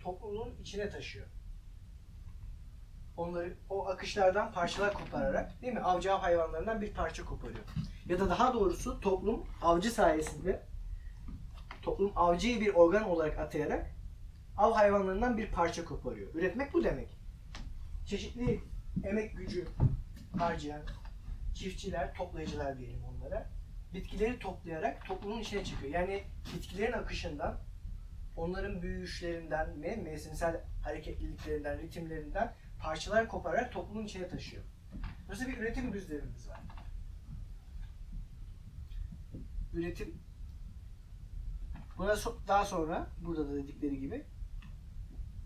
toplumun 0.00 0.56
içine 0.60 0.90
taşıyor. 0.90 1.26
Onları 3.16 3.56
o 3.68 3.88
akışlardan 3.88 4.52
parçalar 4.52 4.94
kopararak 4.94 5.62
değil 5.62 5.72
mi? 5.72 5.80
Avcı 5.80 6.12
av 6.12 6.18
hayvanlarından 6.18 6.80
bir 6.80 6.94
parça 6.94 7.24
koparıyor. 7.24 7.64
Ya 8.06 8.20
da 8.20 8.30
daha 8.30 8.54
doğrusu 8.54 9.00
toplum 9.00 9.46
avcı 9.62 9.90
sayesinde 9.90 10.66
toplum 11.82 12.12
avcıyı 12.16 12.60
bir 12.60 12.74
organ 12.74 13.04
olarak 13.04 13.38
atayarak 13.38 13.86
av 14.56 14.72
hayvanlarından 14.72 15.38
bir 15.38 15.52
parça 15.52 15.84
koparıyor. 15.84 16.34
Üretmek 16.34 16.72
bu 16.72 16.84
demek. 16.84 17.18
Çeşitli 18.06 18.60
emek 19.04 19.36
gücü 19.36 19.68
harcayan 20.38 20.82
çiftçiler, 21.54 22.14
toplayıcılar 22.14 22.78
diyelim 22.78 23.04
onlara. 23.04 23.50
Bitkileri 23.94 24.38
toplayarak 24.38 25.06
toplumun 25.06 25.40
içine 25.40 25.64
çıkıyor. 25.64 25.92
Yani 25.92 26.24
bitkilerin 26.54 26.92
akışından, 26.92 27.60
onların 28.36 28.82
büyüyüşlerinden 28.82 29.82
ve 29.82 29.96
mevsimsel 29.96 30.64
hareketliliklerinden, 30.82 31.78
ritimlerinden 31.78 32.54
parçalar 32.78 33.28
kopararak 33.28 33.72
toplumun 33.72 34.04
içine 34.04 34.28
taşıyor. 34.28 34.62
Burası 35.26 35.48
bir 35.48 35.58
üretim 35.58 35.92
düzlemimiz 35.92 36.48
var. 36.48 36.60
Üretim. 39.72 40.22
Buna 41.98 42.14
daha 42.48 42.64
sonra 42.64 43.10
burada 43.24 43.48
da 43.48 43.54
dedikleri 43.54 44.00
gibi 44.00 44.26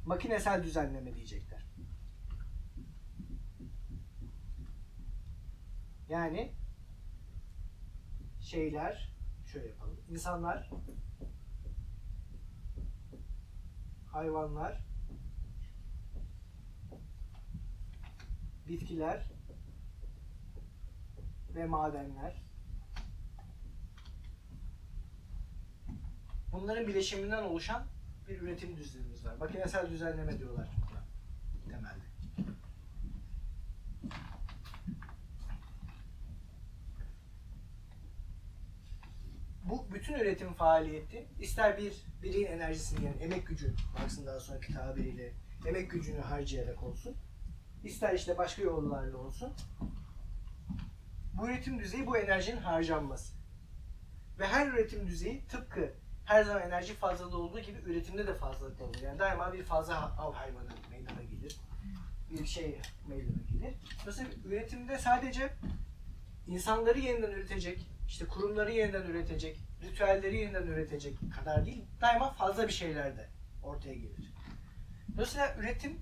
makinesel 0.07 0.63
düzenleme 0.63 1.15
diyecekler. 1.15 1.65
Yani 6.11 6.53
şeyler 8.41 9.15
şöyle 9.47 9.69
yapalım. 9.69 10.01
İnsanlar 10.09 10.71
hayvanlar 14.07 14.85
bitkiler 18.69 19.31
ve 21.55 21.67
madenler 21.67 22.43
bunların 26.53 26.87
bileşiminden 26.87 27.43
oluşan 27.43 27.87
bir 28.29 28.41
üretim 28.41 28.77
düzenimiz 28.77 29.25
var. 29.25 29.37
Makinesel 29.37 29.91
düzenleme 29.91 30.39
diyorlar 30.39 30.69
buna 30.91 31.05
temelde. 31.75 32.10
Bu 39.71 39.87
bütün 39.95 40.15
üretim 40.15 40.53
faaliyeti 40.53 41.29
ister 41.41 41.79
bir 41.79 41.93
bireyin 42.23 42.47
enerjisini 42.47 43.07
yani 43.07 43.17
emek 43.23 43.47
gücü 43.47 43.75
Marx'ın 43.99 44.27
daha 44.27 44.41
sonraki 44.41 44.73
tabiriyle 44.73 45.33
emek 45.67 45.91
gücünü 45.91 46.21
harcayarak 46.21 46.83
olsun 46.83 47.17
ister 47.85 48.15
işte 48.15 48.39
başka 48.39 48.63
yollarla 48.63 49.17
olsun 49.17 49.53
bu 51.33 51.49
üretim 51.49 51.79
düzeyi 51.79 52.07
bu 52.07 52.17
enerjinin 52.17 52.61
harcanması. 52.61 53.35
Ve 54.39 54.47
her 54.47 54.67
üretim 54.67 55.07
düzeyi 55.07 55.47
tıpkı 55.47 55.93
her 56.25 56.43
zaman 56.43 56.63
enerji 56.63 56.95
fazlalığı 56.95 57.39
olduğu 57.39 57.61
gibi 57.61 57.79
üretimde 57.79 58.27
de 58.27 58.35
fazlalık 58.35 58.81
olur. 58.81 58.97
Yani 59.03 59.19
daima 59.19 59.53
bir 59.53 59.63
fazla 59.63 60.17
av 60.19 60.33
hayvanı 60.33 60.71
meydana 60.91 61.23
gelir. 61.23 61.61
Bir 62.31 62.47
şey 62.47 62.81
meydana 63.09 63.43
gelir. 63.53 63.75
Dolayısıyla 64.03 64.33
üretimde 64.45 64.99
sadece 64.99 65.53
insanları 66.47 66.99
yeniden 66.99 67.31
üretecek, 67.31 67.87
işte 68.11 68.27
kurumları 68.27 68.73
yeniden 68.73 69.03
üretecek, 69.03 69.61
ritüelleri 69.83 70.37
yeniden 70.37 70.67
üretecek 70.67 71.19
kadar 71.39 71.67
değil, 71.67 71.85
daima 72.01 72.33
fazla 72.33 72.67
bir 72.67 72.73
şeyler 72.73 73.17
de 73.17 73.29
ortaya 73.63 73.95
gelir. 73.95 74.35
Dolayısıyla 75.13 75.57
üretim 75.59 76.01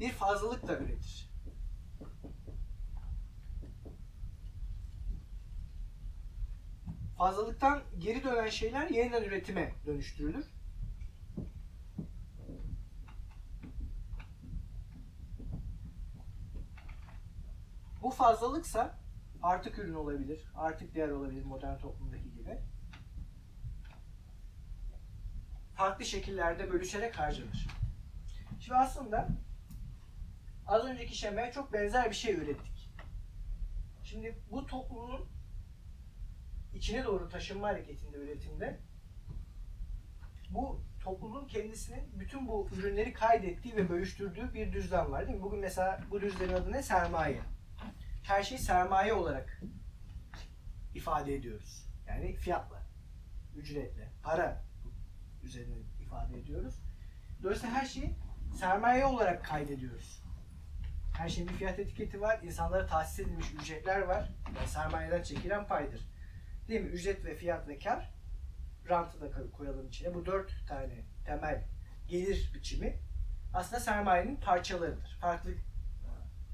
bir 0.00 0.12
fazlalık 0.12 0.68
da 0.68 0.78
üretir. 0.78 1.30
Fazlalıktan 7.18 7.82
geri 7.98 8.24
dönen 8.24 8.48
şeyler 8.48 8.90
yeniden 8.90 9.22
üretime 9.22 9.74
dönüştürülür. 9.86 10.46
Bu 18.02 18.10
fazlalıksa 18.10 19.05
artık 19.46 19.78
ürün 19.78 19.94
olabilir, 19.94 20.44
artık 20.54 20.94
değer 20.94 21.08
olabilir 21.08 21.44
modern 21.44 21.78
toplumdaki 21.78 22.32
gibi. 22.34 22.58
Farklı 25.74 26.04
şekillerde 26.04 26.72
bölüşerek 26.72 27.18
harcanır. 27.18 27.66
Şimdi 28.60 28.78
aslında 28.78 29.28
az 30.66 30.84
önceki 30.84 31.18
şemaya 31.18 31.52
çok 31.52 31.72
benzer 31.72 32.10
bir 32.10 32.14
şey 32.14 32.34
ürettik. 32.34 32.90
Şimdi 34.02 34.38
bu 34.50 34.66
toplumun 34.66 35.28
içine 36.74 37.04
doğru 37.04 37.28
taşınma 37.28 37.68
hareketinde, 37.68 38.16
üretimde 38.16 38.80
bu 40.50 40.80
toplumun 41.04 41.46
kendisinin 41.46 42.18
bütün 42.18 42.48
bu 42.48 42.68
ürünleri 42.78 43.12
kaydettiği 43.12 43.76
ve 43.76 43.88
bölüştürdüğü 43.88 44.54
bir 44.54 44.72
düzlem 44.72 45.12
var 45.12 45.26
değil 45.26 45.38
mi? 45.38 45.42
Bugün 45.42 45.60
mesela 45.60 46.00
bu 46.10 46.20
düzlemin 46.20 46.54
adı 46.54 46.72
ne? 46.72 46.82
Sermaye. 46.82 47.55
Her 48.26 48.42
şeyi 48.42 48.58
sermaye 48.58 49.12
olarak 49.12 49.60
ifade 50.94 51.34
ediyoruz. 51.34 51.86
Yani 52.08 52.36
fiyatla, 52.36 52.82
ücretle, 53.56 54.12
para 54.22 54.64
üzerinden 55.42 55.84
ifade 56.00 56.38
ediyoruz. 56.38 56.74
Dolayısıyla 57.42 57.74
her 57.74 57.86
şeyi 57.86 58.14
sermaye 58.58 59.04
olarak 59.04 59.44
kaydediyoruz. 59.44 60.22
Her 61.18 61.28
şeyin 61.28 61.48
bir 61.48 61.54
fiyat 61.54 61.78
etiketi 61.78 62.20
var, 62.20 62.40
insanlara 62.42 62.86
tahsis 62.86 63.18
edilmiş 63.20 63.52
ücretler 63.54 64.00
var. 64.00 64.30
Yani 64.56 64.68
sermayeden 64.68 65.22
çekilen 65.22 65.66
paydır. 65.66 66.00
Değil 66.68 66.80
mi? 66.80 66.88
Ücret 66.88 67.24
ve 67.24 67.34
fiyat 67.34 67.68
ve 67.68 67.78
kar. 67.78 68.14
Rantı 68.88 69.20
da 69.20 69.30
koy- 69.30 69.50
koyalım 69.50 69.88
içine. 69.88 70.14
Bu 70.14 70.26
dört 70.26 70.66
tane 70.68 71.04
temel 71.24 71.64
gelir 72.08 72.50
biçimi 72.54 72.96
aslında 73.54 73.80
sermayenin 73.80 74.36
parçalarıdır. 74.36 75.18
Farklı 75.20 75.50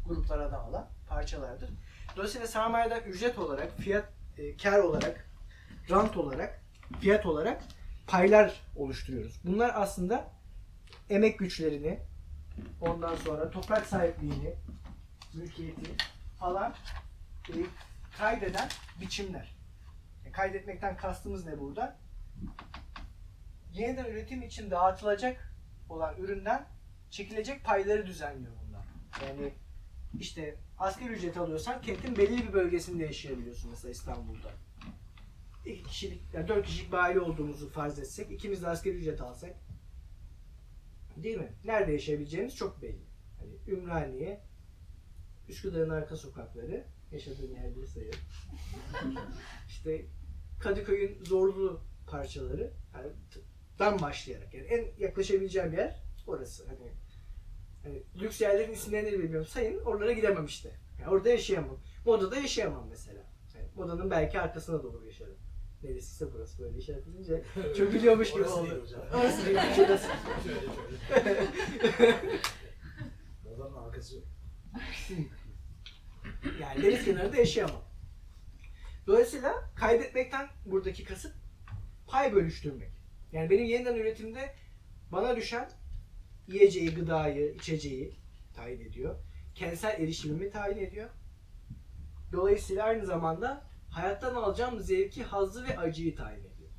gruplara 0.07 0.53
dağılan 0.53 0.89
parçalardır. 1.09 1.71
Dolayısıyla 2.17 2.47
sermayeden 2.47 3.01
ücret 3.01 3.39
olarak, 3.39 3.79
fiyat, 3.79 4.09
e, 4.39 4.57
kar 4.57 4.79
olarak, 4.79 5.29
rant 5.91 6.17
olarak, 6.17 6.61
fiyat 7.01 7.27
olarak 7.27 7.63
paylar 8.07 8.61
oluşturuyoruz. 8.77 9.41
Bunlar 9.45 9.73
aslında 9.75 10.31
emek 11.11 11.39
güçlerini, 11.39 11.99
ondan 12.81 13.17
sonra 13.17 13.51
toprak 13.51 13.87
sahipliğini, 13.87 14.55
mülkiyeti 15.35 15.91
falan 16.39 16.75
e, 17.49 17.55
kaydeden 18.19 18.69
biçimler. 19.01 19.55
E, 20.27 20.33
kaydetmekten 20.33 20.97
kastımız 20.97 21.47
ne 21.47 21.61
burada? 21.61 21.97
Yeniden 23.73 24.05
üretim 24.05 24.43
için 24.43 24.71
dağıtılacak 24.71 25.55
olan 25.89 26.17
üründen 26.17 26.67
çekilecek 27.11 27.65
payları 27.65 28.07
düzenliyor 28.07 28.53
bunlar. 28.67 28.85
Yani 29.29 29.53
işte 30.21 30.57
asgari 30.79 31.13
ücret 31.13 31.37
alıyorsan 31.37 31.83
kentin 31.83 32.17
belli 32.17 32.49
bir 32.49 32.53
bölgesinde 32.53 33.05
yaşayabiliyorsun 33.05 33.71
mesela 33.71 33.93
İstanbul'da. 33.93 34.51
İki 35.67 35.83
kişilik, 35.83 36.23
yani 36.35 36.49
dört 36.49 36.67
kişilik 36.67 36.93
bir 36.93 36.97
aile 36.97 37.21
olduğumuzu 37.21 37.69
farz 37.69 37.99
etsek, 37.99 38.31
ikimiz 38.31 38.63
de 38.63 38.69
asgari 38.69 38.95
ücret 38.95 39.21
alsak, 39.21 39.57
değil 41.17 41.37
mi? 41.37 41.53
Nerede 41.65 41.93
yaşayabileceğimiz 41.93 42.57
çok 42.57 42.83
belli. 42.83 43.07
Hani 43.39 43.77
Ümraniye, 43.77 44.41
Üsküdar'ın 45.49 45.91
arka 45.91 46.17
sokakları, 46.17 46.87
yaşadığım 47.13 47.55
yerde 47.55 47.87
sayıyorum. 47.87 48.21
işte 49.69 50.07
Kadıköy'ün 50.61 51.25
zorlu 51.25 51.81
parçaları, 52.07 52.73
yani 52.95 53.13
dan 53.79 54.01
başlayarak 54.01 54.55
yani 54.55 54.67
en 54.67 54.87
yaklaşabileceğim 54.99 55.73
yer 55.73 56.03
orası. 56.27 56.67
Hani, 56.67 56.93
hani 57.83 58.03
lüks 58.21 58.41
yerlerin 58.41 58.73
isimlerini 58.73 59.13
bilmiyorum. 59.19 59.47
Sayın 59.51 59.81
oralara 59.81 60.13
gidemem 60.13 60.45
işte. 60.45 60.71
Yani 61.01 61.11
orada 61.11 61.29
yaşayamam. 61.29 61.79
Moda'da 62.07 62.37
yaşayamam 62.37 62.87
mesela. 62.91 63.23
Yani 63.55 63.69
Moda'nın 63.75 64.11
belki 64.11 64.41
arkasına 64.41 64.83
doğru 64.83 65.07
yaşarım. 65.07 65.37
Neresiyse 65.83 66.33
burası 66.33 66.63
böyle 66.63 66.79
işaret 66.79 67.07
edince 67.09 67.45
çok 67.79 67.93
biliyormuş 67.93 68.31
gibi 68.33 68.43
Orası 68.43 68.55
oldu. 68.55 68.71
değil 68.71 68.83
hocam. 68.83 69.01
Orası 69.15 69.47
değil, 69.47 69.59
şurası. 69.77 70.09
Şöyle 70.45 71.35
şöyle. 71.97 72.17
Modanın 73.45 73.77
arkası 73.77 74.15
yok. 74.17 74.25
Yani 76.61 76.83
deniz 76.83 77.05
kenarında 77.05 77.37
yaşayamam. 77.37 77.83
Dolayısıyla 79.07 79.55
kaydetmekten 79.77 80.49
buradaki 80.67 81.05
kasıt 81.05 81.33
pay 82.07 82.35
bölüştürmek. 82.35 82.91
Yani 83.33 83.51
benim 83.51 83.65
yeniden 83.65 83.95
üretimde 83.97 84.55
bana 85.13 85.37
düşen 85.37 85.71
yiyeceği, 86.53 86.95
gıdayı, 86.95 87.55
içeceği 87.55 88.17
tayin 88.55 88.81
ediyor. 88.81 89.17
Kentsel 89.55 90.01
erişimimi 90.01 90.51
tayin 90.51 90.77
ediyor. 90.77 91.11
Dolayısıyla 92.33 92.85
aynı 92.85 93.07
zamanda 93.07 93.65
hayattan 93.91 94.35
alacağım 94.35 94.81
zevki, 94.81 95.23
hazzı 95.23 95.65
ve 95.65 95.79
acıyı 95.79 96.17
tayin 96.17 96.45
ediyor. 96.45 96.71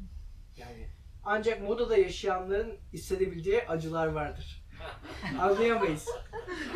Yani 0.57 0.89
ancak 1.23 1.61
modada 1.61 1.97
yaşayanların 1.97 2.79
hissedebileceği 2.93 3.61
acılar 3.67 4.07
vardır. 4.07 4.63
Anlayamayız. 5.39 6.09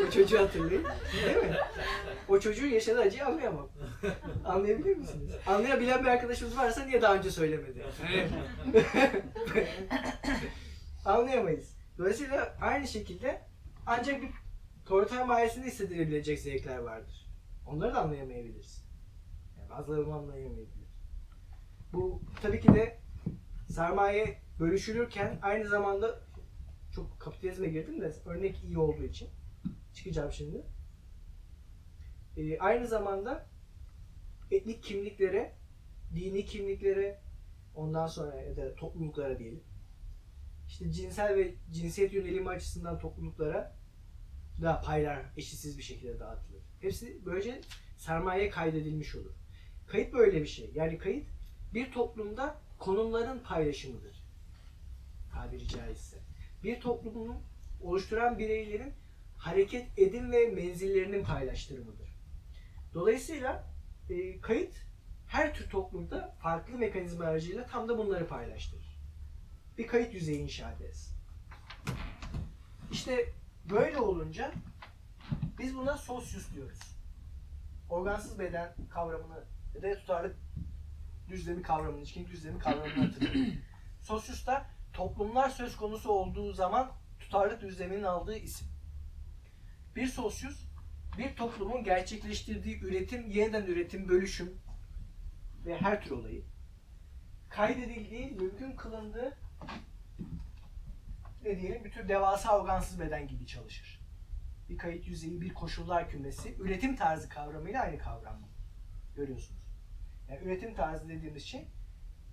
O 0.08 0.12
çocuğu 0.12 0.40
hatırlayın. 0.40 0.86
Değil 1.26 1.38
mi? 1.38 1.56
O 2.30 2.40
çocuğun 2.40 2.68
yaşadığı 2.68 3.02
acıyı 3.02 3.26
anlayamam. 3.26 3.70
Anlayabilir 4.46 4.98
misiniz? 4.98 5.32
Anlayabilen 5.48 6.04
bir 6.04 6.08
arkadaşımız 6.08 6.58
varsa 6.58 6.86
niye 6.86 7.02
daha 7.02 7.16
önce 7.16 7.32
söylemedi? 7.32 7.86
Anlayamayız. 11.06 11.77
Dolayısıyla 11.98 12.58
aynı 12.62 12.88
şekilde 12.88 13.42
ancak 13.86 14.22
bir 14.22 14.30
proleter 14.86 15.26
mahallesinde 15.26 15.66
hissedilebilecek 15.66 16.40
zevkler 16.40 16.78
vardır. 16.78 17.30
Onları 17.66 17.94
da 17.94 18.02
anlayamayabiliriz. 18.02 18.84
Yani 19.58 19.70
bazıları 19.70 20.06
bunu 20.06 20.16
anlayamayabilir. 20.16 20.88
Bu 21.94 22.22
tabii 22.42 22.60
ki 22.60 22.68
de 22.74 23.00
sermaye 23.70 24.42
bölüşülürken 24.60 25.40
aynı 25.42 25.68
zamanda 25.68 26.20
çok 26.96 27.20
kapitalizme 27.20 27.68
girdim 27.68 28.02
de 28.02 28.14
örnek 28.26 28.64
iyi 28.64 28.78
olduğu 28.78 29.04
için 29.04 29.30
çıkacağım 29.94 30.32
şimdi. 30.32 30.66
Ee, 32.38 32.60
aynı 32.60 32.88
zamanda 32.88 33.46
etnik 34.52 34.84
kimliklere, 34.84 35.56
dini 36.16 36.46
kimliklere, 36.46 37.22
ondan 37.76 38.08
sonra 38.08 38.42
ya 38.42 38.56
da 38.56 38.76
topluluklara 38.76 39.40
diyelim. 39.40 39.64
İşte 40.68 40.92
cinsel 40.92 41.36
ve 41.36 41.54
cinsiyet 41.72 42.14
yönelimi 42.14 42.50
açısından 42.50 43.00
topluluklara 43.00 43.76
da 44.62 44.82
paylar 44.82 45.26
eşitsiz 45.38 45.78
bir 45.78 45.84
şekilde 45.84 46.20
dağıtılır. 46.20 46.62
Hepsi 46.82 47.26
böylece 47.26 47.62
sermaye 47.98 48.50
kaydedilmiş 48.50 49.16
olur. 49.16 49.34
Kayıt 49.88 50.14
böyle 50.14 50.42
bir 50.42 50.48
şey. 50.48 50.72
Yani 50.76 50.98
kayıt 50.98 51.28
bir 51.74 51.92
toplumda 51.92 52.62
konumların 52.80 53.40
paylaşımıdır. 53.40 54.24
Tabiri 55.34 55.68
caizse. 55.68 56.18
Bir 56.64 56.80
toplumun 56.80 57.38
oluşturan 57.82 58.40
bireylerin 58.40 58.94
hareket 59.38 60.00
edim 60.00 60.32
ve 60.32 60.48
menzillerinin 60.48 61.24
paylaştırımıdır. 61.24 62.10
Dolayısıyla 62.94 63.68
e, 64.10 64.42
kayıt 64.42 64.76
her 65.28 65.54
tür 65.54 65.70
toplumda 65.70 66.36
farklı 66.42 66.78
mekanizma 66.78 67.26
aracıyla 67.26 67.66
tam 67.66 67.90
da 67.90 67.98
bunları 67.98 68.28
paylaştırır. 68.28 68.87
Bir 69.78 69.88
kayıt 69.88 70.14
yüzeyi 70.14 70.40
inşa 70.40 70.72
ederiz. 70.72 71.14
İşte 72.92 73.34
böyle 73.70 73.98
olunca 73.98 74.52
biz 75.60 75.76
buna 75.76 75.98
sosyus 75.98 76.54
diyoruz. 76.54 76.80
Organsız 77.90 78.40
beden 78.40 78.76
kavramını 78.90 79.46
da 79.82 80.00
tutarlı 80.00 80.34
düzlemi 81.30 81.62
kavramını, 81.62 82.00
ilişkin 82.00 82.28
düzlemi 82.28 82.60
kavramını 82.60 83.06
hatırlayın. 83.06 83.62
Sosyus 84.02 84.48
da 84.48 84.66
toplumlar 84.94 85.50
söz 85.50 85.78
konusu 85.78 86.12
olduğu 86.12 86.54
zaman 86.54 86.92
tutarlı 87.20 87.62
düzleminin 87.62 88.04
aldığı 88.04 88.38
isim. 88.38 88.68
Bir 89.96 90.08
sosyus, 90.08 90.66
bir 91.18 91.36
toplumun 91.36 91.84
gerçekleştirdiği 91.84 92.80
üretim, 92.82 93.30
yeniden 93.30 93.66
üretim, 93.66 94.10
bölüşüm 94.10 94.62
ve 95.66 95.78
her 95.78 96.04
tür 96.04 96.12
olayı 96.12 96.44
kaydedildiği, 97.50 98.32
mümkün 98.32 98.72
kılındığı 98.72 99.38
ne 101.48 101.60
diyelim 101.60 101.84
bir 101.84 101.92
tür 101.92 102.10
devasa 102.10 102.60
organsız 102.60 103.00
beden 103.00 103.28
gibi 103.28 103.48
çalışır. 103.48 104.02
Bir 104.70 104.78
kayıt 104.78 105.08
yüzeyi, 105.08 105.42
bir 105.42 105.54
koşullar 105.54 106.10
kümesi, 106.10 106.56
üretim 106.60 106.96
tarzı 106.96 107.30
kavramıyla 107.30 107.82
aynı 107.82 107.98
kavram 107.98 108.42
bu. 108.42 108.48
Görüyorsunuz. 109.16 109.62
Yani 110.30 110.40
üretim 110.44 110.76
tarzı 110.76 111.10
dediğimiz 111.10 111.44
şey 111.44 111.68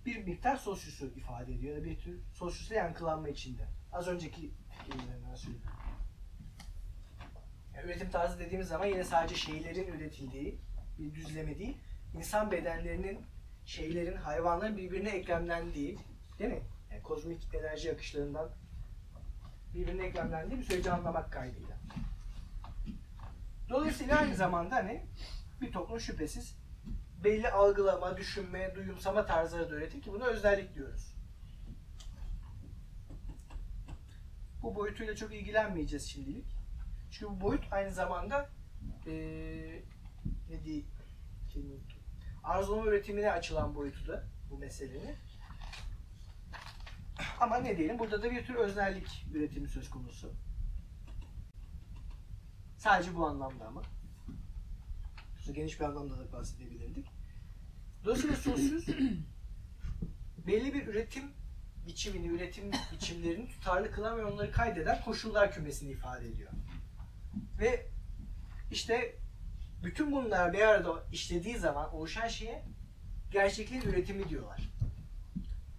bir 0.05 0.23
miktar 0.23 0.57
sosyusu 0.57 1.05
ifade 1.05 1.53
ediyor. 1.53 1.83
Bir 1.83 1.99
tür 1.99 2.19
sosyusa 2.33 2.75
yankılanma 2.75 3.29
içinde. 3.29 3.67
Az 3.91 4.07
önceki 4.07 4.51
fikirlerimden 4.69 5.35
söylüyorum. 5.35 5.69
Yani 7.75 7.85
üretim 7.85 8.09
tarzı 8.09 8.39
dediğimiz 8.39 8.67
zaman 8.67 8.85
yine 8.85 9.03
sadece 9.03 9.35
şeylerin 9.35 9.87
üretildiği 9.87 10.59
bir 10.99 11.15
düzleme 11.15 11.59
değil, 11.59 11.77
insan 12.13 12.51
bedenlerinin, 12.51 13.21
şeylerin, 13.65 14.17
hayvanların 14.17 14.77
birbirine 14.77 15.09
eklemlendiği, 15.09 15.97
değil 16.39 16.51
mi? 16.51 16.61
Yani 16.91 17.03
kozmik 17.03 17.55
enerji 17.55 17.91
akışlarından 17.91 18.51
birbirine 19.75 20.05
eklemlendiği 20.05 20.59
bir 20.59 20.65
süreci 20.65 20.91
anlamak 20.91 21.31
kaydıyla. 21.31 21.77
Dolayısıyla 23.69 24.17
aynı 24.19 24.35
zamanda 24.35 24.75
hani 24.75 25.05
bir 25.61 25.71
toplum 25.71 25.99
şüphesiz 25.99 26.57
belli 27.23 27.49
algılama, 27.49 28.17
düşünme, 28.17 28.75
duyumsama 28.75 29.25
tarzları 29.25 29.71
da 29.71 29.75
üretir 29.75 30.01
ki 30.01 30.11
buna 30.11 30.25
özellik 30.25 30.75
diyoruz. 30.75 31.15
Bu 34.61 34.75
boyutuyla 34.75 35.15
çok 35.15 35.33
ilgilenmeyeceğiz 35.33 36.05
şimdilik. 36.05 36.45
Çünkü 37.11 37.25
bu 37.31 37.41
boyut 37.41 37.73
aynı 37.73 37.91
zamanda 37.91 38.49
eee 39.05 39.83
ne 40.49 40.63
diyeyim, 40.63 40.87
arzulama 42.43 42.85
üretimine 42.85 43.31
açılan 43.31 43.75
boyutu 43.75 44.07
da 44.07 44.23
bu 44.49 44.57
meselenin. 44.57 45.15
Ama 47.39 47.57
ne 47.57 47.77
diyelim 47.77 47.99
burada 47.99 48.23
da 48.23 48.31
bir 48.31 48.45
tür 48.45 48.55
öznellik 48.55 49.25
üretimi 49.33 49.67
söz 49.67 49.89
konusu. 49.89 50.33
Sadece 52.77 53.15
bu 53.15 53.27
anlamda 53.27 53.65
ama. 53.65 53.81
Geniş 55.51 55.79
bir 55.79 55.85
anlamda 55.85 56.17
da 56.19 56.31
bahsedebilirdik. 56.31 57.07
Dolayısıyla 58.05 58.35
sosyüz 58.35 58.87
belli 60.47 60.73
bir 60.73 60.87
üretim 60.87 61.23
biçimini, 61.87 62.27
üretim 62.27 62.71
biçimlerini 62.93 63.47
tutarlı 63.47 63.91
kılan 63.91 64.17
ve 64.17 64.25
onları 64.25 64.51
kaydeden 64.51 65.01
koşullar 65.01 65.51
kümesini 65.51 65.91
ifade 65.91 66.27
ediyor. 66.27 66.51
Ve 67.59 67.87
işte 68.71 69.15
bütün 69.83 70.11
bunlar 70.11 70.53
bir 70.53 70.61
arada 70.61 71.03
işlediği 71.11 71.57
zaman 71.57 71.93
oluşan 71.93 72.27
şeye 72.27 72.65
gerçekliğin 73.31 73.81
üretimi 73.81 74.29
diyorlar. 74.29 74.69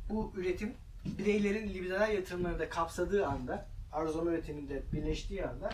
Bu 0.09 0.33
üretim 0.37 0.75
bireylerin 1.19 1.69
libidinal 1.69 2.13
yatırımlarını 2.13 2.59
da 2.59 2.69
kapsadığı 2.69 3.27
anda, 3.27 3.67
arzulama 3.93 4.31
üretiminde 4.31 4.83
birleştiği 4.93 5.47
anda 5.47 5.71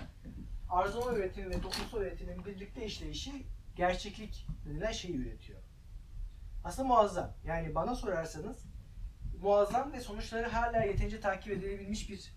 arzulama 0.70 1.18
üretimi 1.18 1.50
ve 1.50 1.60
toplumsal 1.60 2.00
üretimin 2.02 2.44
birlikte 2.44 2.86
işleyişi 2.86 3.46
gerçeklik 3.76 4.46
denilen 4.66 4.92
şeyi 4.92 5.16
üretiyor. 5.16 5.58
Aslında 6.64 6.88
muazzam. 6.88 7.32
Yani 7.44 7.74
bana 7.74 7.94
sorarsanız 7.94 8.64
muazzam 9.42 9.92
ve 9.92 10.00
sonuçları 10.00 10.48
hala 10.48 10.82
yeterince 10.82 11.20
takip 11.20 11.52
edilebilmiş 11.52 12.10
bir 12.10 12.34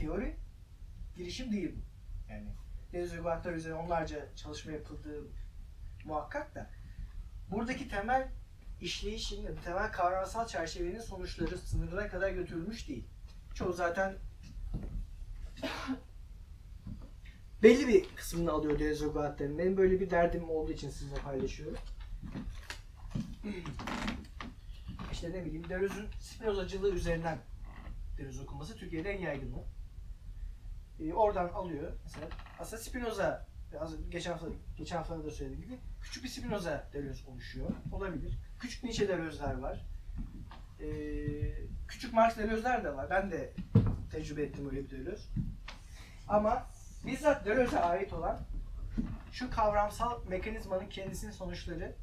teori 0.00 0.36
girişim 1.16 1.52
değil 1.52 1.72
bu. 1.76 1.80
Yani 2.32 2.48
deniz 2.92 3.12
uygarlıklar 3.12 3.52
üzerine 3.52 3.78
onlarca 3.78 4.34
çalışma 4.36 4.72
yapıldığı 4.72 5.24
muhakkak 6.04 6.54
da 6.54 6.70
buradaki 7.50 7.88
temel 7.88 8.28
işleyişin, 8.80 9.56
temel 9.64 9.92
kavramsal 9.92 10.46
çerçevenin 10.46 11.00
sonuçları 11.00 11.58
sınırına 11.58 12.08
kadar 12.08 12.30
götürülmüş 12.30 12.88
değil. 12.88 13.04
Çoğu 13.54 13.72
zaten 13.72 14.16
belli 17.62 17.88
bir 17.88 18.16
kısmını 18.16 18.52
alıyor 18.52 18.78
deniz 18.78 19.02
uygarlıklarının. 19.02 19.58
Benim 19.58 19.76
böyle 19.76 20.00
bir 20.00 20.10
derdim 20.10 20.50
olduğu 20.50 20.72
için 20.72 20.90
sizinle 20.90 21.20
paylaşıyorum. 21.20 21.78
İşte 25.12 25.30
ne 25.30 25.44
bileyim 25.44 25.68
Deleuze'ün 25.68 26.06
Spinozacılığı 26.20 26.90
üzerinden 26.90 27.38
Deleuze 28.18 28.42
okunması 28.42 28.76
Türkiye'de 28.76 29.10
en 29.10 29.20
yaygını. 29.20 29.64
Ee, 31.00 31.12
oradan 31.12 31.48
alıyor 31.48 31.92
mesela. 32.04 32.28
Aslında 32.58 32.82
Spinoza 32.82 33.46
az 33.80 34.10
geçen 34.10 34.32
hafta 34.32 34.46
geçen 34.76 34.96
hafta 34.96 35.24
da 35.24 35.30
söylediğim 35.30 35.62
gibi 35.62 35.78
küçük 36.02 36.24
bir 36.24 36.28
Spinoza 36.28 36.88
Deleuze 36.92 37.30
oluşuyor. 37.30 37.70
Olabilir. 37.92 38.38
Küçük 38.60 38.84
Nietzsche 38.84 39.08
Deleuze'ler 39.08 39.58
var. 39.58 39.86
Ee, 40.80 40.86
küçük 41.88 42.12
Marx 42.12 42.36
Deleuze'ler 42.36 42.84
de 42.84 42.96
var. 42.96 43.10
Ben 43.10 43.30
de 43.30 43.52
tecrübe 44.10 44.42
ettim 44.42 44.68
öyle 44.70 44.84
bir 44.84 44.90
Deleuze. 44.90 45.22
Ama 46.28 46.66
bizzat 47.06 47.46
Deleuze'e 47.46 47.78
ait 47.78 48.12
olan 48.12 48.40
şu 49.32 49.50
kavramsal 49.50 50.26
mekanizmanın 50.28 50.88
kendisinin 50.88 51.32
sonuçları 51.32 51.96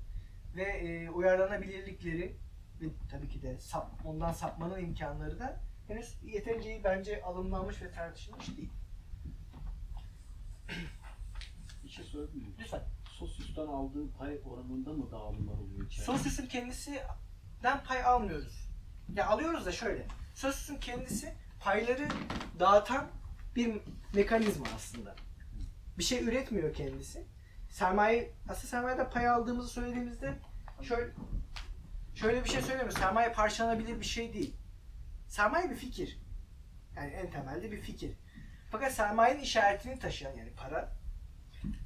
ve 0.56 0.64
e, 0.64 1.10
uyarlanabilirlikleri 1.10 2.38
ve 2.82 2.86
tabii 3.12 3.30
ki 3.30 3.42
de 3.42 3.60
sap, 3.60 3.92
ondan 4.06 4.32
sapmanın 4.32 4.80
imkanları 4.80 5.40
da 5.40 5.60
henüz 5.88 6.18
yeterince 6.24 6.82
bence 6.84 7.24
alımlanmış 7.24 7.82
ve 7.82 7.92
tartışılmış 7.92 8.58
değil. 8.58 8.72
Şey 11.94 12.06
sorabilir? 12.06 12.46
Lütfen. 12.60 12.84
Sosyus'tan 13.20 13.68
aldığı 13.68 14.12
pay 14.12 14.40
oranında 14.46 14.94
mı 14.94 15.12
dağılımlar 15.12 15.54
oluyor 15.54 15.86
içeride? 15.86 16.06
Sosyusun 16.06 16.46
kendisinden 16.46 17.84
pay 17.88 18.04
almıyoruz. 18.04 18.70
Ya 19.16 19.28
alıyoruz 19.28 19.66
da 19.66 19.72
şöyle. 19.72 20.08
Sosyusun 20.36 20.76
kendisi 20.76 21.34
payları 21.60 22.08
dağıtan 22.60 23.08
bir 23.56 23.82
mekanizma 24.16 24.66
aslında. 24.76 25.16
Bir 25.98 26.04
şey 26.04 26.24
üretmiyor 26.24 26.74
kendisi. 26.74 27.28
Sermaye, 27.70 28.34
aslında 28.50 28.68
sermayeden 28.68 29.10
pay 29.10 29.28
aldığımızı 29.28 29.70
söylediğimizde 29.70 30.34
şöyle 30.82 31.12
şöyle 32.16 32.44
bir 32.44 32.50
şey 32.50 32.62
söylemiyoruz. 32.62 32.98
Sermaye 32.98 33.32
parçalanabilir 33.32 34.00
bir 34.00 34.06
şey 34.06 34.34
değil. 34.34 34.56
Sermaye 35.28 35.70
bir 35.70 35.76
fikir. 35.76 36.20
Yani 36.96 37.12
en 37.12 37.32
temelde 37.32 37.72
bir 37.72 37.82
fikir. 37.82 38.18
Fakat 38.72 38.94
sermayenin 38.94 39.42
işaretini 39.42 40.00
taşıyan 40.00 40.34
yani 40.34 40.54
para, 40.54 41.03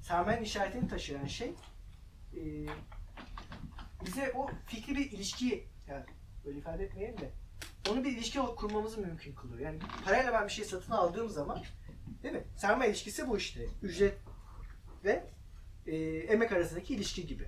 sermayenin 0.01 0.43
işaretini 0.43 0.88
taşıyan 0.88 1.25
şey 1.25 1.53
e, 2.34 2.41
bize 4.05 4.32
o 4.36 4.49
fikri 4.65 4.95
bir 4.95 5.11
ilişki 5.11 5.67
yani 5.88 6.05
böyle 6.45 6.57
ifade 6.57 6.84
etmeyelim 6.84 7.17
de 7.17 7.32
onu 7.89 8.03
bir 8.03 8.11
ilişki 8.11 8.39
kurmamızı 8.39 9.01
mümkün 9.01 9.36
kılıyor. 9.36 9.59
Yani 9.59 9.80
parayla 10.05 10.34
ben 10.34 10.47
bir 10.47 10.51
şey 10.51 10.65
satın 10.65 10.91
aldığım 10.91 11.30
zaman 11.30 11.63
değil 12.23 12.34
mi? 12.34 12.43
Sermaye 12.55 12.91
ilişkisi 12.91 13.30
bu 13.30 13.38
işte. 13.38 13.65
Ücret 13.82 14.17
ve 15.03 15.23
e, 15.86 15.95
emek 16.07 16.51
arasındaki 16.51 16.95
ilişki 16.95 17.28
gibi. 17.28 17.47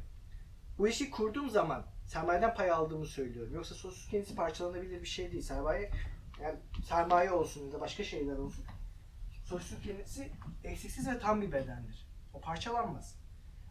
Bu 0.78 0.88
ilişki 0.88 1.12
kurduğum 1.12 1.50
zaman 1.50 1.86
sermayeden 2.08 2.54
pay 2.54 2.72
aldığımı 2.72 3.06
söylüyorum. 3.06 3.54
Yoksa 3.54 3.76
sosyal 3.76 4.12
kendisi 4.12 4.36
parçalanabilir 4.36 5.02
bir 5.02 5.08
şey 5.08 5.32
değil. 5.32 5.44
Sermaye 5.44 5.92
yani 6.42 6.60
sermaye 6.84 7.32
olsun 7.32 7.66
ya 7.66 7.72
da 7.72 7.82
başka 7.82 8.04
şeyler 8.04 8.38
olsun. 8.38 8.66
Sosyal 9.46 9.82
kendisi 9.82 10.30
eksiksiz 10.64 11.08
ve 11.08 11.20
tam 11.20 11.42
bir 11.42 11.52
bedendir. 11.52 12.09
O 12.34 12.42
parçalanmaz. 12.42 13.16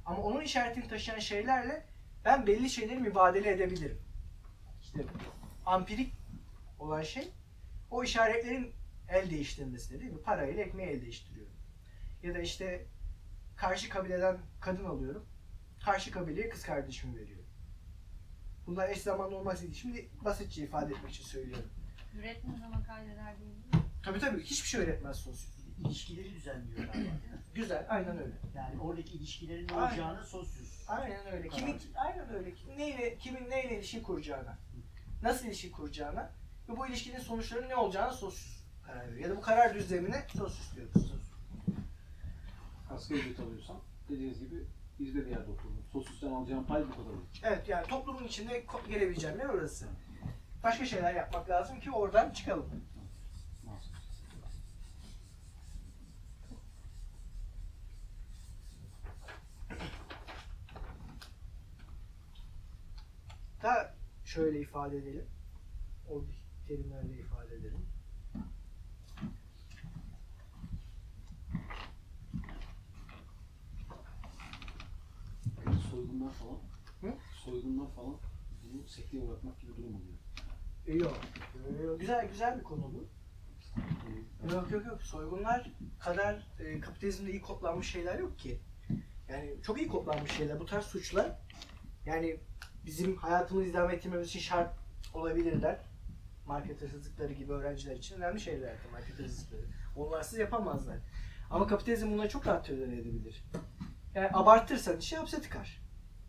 Ama 0.07 0.23
onun 0.23 0.41
işaretini 0.41 0.89
taşıyan 0.89 1.19
şeylerle 1.19 1.87
ben 2.25 2.47
belli 2.47 2.71
şeyleri 2.71 3.01
mübadele 3.01 3.51
edebilirim. 3.51 3.99
İşte 4.83 5.05
ampirik 5.67 6.15
olan 6.79 7.03
şey 7.03 7.33
o 7.91 8.05
işaretlerin 8.05 8.73
el 9.09 9.31
değiştirmesi 9.31 10.01
değil 10.01 10.13
mi? 10.13 10.23
Parayla 10.23 10.63
ekmeği 10.63 10.89
el 10.89 11.03
değiştiriyorum. 11.03 11.53
Ya 12.23 12.35
da 12.35 12.39
işte 12.39 12.87
karşı 13.57 13.89
kabileden 13.89 14.39
kadın 14.61 14.85
alıyorum. 14.85 15.27
Karşı 15.85 16.11
kabileye 16.11 16.49
kız 16.49 16.63
kardeşimi 16.63 17.17
veriyorum. 17.17 17.47
Bunlar 18.67 18.89
eş 18.89 19.03
zamanlı 19.03 19.37
olmaz 19.37 19.63
değil. 19.63 19.75
Şimdi 19.75 20.09
basitçe 20.25 20.63
ifade 20.65 20.95
etmek 20.95 21.13
için 21.13 21.25
söylüyorum. 21.25 21.71
Üretme 22.19 22.57
zaman 22.59 22.85
kaydeder 22.85 23.41
değil 23.41 23.51
mi? 23.51 23.63
Tabii 24.05 24.19
tabii 24.19 24.43
hiçbir 24.43 24.69
şey 24.69 24.81
öğretmez 24.81 25.17
sosyal. 25.17 25.58
İlişkileri 25.85 26.35
düzenliyor 26.35 26.79
galiba 26.79 26.93
değil 26.95 27.05
mi? 27.07 27.21
Güzel, 27.55 27.87
aynen 27.89 28.19
öyle. 28.19 28.33
Yani 28.57 28.81
oradaki 28.81 29.13
ilişkilerin 29.19 29.69
ne 29.69 29.73
Aynen. 29.73 29.89
olacağını 29.89 30.25
sosyus. 30.27 30.85
Aynen 30.89 31.27
öyle. 31.33 31.49
Kimin 31.49 31.77
aynen 31.95 32.35
öyle. 32.35 32.55
Neyle 32.77 33.19
kimin 33.19 33.51
neyle 33.51 33.77
ilişki 33.79 34.03
kuracağına, 34.03 34.59
nasıl 35.23 35.47
ilişki 35.47 35.71
kuracağına 35.71 36.31
ve 36.69 36.77
bu 36.77 36.87
ilişkinin 36.87 37.19
sonuçlarının 37.19 37.69
ne 37.69 37.77
olacağına 37.77 38.13
sosyus 38.13 38.65
karar 38.87 39.07
veriyor. 39.09 39.21
Ya 39.21 39.31
da 39.31 39.37
bu 39.37 39.41
karar 39.41 39.75
düzlemine 39.75 40.27
sosyus 40.37 40.75
diyoruz. 40.77 41.13
Asgari 42.91 43.19
ücret 43.21 43.41
alıyorsan 43.41 43.77
dediğiniz 44.09 44.39
gibi 44.41 44.65
bizde 44.99 45.25
de 45.27 45.31
yerde 45.31 45.51
oturur. 45.51 45.71
Sosyus'tan 45.93 46.33
alacağın 46.33 46.65
pay 46.65 46.83
bu 46.87 46.91
kadar 46.91 47.11
olur. 47.11 47.23
Evet 47.43 47.69
yani 47.69 47.87
toplumun 47.87 48.25
içinde 48.25 48.65
ko- 48.65 48.89
gelebileceğim 48.89 49.39
yer 49.39 49.49
orası. 49.49 49.87
Başka 50.63 50.87
şeyler 50.87 51.15
yapmak 51.15 51.51
lazım 51.51 51.81
ki 51.81 51.91
oradan 51.91 52.31
çıkalım. 52.31 52.71
Nasıl? 53.65 53.91
Da 63.63 63.95
şöyle 64.29 64.61
ifade 64.61 64.99
edelim. 64.99 65.27
O 66.11 66.25
terimlerle 66.67 67.19
ifade 67.19 67.55
edelim. 67.55 67.87
Soygunlar 75.91 76.33
falan. 76.33 76.59
Hı? 77.01 77.19
Soygunlar 77.45 77.91
falan 77.95 78.17
bunu 78.63 78.89
sekteye 78.89 79.29
bırakmak 79.29 79.61
gibi 79.61 79.77
durum 79.77 79.95
oluyor. 79.95 80.19
E, 80.87 80.93
Yok. 80.95 81.21
E, 81.79 81.83
yok. 81.83 82.01
Güzel 82.01 82.29
güzel 82.29 82.59
bir 82.59 82.65
konu 82.65 82.93
bu. 82.95 83.09
Yok 84.55 84.71
yok 84.71 84.87
yok. 84.87 85.03
Soygunlar 85.03 85.71
kadar 85.99 86.47
e, 86.59 86.81
kapitalizmde 86.81 87.31
iyi 87.31 87.41
kodlanmış 87.43 87.91
şeyler 87.91 88.19
yok 88.19 88.39
ki. 88.39 88.61
Yani 89.29 89.57
çok 89.63 89.79
iyi 89.79 89.89
kodlanmış 89.89 90.31
şeyler. 90.33 90.61
Bu 90.61 90.67
tarz 90.67 90.85
suçlar 90.85 91.39
yani 92.07 92.41
bizim 92.87 93.17
hayatımızı 93.17 93.69
idame 93.69 93.95
ettirmemiz 93.95 94.29
için 94.29 94.41
şart 94.41 94.75
olabilirler. 95.15 95.79
Market 96.47 96.83
hırsızlıkları 96.83 97.33
gibi 97.33 97.53
öğrenciler 97.53 97.97
için 97.97 98.17
önemli 98.17 98.41
şeyler 98.41 98.77
market 98.93 99.19
hırsızlıkları. 99.19 99.67
Onlarsız 99.97 100.39
yapamazlar. 100.39 100.99
Ama 101.51 101.67
kapitalizm 101.67 102.13
bunları 102.13 102.29
çok 102.29 102.47
rahat 102.47 102.67
tolere 102.67 102.95
edebilir. 102.95 103.45
Yani 104.15 104.29
abartırsan 104.33 104.99
işi 104.99 105.17
hapse 105.17 105.43
tıkar. 105.43 105.83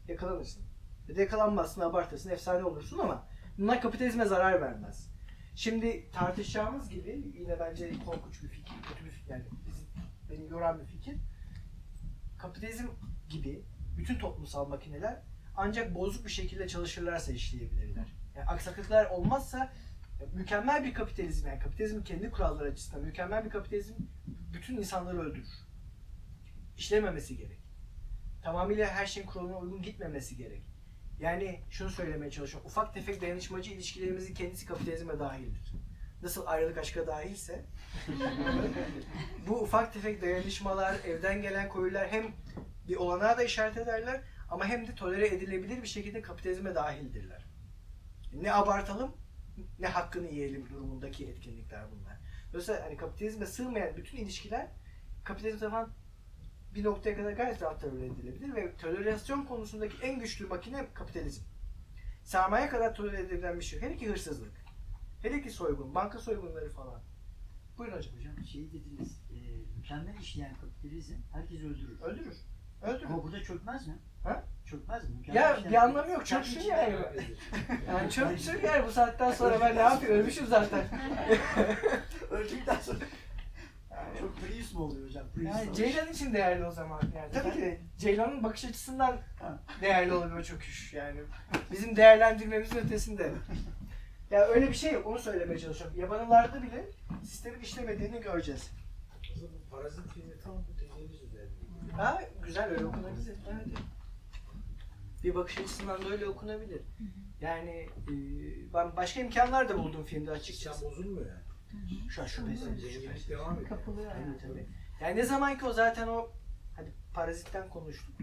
Yakalanırsın. 0.08 0.64
Ya 1.10 1.16
da 1.16 1.22
yakalanmazsın, 1.22 1.82
abartırsın, 1.82 2.30
efsane 2.30 2.64
olursun 2.64 3.00
ama 3.00 3.28
bunlar 3.58 3.82
kapitalizme 3.82 4.26
zarar 4.26 4.62
vermez. 4.62 5.10
Şimdi 5.56 6.12
tartışacağımız 6.12 6.90
gibi 6.90 7.32
yine 7.34 7.60
bence 7.60 7.94
korkunç 8.06 8.44
bir 8.44 8.48
fikir, 8.48 8.74
kötü 8.90 9.06
bir 9.06 9.12
fikir 9.12 9.32
yani 9.32 9.44
bizi, 9.68 9.86
beni 10.30 10.50
yoran 10.50 10.80
bir 10.80 10.86
fikir. 10.86 11.18
Kapitalizm 12.38 12.88
gibi 13.30 13.66
bütün 13.98 14.20
toplumsal 14.20 14.68
makineler 14.68 15.22
ancak 15.60 15.96
bozuk 15.96 16.26
bir 16.26 16.32
şekilde 16.32 16.68
çalışırlarsa 16.68 17.32
işleyebilirler. 17.32 18.08
Yani 18.36 18.46
aksaklıklar 18.46 19.06
olmazsa 19.06 19.74
e, 20.22 20.26
mükemmel 20.34 20.84
bir 20.84 20.94
kapitalizm 20.94 21.48
yani 21.48 21.60
kapitalizmin 21.60 22.04
kendi 22.04 22.32
kuralları 22.32 22.72
açısından 22.72 23.06
mükemmel 23.06 23.46
bir 23.46 23.50
kapitalizm 23.50 23.94
bütün 24.28 24.78
insanları 24.78 25.22
öldürür. 25.22 25.48
İşlememesi 26.78 27.38
gerek. 27.38 27.60
Tamamıyla 28.44 28.88
her 28.88 29.06
şeyin 29.06 29.28
kuralına 29.28 29.58
uygun 29.58 29.82
gitmemesi 29.82 30.38
gerek. 30.38 30.64
Yani 31.20 31.64
şunu 31.70 31.90
söylemeye 31.90 32.32
çalışıyorum. 32.32 32.70
Ufak 32.70 32.94
tefek 32.94 33.22
dayanışmacı 33.22 33.72
ilişkilerimizin 33.72 34.34
kendisi 34.34 34.66
kapitalizme 34.66 35.20
dahildir. 35.20 35.74
Nasıl 36.22 36.46
ayrılık 36.46 36.78
aşka 36.78 37.08
dahilse 37.08 37.66
bu 39.48 39.62
ufak 39.62 39.94
tefek 39.94 40.22
dayanışmalar, 40.22 40.96
evden 41.06 41.42
gelen 41.42 41.70
koyular 41.70 42.08
hem 42.12 42.32
bir 42.88 42.96
olanağı 42.96 43.38
da 43.38 43.44
işaret 43.44 43.78
ederler 43.78 44.22
ama 44.50 44.66
hem 44.66 44.88
de 44.88 44.96
tolere 44.96 45.28
edilebilir 45.28 45.82
bir 45.82 45.88
şekilde 45.88 46.22
kapitalizme 46.22 46.76
dahildirler. 46.76 47.46
Ne 48.34 48.54
abartalım 48.54 49.18
ne 49.80 49.88
hakkını 49.88 50.28
yiyelim 50.28 50.70
durumundaki 50.70 51.28
etkinlikler 51.28 51.86
bunlar. 51.92 52.18
Dolayısıyla 52.54 52.86
hani 52.86 52.98
kapitalizme 52.98 53.46
sığmayan 53.46 53.98
bütün 53.98 54.18
ilişkiler 54.18 54.68
kapitalizm 55.24 55.60
tarafından 55.60 55.94
bir 56.76 56.84
noktaya 56.84 57.16
kadar 57.16 57.32
gayet 57.32 57.62
rahat 57.62 57.82
tolere 57.82 58.06
edilebilir 58.06 58.56
ve 58.56 58.76
tolerasyon 58.76 59.46
konusundaki 59.46 60.06
en 60.06 60.20
güçlü 60.20 60.48
makine 60.48 60.94
kapitalizm. 60.94 61.44
Sermaye 62.24 62.70
kadar 62.70 62.96
tolere 62.96 63.22
edilebilen 63.22 63.60
bir 63.60 63.66
şey. 63.66 63.82
Hele 63.82 63.98
ki 63.98 64.10
hırsızlık. 64.10 64.54
Hele 65.22 65.42
ki 65.42 65.50
soygun, 65.50 65.96
banka 65.96 66.20
soygunları 66.20 66.70
falan. 66.70 67.02
Buyurun 67.78 67.98
hocam. 67.98 68.16
Hocam 68.16 68.46
şey 68.46 68.72
dediniz, 68.72 69.22
e, 69.32 69.38
mükemmel 69.78 70.20
işleyen 70.20 70.56
kapitalizm 70.56 71.16
herkesi 71.34 71.68
öldürür. 71.68 72.02
Öldürür. 72.02 72.38
Öldürür. 72.82 73.06
Ama 73.06 73.24
burada 73.24 73.44
çökmez 73.44 73.88
mi? 73.88 73.94
Ha? 74.24 74.44
Çökmez 74.66 75.10
mi? 75.10 75.16
Ya 75.34 75.58
bir 75.70 75.76
anlamı 75.76 76.12
yok. 76.12 76.26
Çöksün 76.26 76.62
yani. 76.62 76.96
Yani 77.88 78.12
çöksün 78.12 78.60
yani 78.66 78.86
bu 78.88 78.92
saatten 78.92 79.32
sonra 79.32 79.62
ben 79.62 79.76
ne 79.76 79.80
yapayım? 79.80 80.16
Ölmüşüm 80.16 80.48
zaten. 80.48 80.84
Öldükten 82.32 82.80
sonra 82.80 83.00
çok 84.20 84.38
Prius 84.38 84.74
mu 84.74 84.84
oluyor 84.84 85.08
hocam? 85.08 85.24
Prius 85.36 85.56
Yani. 85.56 85.76
Ceylan 85.76 86.08
için 86.08 86.34
değerli 86.34 86.66
o 86.66 86.72
zaman. 86.72 87.02
Yani 87.16 87.32
tabii 87.34 87.54
ki 87.54 87.80
Ceylan'ın 87.98 88.44
bakış 88.44 88.66
açısından 88.66 89.18
Ha. 89.40 89.60
değerli 89.82 90.14
oluyor 90.14 90.44
çöküş 90.44 90.94
yani. 90.94 91.20
Bizim 91.72 91.96
değerlendirmemizin 91.96 92.78
ötesinde. 92.78 93.32
Ya 94.32 94.46
öyle 94.46 94.70
bir 94.70 94.74
şey 94.74 94.94
yok. 94.94 95.08
Onu 95.08 95.20
söylemeye 95.20 95.60
çalışıyorum. 95.60 96.00
Yabanılarda 96.00 96.64
bile 96.64 96.86
sistemin 97.24 97.60
işlemediğini 97.60 98.22
göreceğiz. 98.22 98.70
Aslında 99.36 99.48
bu 99.54 99.76
Parazit 99.76 100.14
filmi 100.14 100.40
tam. 100.44 100.54
Ha 102.00 102.22
güzel 102.44 102.70
öyle 102.70 102.86
okunabilir. 102.86 103.36
Evet. 103.50 103.78
Bir 105.24 105.36
bakış 105.36 105.58
açısından 105.58 106.02
da 106.02 106.10
öyle 106.10 106.28
okunabilir. 106.28 106.82
Yani 107.42 107.90
e, 108.08 108.14
ben 108.74 108.96
başka 108.96 109.22
imkanlar 109.22 109.70
da 109.70 109.78
buldum 109.78 110.04
filmde 110.06 110.32
açıkçası. 110.32 110.86
bozulmuyor 110.86 111.26
yani. 111.26 112.10
Şu 112.10 112.22
an 112.22 112.26
şüphesiz. 112.26 113.30
Devam 113.30 113.56
ediyor. 113.56 113.70
Kapılıyor 113.70 114.12
yani. 114.12 114.38
Tabii 114.38 114.48
tabii. 114.48 114.68
Yani 115.02 115.16
ne 115.16 115.24
zaman 115.24 115.58
ki 115.58 115.66
o 115.66 115.74
zaten 115.74 116.08
o 116.08 116.30
hadi 116.76 116.94
parazitten 117.14 117.70
konuştuk. 117.70 118.16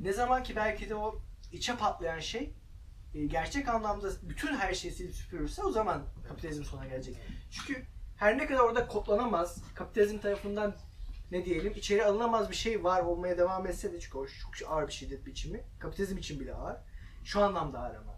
Ne 0.00 0.12
zaman 0.12 0.42
ki 0.42 0.56
belki 0.56 0.88
de 0.88 0.94
o 0.94 1.22
içe 1.52 1.76
patlayan 1.76 2.20
şey 2.20 2.54
e, 3.14 3.26
gerçek 3.26 3.68
anlamda 3.68 4.10
bütün 4.22 4.54
her 4.54 4.74
şeyi 4.74 4.94
silip 4.94 5.14
süpürürse 5.14 5.62
o 5.62 5.70
zaman 5.70 6.02
kapitalizm 6.28 6.64
sona 6.64 6.86
gelecek. 6.86 7.16
Çünkü 7.50 7.86
her 8.16 8.38
ne 8.38 8.46
kadar 8.46 8.60
orada 8.60 8.86
kodlanamaz, 8.86 9.62
kapitalizm 9.74 10.18
tarafından 10.18 10.74
ne 11.30 11.44
diyelim 11.44 11.72
içeri 11.76 12.04
alınamaz 12.04 12.50
bir 12.50 12.56
şey 12.56 12.84
var 12.84 13.02
olmaya 13.02 13.38
devam 13.38 13.66
etse 13.66 13.92
de 13.92 14.00
çünkü 14.00 14.18
o 14.18 14.26
çok 14.26 14.70
ağır 14.70 14.86
bir 14.86 14.92
şiddet 14.92 15.26
biçimi. 15.26 15.64
Kapitalizm 15.78 16.18
için 16.18 16.40
bile 16.40 16.54
ağır. 16.54 16.76
Şu 17.24 17.42
anlamda 17.42 17.78
ağır 17.78 17.94
ama. 17.94 18.14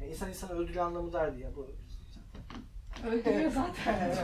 Yani 0.00 0.10
insan 0.10 0.28
insanı 0.28 0.52
öldürüyor 0.52 0.86
anlamı 0.86 1.38
ya 1.38 1.56
bu. 1.56 1.70
Öldürüyor 3.06 3.50
zaten. 3.50 4.16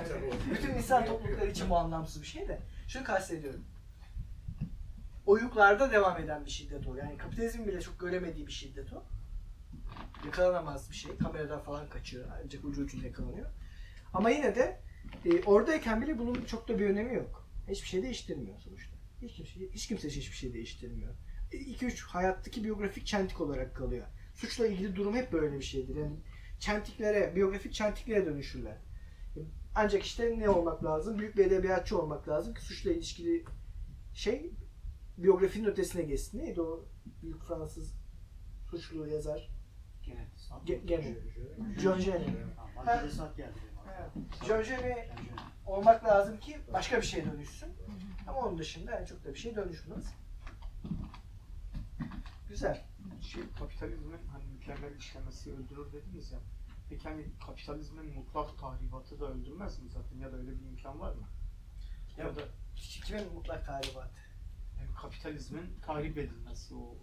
Bütün 0.50 0.74
insan 0.74 1.06
toplulukları 1.06 1.50
için 1.50 1.70
bu 1.70 1.76
anlamsız 1.76 2.22
bir 2.22 2.26
şey 2.26 2.48
de. 2.48 2.60
Şunu 2.88 3.04
kastediyorum. 3.04 3.64
Oyuklarda 5.26 5.92
devam 5.92 6.18
eden 6.18 6.44
bir 6.44 6.50
şiddet 6.50 6.86
o. 6.86 6.94
Yani 6.94 7.16
kapitalizm 7.18 7.66
bile 7.66 7.80
çok 7.80 8.00
göremediği 8.00 8.46
bir 8.46 8.52
şiddet 8.52 8.92
o. 8.92 9.04
Yakalanamaz 10.24 10.90
bir 10.90 10.96
şey. 10.96 11.16
Kameradan 11.16 11.60
falan 11.60 11.88
kaçıyor. 11.88 12.28
Ancak 12.44 12.64
ucu 12.64 12.82
ucuna 12.82 13.06
yakalanıyor. 13.06 13.50
Ama 14.14 14.30
yine 14.30 14.54
de 14.54 14.80
e, 15.24 15.42
oradayken 15.42 16.02
bile 16.02 16.18
bunun 16.18 16.44
çok 16.44 16.68
da 16.68 16.78
bir 16.78 16.90
önemi 16.90 17.14
yok. 17.14 17.41
Hiçbir 17.68 17.88
şey 17.88 18.02
değiştirmiyor 18.02 18.58
sonuçta. 18.58 18.96
Hiç 19.22 19.36
kimse, 19.36 19.52
hiç 19.72 19.86
kimse 19.86 20.08
hiçbir 20.08 20.36
şey 20.36 20.54
değiştirmiyor. 20.54 21.14
2-3 21.52 22.02
hayattaki 22.02 22.64
biyografik 22.64 23.06
çentik 23.06 23.40
olarak 23.40 23.76
kalıyor. 23.76 24.06
Suçla 24.34 24.66
ilgili 24.66 24.96
durum 24.96 25.14
hep 25.14 25.32
böyle 25.32 25.58
bir 25.58 25.64
şeydir. 25.64 25.96
Yani 25.96 26.16
çentiklere, 26.58 27.36
biyografik 27.36 27.72
çentiklere 27.72 28.26
dönüşürler. 28.26 28.78
Ancak 29.74 30.02
işte 30.02 30.38
ne 30.38 30.48
olmak 30.48 30.84
lazım? 30.84 31.18
Büyük 31.18 31.36
bir 31.36 31.46
edebiyatçı 31.46 31.98
olmak 31.98 32.28
lazım 32.28 32.54
ki 32.54 32.62
suçla 32.62 32.92
ilişkili 32.92 33.44
şey 34.14 34.52
biyografinin 35.18 35.64
ötesine 35.64 36.02
geçsin. 36.02 36.38
Neydi 36.38 36.60
o 36.60 36.84
büyük 37.22 37.42
Fransız 37.42 37.94
suçlu 38.70 39.06
yazar? 39.06 39.50
Gene. 40.02 40.28
Gene. 40.86 41.14
John 41.78 42.00
Gene. 42.00 42.26
John 44.46 44.62
Gene. 44.62 45.08
Olmak 45.66 46.04
lazım 46.04 46.40
ki 46.40 46.58
başka 46.72 46.96
bir 46.96 47.06
şeye 47.06 47.24
dönüşsün. 47.32 47.68
Ama 48.28 48.38
onun 48.38 48.58
dışında 48.58 48.90
yani 48.92 49.06
çok 49.06 49.24
da 49.24 49.34
bir 49.34 49.38
şey 49.38 49.56
dönüşmez. 49.56 50.14
Güzel. 52.48 52.84
Şey, 53.22 53.42
kapitalizmin 53.58 54.20
hani 54.32 54.44
mükemmel 54.44 54.96
işlemesi 54.96 55.52
öldürür 55.52 55.92
dediniz 55.92 56.32
ya. 56.32 56.38
Peki 56.88 57.08
hani 57.08 57.26
kapitalizmin 57.46 58.14
mutlak 58.14 58.58
tahribatı 58.58 59.20
da 59.20 59.26
öldürmez 59.26 59.78
mi 59.82 59.88
zaten 59.90 60.18
ya 60.18 60.32
da 60.32 60.36
öyle 60.36 60.50
bir 60.50 60.64
imkan 60.66 61.00
var 61.00 61.12
mı? 61.14 61.28
Ya, 62.18 62.24
Ya- 62.24 62.36
da 62.36 62.40
Kimin 62.76 63.32
mutlak 63.34 63.66
tahribatı? 63.66 64.14
yani 64.80 64.94
kapitalizmin 65.02 65.78
tahrip 65.82 66.18
edilmesi 66.18 66.74
o 66.74 66.96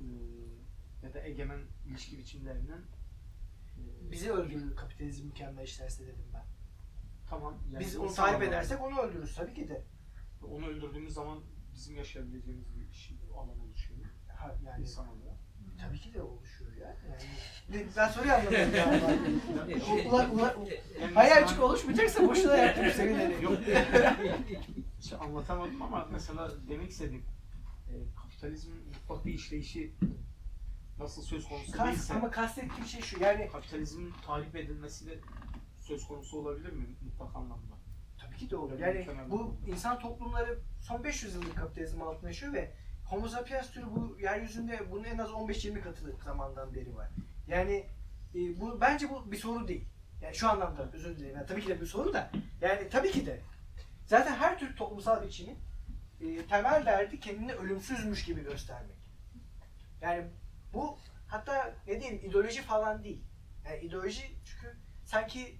e, 0.00 0.04
ya 1.02 1.14
da 1.14 1.20
egemen 1.22 1.60
ilişki 1.86 2.18
biçimlerinin 2.18 2.86
e, 3.78 4.10
Bizi 4.12 4.32
öldürür 4.32 4.76
kapitalizm 4.76 5.26
mükemmel 5.26 5.64
işlerse 5.64 6.06
dedim 6.06 6.24
ben. 6.34 6.44
Tamam 7.30 7.54
yani 7.72 7.80
Biz 7.80 7.96
onu 7.96 8.10
alanı- 8.18 8.44
edersek 8.44 8.82
onu 8.82 9.00
öldürürüz 9.00 9.34
tabii 9.34 9.54
ki 9.54 9.68
de. 9.68 9.84
onu 10.42 10.66
öldürdüğümüz 10.66 11.14
zaman 11.14 11.38
bizim 11.74 11.96
yaşayabileceğimiz 11.96 12.80
bir 12.80 12.92
şey, 12.92 13.16
alan 13.36 13.60
oluşuyor. 13.60 14.00
Ha, 14.28 14.54
yani 14.66 14.80
İnsan 14.82 15.08
olarak. 15.08 15.38
tabii 15.80 15.98
ki 15.98 16.14
de 16.14 16.22
oluşuyor 16.22 16.72
ya. 16.76 16.96
Yani, 17.70 17.86
ben 17.96 18.08
soruyu 18.08 18.32
anlamadım. 18.32 19.40
Ulan, 20.12 20.34
ulan, 20.34 20.54
Yani 21.00 21.14
hayalcik 21.14 21.50
insan- 21.50 21.64
oluşmayacaksa 21.64 22.28
boşuna 22.28 22.56
yaptım 22.56 22.84
seni. 22.96 23.42
Yok. 23.44 23.58
işte 25.00 25.16
anlatamadım 25.16 25.82
ama 25.82 26.08
mesela 26.12 26.50
demek 26.68 26.90
istediğim 26.90 27.22
e, 27.88 27.92
kapitalizmin 28.22 28.78
mutlak 28.88 29.26
bir 29.26 29.34
işleyişi 29.34 29.94
nasıl 30.98 31.22
söz 31.22 31.48
konusu 31.48 31.72
Kas, 31.72 31.86
değilse 31.88 32.14
ama 32.14 32.30
kastettiğim 32.30 32.84
şey 32.86 33.00
şu 33.00 33.20
yani 33.22 33.48
kapitalizmin 33.48 34.12
tahrip 34.26 34.56
edilmesi 34.56 35.06
de 35.06 35.18
söz 35.84 36.08
konusu 36.08 36.38
olabilir 36.38 36.72
mi 36.72 36.86
mutlak 37.02 37.36
anlamda? 37.36 37.74
tabii 38.34 38.36
ki 38.36 38.50
de 38.50 38.56
olur. 38.56 38.78
Yani 38.78 38.98
mükemmel 38.98 39.30
bu 39.30 39.40
olur. 39.40 39.54
insan 39.66 39.98
toplumları 39.98 40.58
son 40.80 41.04
500 41.04 41.34
yıldır 41.34 41.54
kapitalizm 41.54 42.02
altında 42.02 42.28
yaşıyor 42.28 42.52
ve 42.52 42.70
Homo 43.04 43.28
sapiens 43.28 43.70
türü 43.70 43.86
bu 43.86 44.16
yeryüzünde 44.20 44.90
bunun 44.90 45.04
en 45.04 45.18
az 45.18 45.30
15-20 45.30 45.80
katı 45.80 46.16
zamandan 46.24 46.74
beri 46.74 46.96
var. 46.96 47.08
Yani 47.48 47.86
e, 48.34 48.60
bu 48.60 48.80
bence 48.80 49.10
bu 49.10 49.32
bir 49.32 49.36
soru 49.36 49.68
değil. 49.68 49.84
Yani 50.22 50.34
şu 50.34 50.48
anlamda 50.50 50.90
özür 50.92 51.16
dilerim. 51.16 51.36
Yani 51.36 51.46
tabii 51.46 51.60
ki 51.60 51.68
de 51.68 51.80
bir 51.80 51.86
soru 51.86 52.12
da. 52.12 52.30
Yani 52.60 52.88
tabii 52.88 53.10
ki 53.10 53.26
de. 53.26 53.40
Zaten 54.06 54.34
her 54.34 54.58
tür 54.58 54.76
toplumsal 54.76 55.22
biçimin 55.22 55.58
e, 56.20 56.46
temel 56.46 56.86
derdi 56.86 57.20
kendini 57.20 57.52
ölümsüzmüş 57.52 58.24
gibi 58.24 58.44
göstermek. 58.44 58.96
Yani 60.00 60.24
bu 60.72 60.98
hatta 61.26 61.74
ne 61.86 62.00
diyeyim 62.00 62.20
ideoloji 62.24 62.62
falan 62.62 63.04
değil. 63.04 63.24
Yani 63.64 63.80
ideoloji 63.80 64.22
çünkü 64.44 64.76
sanki 65.04 65.58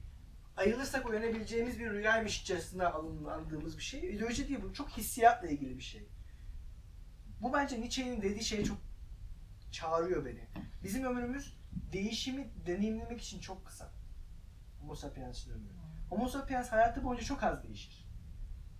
ayılırsak 0.56 1.08
uyanabileceğimiz 1.08 1.78
bir 1.78 1.90
rüyaymışçasına 1.90 2.92
alındığımız 2.92 3.78
bir 3.78 3.82
şey. 3.82 4.14
İdeoloji 4.14 4.48
değil 4.48 4.60
bu 4.62 4.72
çok 4.72 4.88
hissiyatla 4.88 5.48
ilgili 5.48 5.78
bir 5.78 5.82
şey. 5.82 6.08
Bu 7.40 7.52
bence 7.52 7.80
Nietzsche'nin 7.80 8.22
dediği 8.22 8.44
şeye 8.44 8.64
çok 8.64 8.78
çağırıyor 9.72 10.24
beni. 10.24 10.48
Bizim 10.82 11.04
ömrümüz 11.04 11.56
değişimi 11.92 12.50
deneyimlemek 12.66 13.22
için 13.22 13.40
çok 13.40 13.66
kısa. 13.66 13.92
Homo 14.80 14.94
sapiens'in 14.94 15.50
ömrü. 15.50 15.68
Homo 16.10 16.28
sapiens 16.28 16.72
hayatı 16.72 17.04
boyunca 17.04 17.24
çok 17.24 17.42
az 17.42 17.62
değişir. 17.62 18.04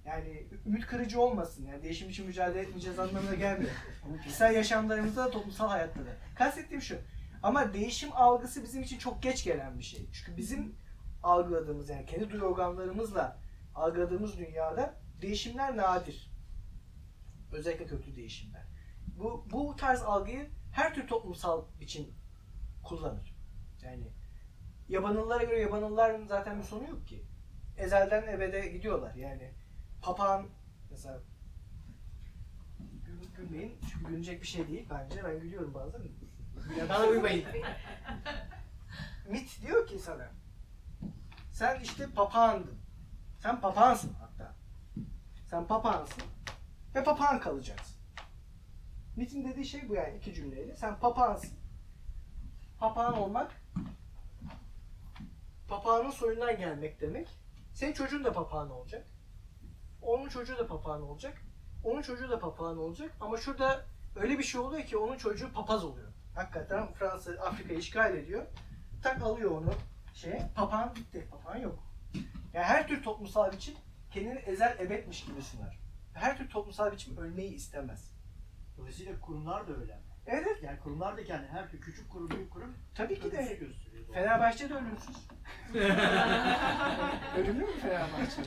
Yani 0.04 0.46
ümit 0.66 0.86
kırıcı 0.86 1.20
olmasın. 1.20 1.66
Yani 1.66 1.82
değişim 1.82 2.10
için 2.10 2.26
mücadele 2.26 2.60
etmeyeceğiz 2.60 2.98
anlamına 2.98 3.34
gelmiyor. 3.34 3.72
Kişisel 4.24 4.54
yaşamlarımızda 4.54 5.24
da 5.24 5.30
toplumsal 5.30 5.68
hayatta 5.68 6.00
da. 6.00 6.16
Kastettiğim 6.34 6.82
şu. 6.82 6.98
Ama 7.42 7.74
değişim 7.74 8.12
algısı 8.12 8.62
bizim 8.62 8.82
için 8.82 8.98
çok 8.98 9.22
geç 9.22 9.44
gelen 9.44 9.78
bir 9.78 9.84
şey. 9.84 10.06
Çünkü 10.12 10.36
bizim 10.36 10.76
algıladığımız 11.24 11.88
yani 11.88 12.06
kendi 12.06 12.30
duyu 12.30 12.42
organlarımızla 12.42 13.38
algıladığımız 13.74 14.38
dünyada 14.38 14.94
değişimler 15.22 15.76
nadir. 15.76 16.30
Özellikle 17.52 17.86
köklü 17.86 18.16
değişimler. 18.16 18.66
Bu, 19.06 19.46
bu 19.50 19.76
tarz 19.76 20.02
algıyı 20.02 20.50
her 20.72 20.94
tür 20.94 21.08
toplumsal 21.08 21.64
biçim 21.80 22.06
kullanır. 22.82 23.36
Yani 23.82 24.12
yabanıllara 24.88 25.44
göre 25.44 25.60
yabanılların 25.60 26.26
zaten 26.26 26.58
bir 26.58 26.64
sonu 26.64 26.88
yok 26.88 27.06
ki. 27.06 27.24
Ezelden 27.76 28.32
ebede 28.32 28.66
gidiyorlar. 28.66 29.14
Yani 29.14 29.52
papağan 30.02 30.46
mesela 30.90 31.22
gül, 33.04 33.34
gülmeyin 33.36 33.78
çünkü 33.92 34.06
gülünecek 34.06 34.42
bir 34.42 34.46
şey 34.46 34.68
değil 34.68 34.86
bence. 34.90 35.24
Ben 35.24 35.40
gülüyorum 35.40 35.74
bazen. 35.74 36.00
Ya 36.78 36.88
bana 36.88 37.06
uymayın. 37.06 37.44
Mit 39.28 39.62
diyor 39.62 39.86
ki 39.86 39.98
sana 39.98 40.30
sen 41.55 41.80
işte 41.80 42.11
papağandın. 42.11 42.78
Sen 43.38 43.61
papağansın 43.61 44.12
hatta. 44.20 44.55
Sen 45.50 45.66
papağansın 45.66 46.22
ve 46.94 47.05
papağan 47.05 47.40
kalacaksın. 47.40 47.96
Mit'in 49.16 49.44
dediği 49.44 49.64
şey 49.64 49.88
bu 49.88 49.94
yani 49.94 50.16
iki 50.16 50.34
cümleyle. 50.34 50.76
Sen 50.76 50.98
papağansın. 50.98 51.59
Papağan 52.78 53.18
olmak 53.18 53.52
papağanın 55.68 56.11
soyundan 56.11 56.57
gelmek 56.57 57.00
demek. 57.00 57.28
Senin 57.74 57.92
çocuğun 57.92 58.24
da 58.24 58.32
papağan 58.32 58.70
olacak. 58.70 59.07
Onun 60.02 60.28
çocuğu 60.28 60.59
da 60.59 60.66
papağan 60.66 61.02
olacak. 61.02 61.42
Onun 61.84 62.02
çocuğu 62.02 62.30
da 62.30 62.38
papağan 62.38 62.78
olacak. 62.78 63.12
Ama 63.20 63.36
şurada 63.36 63.84
öyle 64.16 64.38
bir 64.38 64.44
şey 64.44 64.61
oluyor 64.61 64.84
ki 64.84 64.96
onun 64.96 65.16
çocuğu 65.16 65.52
papaz 65.52 65.84
oluyor. 65.84 66.09
Hakikaten 66.34 66.92
Fransa 66.92 67.32
Afrika'yı 67.32 67.78
işgal 67.78 68.16
ediyor. 68.16 68.46
Tak 69.02 69.22
alıyor 69.22 69.50
onu 69.50 69.74
şeye. 70.14 70.50
Papağan 70.54 70.94
bitti. 70.96 71.28
Papağan 71.30 71.56
yok. 71.56 71.78
Yani 72.52 72.64
her 72.64 72.88
tür 72.88 73.02
toplumsal 73.02 73.52
biçim 73.52 73.74
kendini 74.10 74.38
ezel 74.38 74.78
ebetmiş 74.80 75.24
gibi 75.24 75.42
sunar. 75.42 75.78
Her 76.14 76.38
tür 76.38 76.48
toplumsal 76.50 76.92
biçim 76.92 77.16
ölmeyi 77.16 77.54
istemez. 77.54 78.10
Dolayısıyla 78.78 79.20
kurumlar 79.20 79.68
da 79.68 79.76
öyle. 79.76 80.00
Evet. 80.26 80.62
Yani 80.62 80.78
kurumlar 80.80 81.16
da 81.16 81.24
kendi 81.24 81.46
her 81.48 81.70
tür 81.70 81.80
küçük 81.80 82.10
kurum, 82.10 82.30
büyük 82.30 82.50
kurum 82.50 82.74
tabii 82.94 83.20
ki 83.20 83.32
de. 83.32 83.36
gösteriyor. 83.60 84.14
Fenerbahçe 84.14 84.70
de 84.70 84.74
ölümsüz. 84.74 85.16
Ölümlü 87.38 87.64
mü 87.64 87.72
Fenerbahçe? 87.82 88.42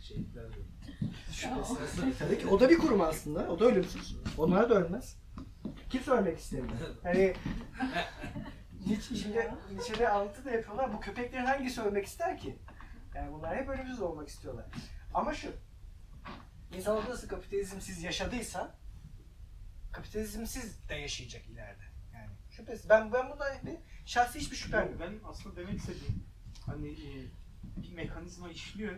Şehitler 0.00 0.44
de. 0.44 0.56
Tabii 2.18 2.38
ki 2.38 2.46
o 2.46 2.60
da 2.60 2.70
bir 2.70 2.78
kurum 2.78 3.00
aslında. 3.00 3.48
O 3.50 3.58
da 3.60 3.64
ölümsüz. 3.64 4.16
Onlar 4.38 4.70
da 4.70 4.74
ölmez. 4.74 5.16
Kimse 5.90 6.10
ölmek 6.10 6.38
istemiyor. 6.38 6.76
Hani 7.02 7.34
Nietzsche, 8.86 9.16
şimdi 9.16 9.50
Nietzsche'de 9.70 10.08
alıntı 10.08 10.44
da 10.44 10.50
yapıyorlar. 10.50 10.92
Bu 10.92 11.00
köpeklerin 11.00 11.44
hangisi 11.44 11.82
ölmek 11.82 12.06
ister 12.06 12.38
ki? 12.38 12.58
Yani 13.14 13.32
bunlar 13.32 13.56
hep 13.56 13.68
ölümsüz 13.68 14.00
olmak 14.00 14.28
istiyorlar. 14.28 14.66
Ama 15.14 15.34
şu. 15.34 15.52
İnsan 16.76 17.10
nasıl 17.10 17.28
kapitalizmsiz 17.28 18.02
yaşadıysa 18.02 18.74
kapitalizmsiz 19.92 20.88
de 20.88 20.94
yaşayacak 20.94 21.46
ileride. 21.46 21.84
Yani 22.14 22.30
şüphesiz. 22.50 22.90
Ben 22.90 23.12
ben 23.12 23.30
bunda 23.30 23.44
bir 23.66 23.76
şahsi 24.06 24.40
hiçbir 24.40 24.56
şüphem 24.56 24.90
yok. 24.90 25.00
Ben 25.00 25.14
aslında 25.24 25.56
demek 25.56 25.78
istediğim 25.78 26.26
hani 26.66 26.88
e, 26.88 27.10
bir 27.82 27.92
mekanizma 27.92 28.50
işliyor. 28.50 28.94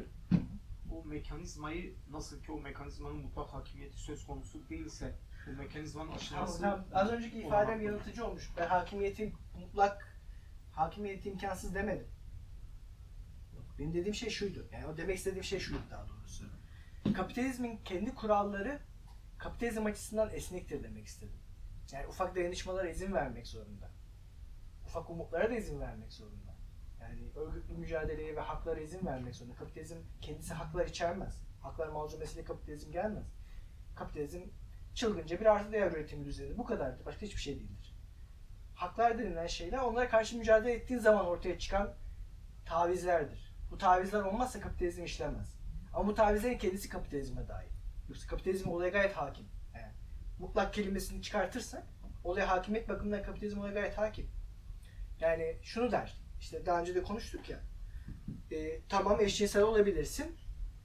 O 0.92 1.04
mekanizmayı 1.04 1.94
nasıl 2.10 2.42
ki 2.42 2.52
o 2.52 2.60
mekanizmanın 2.60 3.16
mutlak 3.16 3.54
hakimiyeti 3.54 3.98
söz 3.98 4.26
konusu 4.26 4.68
değilse 4.68 5.14
bu 5.46 5.50
mekanizmanın 5.50 6.12
aşılması. 6.12 6.84
Az 6.92 7.10
önceki 7.10 7.38
ifadem 7.38 7.80
yanıltıcı 7.80 8.26
olmuş. 8.26 8.50
Ben 8.56 8.66
hakimiyetin 8.66 9.34
mutlak 9.60 10.18
hakimiyeti 10.72 11.28
imkansız 11.28 11.74
demedim. 11.74 12.08
Benim 13.78 13.94
dediğim 13.94 14.14
şey 14.14 14.30
şuydu. 14.30 14.68
Yani 14.72 14.86
o 14.86 14.96
demek 14.96 15.16
istediğim 15.16 15.44
şey 15.44 15.58
şuydu 15.58 15.82
daha 15.90 16.08
doğrusu. 16.08 16.44
Kapitalizmin 17.14 17.76
kendi 17.84 18.14
kuralları 18.14 18.80
kapitalizm 19.38 19.86
açısından 19.86 20.30
esnektir 20.34 20.82
demek 20.82 21.06
istedim. 21.06 21.40
Yani 21.92 22.06
ufak 22.06 22.36
dayanışmalara 22.36 22.88
izin 22.88 23.12
vermek 23.12 23.46
zorunda. 23.46 23.90
Ufak 24.86 25.10
umutlara 25.10 25.50
da 25.50 25.54
izin 25.54 25.80
vermek 25.80 26.12
zorunda. 26.12 26.56
Yani 27.00 27.30
örgütlü 27.36 27.74
mücadeleye 27.74 28.36
ve 28.36 28.40
haklara 28.40 28.80
izin 28.80 29.06
vermek 29.06 29.34
zorunda. 29.34 29.56
Kapitalizm 29.56 29.96
kendisi 30.20 30.54
haklar 30.54 30.86
içermez. 30.86 31.42
Haklar 31.62 31.88
malzumesiyle 31.88 32.44
kapitalizm 32.44 32.92
gelmez. 32.92 33.26
Kapitalizm 33.96 34.40
çılgınca 34.96 35.40
bir 35.40 35.46
artı 35.46 35.72
değer 35.72 35.92
üretimi 35.92 36.24
düzeni. 36.24 36.58
Bu 36.58 36.64
kadardır. 36.64 37.06
Başka 37.06 37.20
hiçbir 37.20 37.40
şey 37.40 37.54
değildir. 37.54 37.96
Haklar 38.74 39.18
denilen 39.18 39.46
şeyler 39.46 39.78
onlara 39.78 40.08
karşı 40.08 40.38
mücadele 40.38 40.72
ettiğin 40.72 41.00
zaman 41.00 41.26
ortaya 41.26 41.58
çıkan 41.58 41.94
tavizlerdir. 42.64 43.56
Bu 43.70 43.78
tavizler 43.78 44.22
olmazsa 44.22 44.60
kapitalizm 44.60 45.04
işlemez. 45.04 45.56
Ama 45.92 46.08
bu 46.08 46.14
tavizlerin 46.14 46.58
kendisi 46.58 46.88
kapitalizme 46.88 47.48
dair. 47.48 47.70
Yoksa 48.08 48.26
kapitalizm 48.26 48.68
olaya 48.68 48.90
gayet 48.90 49.12
hakim. 49.12 49.46
Yani 49.74 49.92
mutlak 50.38 50.74
kelimesini 50.74 51.22
çıkartırsak 51.22 51.86
olaya 52.24 52.48
hakimiyet 52.48 52.88
bakımından 52.88 53.22
kapitalizm 53.22 53.60
olaya 53.60 53.72
gayet 53.72 53.98
hakim. 53.98 54.30
Yani 55.20 55.56
şunu 55.62 55.92
der. 55.92 56.14
İşte 56.40 56.66
daha 56.66 56.80
önce 56.80 56.94
de 56.94 57.02
konuştuk 57.02 57.48
ya. 57.48 57.60
E, 58.50 58.80
tamam 58.88 59.20
eşcinsel 59.20 59.62
olabilirsin. 59.62 60.36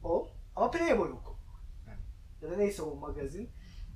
Ol. 0.03 0.27
Ama 0.55 0.71
Playboy 0.71 1.11
oku. 1.11 1.37
Ya 2.41 2.51
da 2.51 2.55
neyse 2.57 2.81
o 2.81 2.95
magazin. 2.95 3.49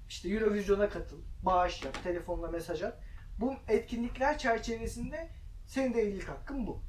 İşte 0.10 0.30
Eurovision'a 0.30 0.89
katıl. 0.89 1.22
Bağış 1.43 1.84
yap. 1.84 2.03
Telefonla 2.03 2.51
mesaj 2.51 2.84
at. 2.84 2.99
Bu 3.39 3.56
etkinlikler 3.68 4.38
çerçevesinde 4.38 5.30
senin 5.66 5.93
de 5.93 6.01
evlilik 6.01 6.30
hakkın 6.30 6.68
bu. 6.68 6.84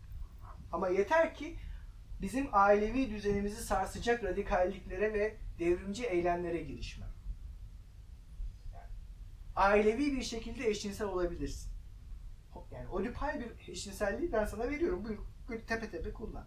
Ama 0.73 0.89
yeter 0.89 1.35
ki 1.35 1.57
bizim 2.21 2.49
ailevi 2.53 3.11
düzenimizi 3.11 3.64
sarsacak 3.64 4.25
radikalliklere 4.25 5.14
ve 5.14 5.37
devrimci 5.59 6.07
eylemlere 6.07 6.62
girişme. 6.62 7.07
Yani 8.75 8.91
ailevi 9.57 10.17
bir 10.17 10.23
şekilde 10.23 10.69
eşcinsel 10.69 11.07
olabilirsin. 11.07 11.73
Yani 12.73 12.89
odipal 12.89 13.41
bir 13.41 13.69
eşcinselliği 13.69 14.33
ben 14.33 14.45
sana 14.45 14.69
veriyorum. 14.69 15.05
Buyur, 15.05 15.19
tepe 15.67 15.91
tepe 15.91 16.12
kullan. 16.12 16.47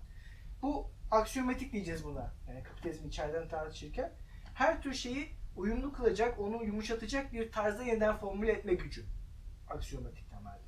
Bu 0.61 0.91
aksiyomatik 1.11 1.73
diyeceğiz 1.73 2.03
buna. 2.03 2.33
Yani 2.47 2.63
kapitalizm 2.63 3.07
içeriden 3.07 3.47
tartışırken. 3.47 4.13
Her 4.53 4.81
tür 4.81 4.93
şeyi 4.93 5.38
uyumlu 5.59 5.93
kılacak, 5.93 6.39
onu 6.39 6.63
yumuşatacak 6.63 7.33
bir 7.33 7.51
tarzda 7.51 7.83
yeniden 7.83 8.17
formüle 8.17 8.51
etme 8.51 8.73
gücü. 8.73 9.05
Aksiyomatik 9.67 10.29
temelde. 10.29 10.59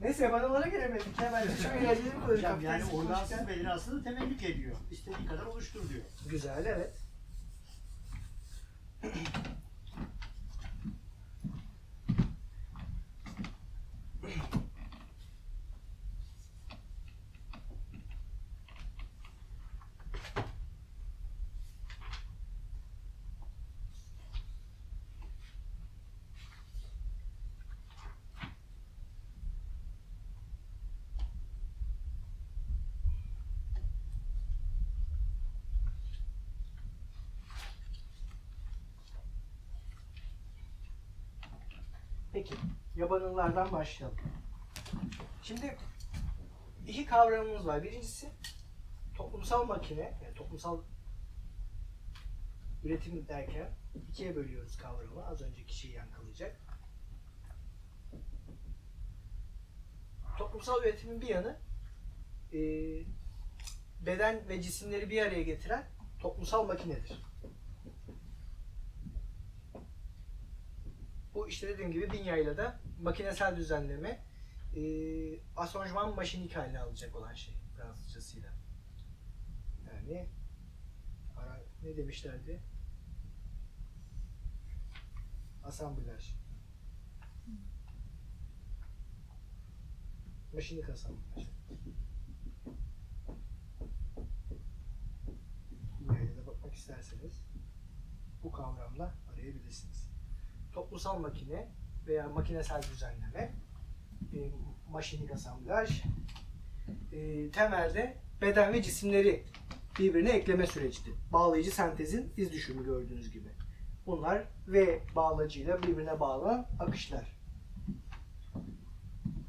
Neyse 0.00 0.32
banalara 0.32 0.68
gelemedik. 0.68 1.20
Hemen 1.20 1.46
çok 1.62 1.72
eğlenceli 1.82 2.06
bir. 2.06 2.34
Hocam 2.34 2.60
yani 2.60 2.84
organsız 2.84 3.48
bedeni 3.48 3.70
aslında 3.70 4.04
temellik 4.04 4.42
ediyor. 4.42 4.76
İstediği 4.90 5.26
kadar 5.26 5.46
oluştur 5.46 5.88
diyor. 5.88 6.04
Güzel 6.30 6.64
evet. 6.66 6.96
Peki, 42.36 42.54
yabanıllardan 42.96 43.72
başlayalım. 43.72 44.18
Şimdi 45.42 45.76
iki 46.86 47.06
kavramımız 47.06 47.66
var. 47.66 47.82
Birincisi 47.82 48.32
toplumsal 49.14 49.66
makine, 49.66 50.18
yani 50.24 50.34
toplumsal 50.34 50.82
üretim 52.84 53.28
derken 53.28 53.70
ikiye 54.08 54.36
bölüyoruz 54.36 54.76
kavramı. 54.76 55.26
Az 55.26 55.42
önceki 55.42 55.76
şeyi 55.76 55.94
yankılayacak. 55.94 56.60
Toplumsal 60.38 60.82
üretimin 60.82 61.20
bir 61.20 61.28
yanı 61.28 61.60
e, 62.52 62.60
beden 64.06 64.48
ve 64.48 64.62
cisimleri 64.62 65.10
bir 65.10 65.22
araya 65.22 65.42
getiren 65.42 65.84
toplumsal 66.20 66.66
makinedir. 66.66 67.22
Bu 71.46 71.50
işte 71.50 71.68
dediğim 71.68 71.92
gibi 71.92 72.10
Binya'yla 72.10 72.56
da 72.56 72.80
makinesel 73.02 73.56
düzenleme 73.56 74.24
e, 74.76 74.82
asonjman 75.56 76.14
maşinik 76.14 76.56
haline 76.56 76.78
alacak 76.78 77.16
olan 77.16 77.34
şey 77.34 77.54
Fransızcasıyla. 77.76 78.52
Yani 79.86 80.28
ara, 81.36 81.62
ne 81.82 81.96
demişlerdi? 81.96 82.62
Asamblaj. 85.64 86.34
Maşinik 90.52 90.90
asamblaj. 90.90 91.48
Binya'ya 96.00 96.36
da 96.36 96.46
bakmak 96.46 96.74
isterseniz 96.74 97.44
bu 98.42 98.52
kavramla 98.52 99.14
arayabilirsiniz 99.32 100.05
toplumsal 100.76 101.18
makine 101.18 101.68
veya 102.06 102.28
makinesel 102.28 102.82
düzenleme, 102.82 103.54
e, 104.34 104.38
maşinik 104.90 105.30
asamblaj, 105.30 106.02
e, 107.12 107.50
temelde 107.50 108.16
beden 108.40 108.72
ve 108.72 108.82
cisimleri 108.82 109.44
birbirine 109.98 110.30
ekleme 110.30 110.66
sürecidir. 110.66 111.14
Bağlayıcı 111.32 111.70
sentezin 111.70 112.32
iz 112.36 112.52
düşümü 112.52 112.84
gördüğünüz 112.84 113.30
gibi. 113.30 113.48
Bunlar 114.06 114.44
V 114.68 115.02
bağlacıyla 115.14 115.82
birbirine 115.82 116.20
bağlanan 116.20 116.66
akışlar. 116.80 117.36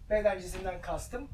Beden 0.09 0.39
cisimden 0.39 0.81
kastım 0.81 1.27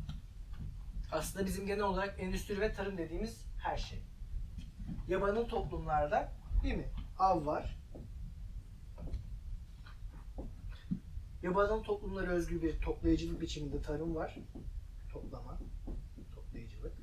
aslında 1.11 1.45
bizim 1.45 1.67
genel 1.67 1.83
olarak 1.83 2.19
endüstri 2.19 2.61
ve 2.61 2.73
tarım 2.73 2.97
dediğimiz 2.97 3.45
her 3.63 3.77
şey. 3.77 4.03
Yabanıl 5.07 5.47
toplumlarda 5.47 6.31
değil 6.63 6.75
mi? 6.75 6.87
Av 7.19 7.45
var, 7.45 7.82
Yabancı 11.43 11.83
toplumlara 11.83 12.31
özgü 12.31 12.61
bir 12.61 12.81
toplayıcılık 12.81 13.41
biçiminde 13.41 13.81
tarım 13.81 14.15
var. 14.15 14.37
Toplama, 15.13 15.57
toplayıcılık. 16.35 16.93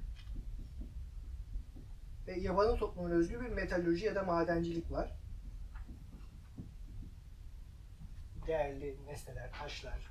Ve 2.26 2.40
yabancı 2.40 2.78
toplumlara 2.78 3.14
özgü 3.14 3.40
bir 3.40 3.48
metalurji 3.48 4.06
ya 4.06 4.14
da 4.14 4.22
madencilik 4.22 4.90
var. 4.90 5.16
Değerli 8.46 8.96
nesneler, 9.06 9.52
taşlar 9.52 10.10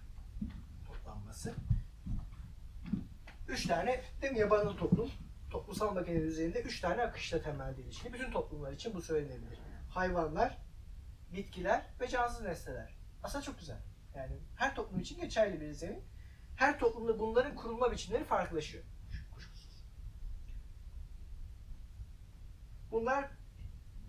toplanması. 0.87 1.53
Üç 3.47 3.67
tane 3.67 4.01
değil 4.21 4.33
mi 4.33 4.39
yabancı 4.39 4.77
toplum? 4.77 5.11
Toplumsal 5.51 5.93
makine 5.93 6.15
üzerinde 6.15 6.61
üç 6.61 6.81
tane 6.81 7.01
akışla 7.01 7.41
temelde 7.41 7.81
ilişkili. 7.81 8.13
Bütün 8.13 8.31
toplumlar 8.31 8.73
için 8.73 8.93
bu 8.93 9.01
söylenebilir. 9.01 9.59
Hayvanlar, 9.89 10.57
bitkiler 11.33 11.85
ve 12.01 12.07
cansız 12.07 12.41
nesneler. 12.41 12.93
Aslında 13.23 13.43
çok 13.43 13.59
güzel. 13.59 13.88
Yani 14.15 14.39
her 14.55 14.75
toplum 14.75 14.99
için 14.99 15.21
geçerli 15.21 15.61
bir 15.61 15.71
zemin. 15.71 16.03
Her 16.55 16.79
toplumda 16.79 17.19
bunların 17.19 17.55
kurulma 17.55 17.91
biçimleri 17.91 18.23
farklılaşıyor. 18.23 18.83
Kuşkusuz. 19.35 19.85
Bunlar 22.91 23.31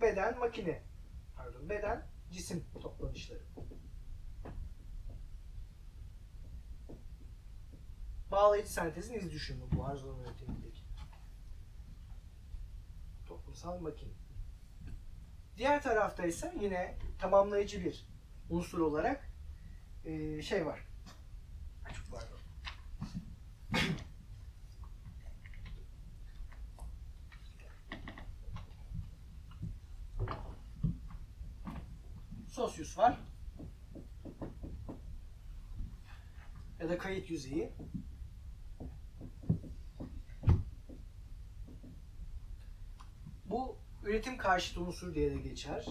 beden, 0.01 0.39
makine. 0.39 0.83
Pardon, 1.37 1.69
beden, 1.69 2.07
cisim 2.31 2.65
toplanışları. 2.81 3.43
Bağlayıcı 8.31 8.73
sentezin 8.73 9.15
iz 9.15 9.33
düşümü 9.33 9.65
bu 9.73 9.85
Arzu'nun 9.87 10.25
yöntemindeki. 10.25 10.83
Toplumsal 13.27 13.81
makine. 13.81 14.13
Diğer 15.57 15.83
tarafta 15.83 16.27
ise 16.27 16.55
yine 16.61 16.99
tamamlayıcı 17.19 17.85
bir 17.85 18.09
unsur 18.51 18.79
olarak 18.79 19.30
e, 20.05 20.43
şey 20.43 20.67
var. 20.67 20.87
Sosyus 32.49 32.99
var. 32.99 33.21
Ya 36.81 36.89
da 36.89 36.99
kayıt 36.99 37.31
yüzeyi. 37.31 37.73
üretim 44.11 44.37
karşıtı 44.37 44.81
unsur 44.81 45.15
diye 45.15 45.31
de 45.31 45.37
geçer. 45.37 45.87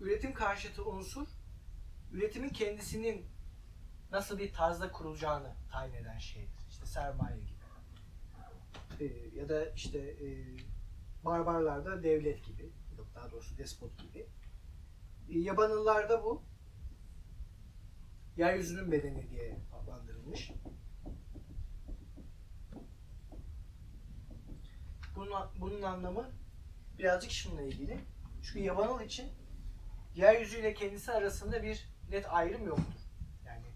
Üretim 0.00 0.34
karşıtı 0.34 0.84
unsur, 0.84 1.28
üretimin 2.12 2.48
kendisinin 2.48 3.26
nasıl 4.12 4.38
bir 4.38 4.52
tarzda 4.52 4.92
kurulacağını 4.92 5.56
tayin 5.72 5.94
eden 5.94 6.18
şeydir. 6.18 6.66
İşte 6.70 6.86
sermaye 6.86 7.40
gibi. 7.40 7.60
Ee, 9.00 9.04
ya 9.34 9.48
da 9.48 9.70
işte 9.70 9.98
e, 9.98 10.56
barbarlarda 11.24 12.02
devlet 12.02 12.44
gibi, 12.44 12.72
yok 12.98 13.08
daha 13.14 13.30
doğrusu 13.30 13.58
despot 13.58 13.98
gibi. 13.98 14.26
E, 15.28 15.38
Yabanıllarda 15.38 16.24
bu 16.24 16.42
yeryüzünün 18.36 18.92
bedeni 18.92 19.30
diye 19.30 19.58
adlandırılmış. 19.72 20.52
Bunun, 25.16 25.32
bunun 25.60 25.82
anlamı 25.82 26.30
birazcık 26.98 27.30
şununla 27.30 27.62
ilgili. 27.62 28.00
Çünkü 28.42 28.58
yabanıl 28.58 29.00
için 29.00 29.39
yeryüzüyle 30.14 30.74
kendisi 30.74 31.12
arasında 31.12 31.62
bir 31.62 31.88
net 32.10 32.26
ayrım 32.28 32.66
yoktur. 32.66 33.00
Yani 33.46 33.66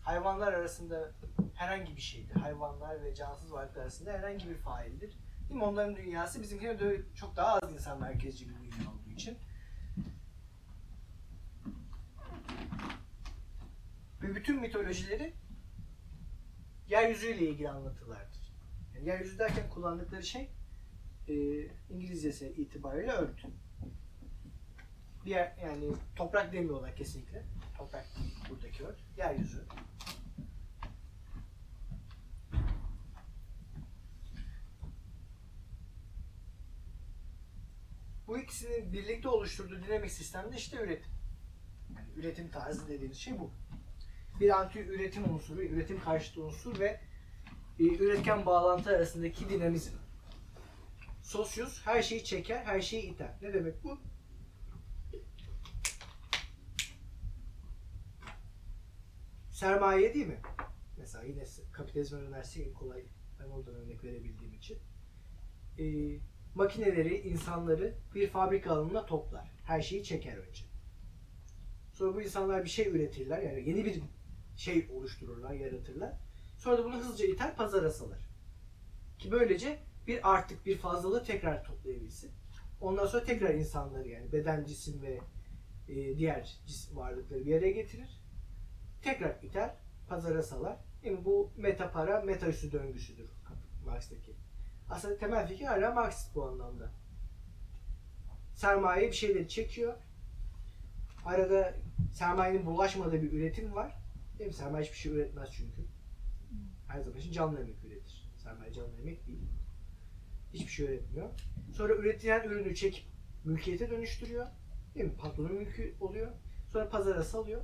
hayvanlar 0.00 0.52
arasında 0.52 1.10
herhangi 1.54 1.96
bir 1.96 2.00
şeydir. 2.00 2.34
Hayvanlar 2.34 3.04
ve 3.04 3.14
cansız 3.14 3.52
varlıklar 3.52 3.82
arasında 3.82 4.12
herhangi 4.12 4.48
bir 4.48 4.54
faildir. 4.54 5.18
Değil 5.48 5.60
mi? 5.60 5.64
Onların 5.64 5.96
dünyası 5.96 6.42
bizimkine 6.42 6.80
de 6.80 7.02
çok 7.14 7.36
daha 7.36 7.54
az 7.54 7.72
insan 7.72 8.00
merkezci 8.00 8.48
bir 8.48 8.54
dünya 8.54 8.90
olduğu 8.90 9.10
için. 9.10 9.38
Ve 14.22 14.34
bütün 14.34 14.60
mitolojileri 14.60 15.34
yeryüzüyle 16.88 17.48
ilgili 17.48 17.70
anlatılardır. 17.70 18.52
Yani 18.94 19.08
yeryüzü 19.08 19.38
derken 19.38 19.70
kullandıkları 19.70 20.22
şey 20.22 20.50
e, 21.28 21.34
İngilizcesi 21.90 22.48
itibariyle 22.48 23.12
örtü. 23.12 23.48
Diğer 25.24 25.56
yani 25.62 25.94
toprak 26.16 26.52
demiyorlar 26.52 26.96
kesinlikle. 26.96 27.42
Toprak 27.78 28.04
değil 28.16 28.34
buradaki 28.50 28.84
ört. 28.84 28.98
Yeryüzü. 29.16 29.64
Bu 38.26 38.38
ikisinin 38.38 38.92
birlikte 38.92 39.28
oluşturduğu 39.28 39.82
dinamik 39.82 40.10
sistemde 40.10 40.56
işte 40.56 40.76
üretim. 40.76 41.12
Yani 41.96 42.08
üretim 42.16 42.50
tarzı 42.50 42.88
dediğimiz 42.88 43.18
şey 43.18 43.38
bu. 43.38 43.50
Bir 44.40 44.60
anti 44.60 44.80
üretim 44.80 45.34
unsuru, 45.34 45.62
üretim 45.62 46.00
karşıtı 46.00 46.42
unsur 46.42 46.78
ve 46.78 47.00
e, 47.78 47.84
üretken 47.84 48.46
bağlantı 48.46 48.90
arasındaki 48.90 49.48
dinamizm. 49.48 49.92
Sosyus 51.22 51.86
her 51.86 52.02
şeyi 52.02 52.24
çeker, 52.24 52.64
her 52.64 52.80
şeyi 52.80 53.02
iter. 53.02 53.30
Ne 53.42 53.54
demek 53.54 53.84
bu? 53.84 53.98
Sermaye 59.62 60.14
değil 60.14 60.26
mi? 60.26 60.40
Mesela 60.98 61.24
yine 61.24 61.44
kapitalizm 61.72 62.16
önersi 62.16 62.64
en 62.64 62.72
kolay 62.72 63.04
ben 63.40 63.48
oradan 63.48 63.74
örnek 63.74 64.04
verebildiğim 64.04 64.54
için. 64.54 64.78
E, 65.78 65.84
makineleri, 66.54 67.20
insanları 67.20 67.94
bir 68.14 68.28
fabrika 68.28 68.70
alanına 68.70 69.06
toplar. 69.06 69.50
Her 69.64 69.82
şeyi 69.82 70.04
çeker 70.04 70.36
önce. 70.36 70.64
Sonra 71.92 72.14
bu 72.14 72.22
insanlar 72.22 72.64
bir 72.64 72.68
şey 72.68 72.88
üretirler. 72.88 73.42
Yani 73.42 73.68
yeni 73.68 73.84
bir 73.84 74.02
şey 74.56 74.88
oluştururlar, 74.92 75.52
yaratırlar. 75.52 76.12
Sonra 76.58 76.78
da 76.78 76.84
bunu 76.84 76.96
hızlıca 76.96 77.26
iter, 77.26 77.56
pazara 77.56 77.90
salar. 77.90 78.28
Ki 79.18 79.32
böylece 79.32 79.78
bir 80.06 80.32
artık, 80.34 80.66
bir 80.66 80.78
fazlalığı 80.78 81.24
tekrar 81.24 81.64
toplayabilsin. 81.64 82.30
Ondan 82.80 83.06
sonra 83.06 83.24
tekrar 83.24 83.54
insanları 83.54 84.08
yani 84.08 84.32
beden, 84.32 84.64
cisim 84.64 85.02
ve 85.02 85.20
e, 85.88 86.16
diğer 86.16 86.60
cisim 86.66 86.96
varlıkları 86.96 87.46
bir 87.46 87.56
araya 87.56 87.72
getirir. 87.72 88.21
Tekrar 89.02 89.42
iter, 89.42 89.74
pazara 90.08 90.42
salar. 90.42 90.76
Yani 91.02 91.24
bu 91.24 91.52
meta 91.56 91.92
para, 91.92 92.20
meta 92.20 92.46
üssü 92.46 92.72
döngüsüdür 92.72 93.30
Marx'taki. 93.86 94.36
Aslında 94.90 95.16
temel 95.16 95.48
fikir 95.48 95.64
hala 95.64 95.94
Marksist 95.94 96.34
bu 96.34 96.44
anlamda. 96.44 96.90
Sermaye 98.54 99.08
bir 99.08 99.16
şeyleri 99.16 99.48
çekiyor. 99.48 99.94
Arada 101.24 101.74
sermayenin 102.12 102.66
bulaşmadığı 102.66 103.22
bir 103.22 103.32
üretim 103.32 103.74
var. 103.74 103.98
Değil 104.38 104.48
mi? 104.48 104.54
Sermaye 104.54 104.84
hiçbir 104.84 104.96
şey 104.98 105.12
üretmez 105.12 105.48
çünkü. 105.52 105.82
Her 106.88 107.00
zaman 107.00 107.18
için 107.18 107.32
canlı 107.32 107.60
emek 107.60 107.84
üretir. 107.84 108.30
Sermaye 108.36 108.72
canlı 108.72 109.00
emek 109.00 109.26
değil. 109.26 109.48
Hiçbir 110.52 110.72
şey 110.72 110.86
üretmiyor. 110.86 111.28
Sonra 111.72 111.94
üretilen 111.94 112.48
ürünü 112.48 112.74
çekip 112.74 113.04
mülkiyete 113.44 113.90
dönüştürüyor. 113.90 114.46
Değil 114.94 115.06
mi? 115.06 115.16
Patronun 115.16 115.52
mülkü 115.52 115.94
oluyor. 116.00 116.32
Sonra 116.72 116.88
pazara 116.88 117.22
salıyor. 117.22 117.62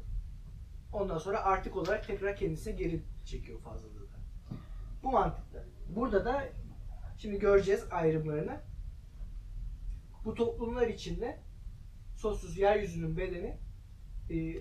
Ondan 0.92 1.18
sonra 1.18 1.44
artık 1.44 1.76
olarak 1.76 2.06
tekrar 2.06 2.36
kendisine 2.36 2.72
geri 2.72 3.02
çekiyor 3.24 3.60
fazlalığı 3.60 4.10
da. 4.10 4.16
Bu 5.02 5.10
mantıkta. 5.10 5.64
Burada 5.88 6.24
da 6.24 6.48
şimdi 7.18 7.38
göreceğiz 7.38 7.84
ayrımlarını. 7.90 8.60
Bu 10.24 10.34
toplumlar 10.34 10.86
içinde 10.86 11.42
sosyus 12.16 12.58
yeryüzünün 12.58 13.16
bedeni 13.16 13.58
e, 14.30 14.60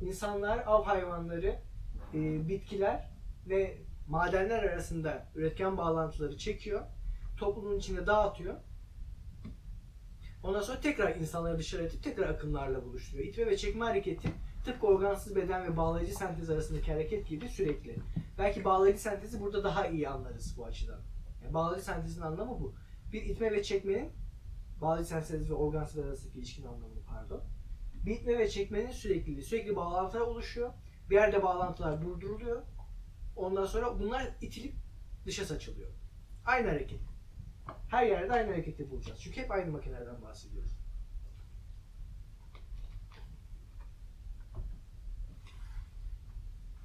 insanlar, 0.00 0.62
av 0.66 0.84
hayvanları, 0.84 1.62
e, 2.14 2.48
bitkiler 2.48 3.10
ve 3.46 3.78
madenler 4.08 4.62
arasında 4.62 5.28
üretken 5.34 5.76
bağlantıları 5.76 6.36
çekiyor. 6.36 6.86
Toplumun 7.36 7.78
içinde 7.78 8.06
dağıtıyor. 8.06 8.56
Ondan 10.42 10.60
sonra 10.60 10.80
tekrar 10.80 11.16
insanları 11.16 11.58
dışarı 11.58 11.84
atıp 11.84 12.02
tekrar 12.02 12.28
akımlarla 12.28 12.84
buluşturuyor. 12.84 13.28
İtme 13.28 13.46
ve 13.46 13.56
çekme 13.56 13.84
hareketi 13.84 14.28
tıpkı 14.64 14.86
organsız 14.86 15.36
beden 15.36 15.64
ve 15.64 15.76
bağlayıcı 15.76 16.14
sentez 16.14 16.50
arasındaki 16.50 16.92
hareket 16.92 17.28
gibi 17.28 17.48
sürekli. 17.48 17.96
Belki 18.38 18.64
bağlayıcı 18.64 19.00
sentezi 19.00 19.40
burada 19.40 19.64
daha 19.64 19.86
iyi 19.86 20.08
anlarız 20.08 20.54
bu 20.58 20.64
açıdan. 20.64 21.00
Yani 21.42 21.54
bağlayıcı 21.54 21.84
sentezin 21.84 22.20
anlamı 22.22 22.50
bu. 22.50 22.74
Bir 23.12 23.22
itme 23.22 23.52
ve 23.52 23.62
çekmenin 23.62 24.12
bağlayıcı 24.80 25.08
sentez 25.08 25.50
ve 25.50 25.54
organsız 25.54 25.98
arasındaki 25.98 26.38
ilişkinin 26.38 26.66
anlamı 26.66 27.02
pardon. 27.06 27.42
Bir 28.06 28.14
itme 28.14 28.38
ve 28.38 28.48
çekmenin 28.48 28.90
sürekliliği. 28.90 29.42
Sürekli 29.42 29.76
bağlantılar 29.76 30.20
oluşuyor. 30.20 30.72
Bir 31.10 31.14
yerde 31.14 31.42
bağlantılar 31.42 32.02
durduruluyor. 32.02 32.62
Ondan 33.36 33.64
sonra 33.64 34.00
bunlar 34.00 34.36
itilip 34.40 34.74
dışa 35.26 35.44
saçılıyor. 35.44 35.90
Aynı 36.44 36.68
hareket. 36.68 37.00
Her 37.88 38.06
yerde 38.06 38.32
aynı 38.32 38.50
hareketi 38.50 38.90
bulacağız. 38.90 39.20
Çünkü 39.20 39.40
hep 39.40 39.50
aynı 39.50 39.70
makinelerden 39.70 40.22
bahsediyoruz. 40.22 40.77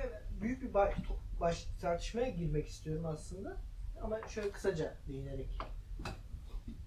Şimdi 0.00 0.12
büyük 0.40 0.62
bir 0.62 0.74
baş, 0.74 0.94
baş 1.40 1.66
tartışmaya 1.80 2.28
girmek 2.28 2.68
istiyorum 2.68 3.06
aslında. 3.06 3.56
Ama 4.02 4.28
şöyle 4.28 4.50
kısaca 4.50 4.96
değinerek 5.08 5.58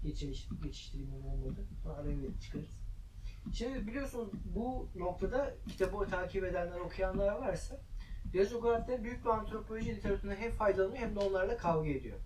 geçiş, 0.02 0.48
geçiştireyim 0.62 1.14
olmadı. 1.14 1.66
Araya 1.96 2.40
çıkarız. 2.40 2.80
Şimdi 3.52 3.86
biliyorsun 3.86 4.32
bu 4.44 4.88
noktada 4.94 5.54
kitabı 5.68 6.06
takip 6.06 6.44
edenler, 6.44 6.80
okuyanlar 6.80 7.32
varsa 7.32 7.80
Dezokratlar 8.32 9.04
büyük 9.04 9.24
bir 9.24 9.30
antropoloji 9.30 9.96
literatüründen 9.96 10.36
hem 10.36 10.52
faydalanıyor 10.52 11.02
hem 11.02 11.16
de 11.16 11.18
onlarla 11.18 11.56
kavga 11.56 11.90
ediyor. 11.90 12.18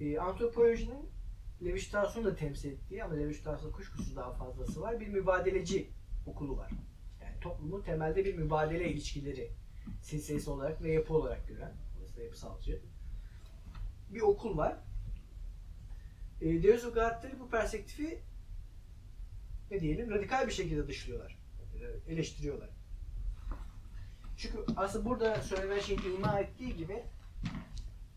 Ee, 0.00 0.18
antropolojinin 0.18 1.10
Levi 1.64 1.80
Strauss'un 1.80 2.24
da 2.24 2.36
temsil 2.36 2.72
ettiği 2.72 3.04
ama 3.04 3.14
Levi 3.14 3.34
Strauss'un 3.34 3.72
kuşkusuz 3.72 4.16
daha 4.16 4.32
fazlası 4.32 4.80
var. 4.80 5.00
Bir 5.00 5.08
mübadeleci 5.08 5.90
okulu 6.26 6.56
var. 6.56 6.70
Yani 7.22 7.40
toplumun 7.40 7.82
temelde 7.82 8.24
bir 8.24 8.34
mübadele 8.34 8.90
ilişkileri 8.90 9.61
silsilesi 10.02 10.50
olarak 10.50 10.82
ve 10.82 10.92
yapı 10.92 11.14
olarak 11.14 11.48
gören, 11.48 11.72
da 12.16 12.22
yapısalcı 12.22 12.80
bir 14.10 14.20
okul 14.20 14.56
var. 14.56 14.76
E, 16.40 16.62
Deozogatları 16.62 17.40
bu 17.40 17.48
perspektifi 17.48 18.22
ne 19.70 19.80
diyelim 19.80 20.10
radikal 20.10 20.46
bir 20.46 20.52
şekilde 20.52 20.88
dışlıyorlar. 20.88 21.38
e, 22.06 22.12
Eleştiriyorlar. 22.12 22.70
Çünkü 24.36 24.58
aslında 24.76 25.04
burada 25.04 25.42
söylenen 25.42 25.80
şeyin 25.80 26.16
ima 26.16 26.40
ettiği 26.40 26.76
gibi 26.76 27.02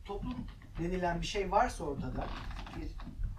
toplum 0.06 0.48
denilen 0.80 1.22
bir 1.22 1.26
şey 1.28 1.52
varsa 1.52 1.84
ortada 1.84 2.28
bir 2.76 2.92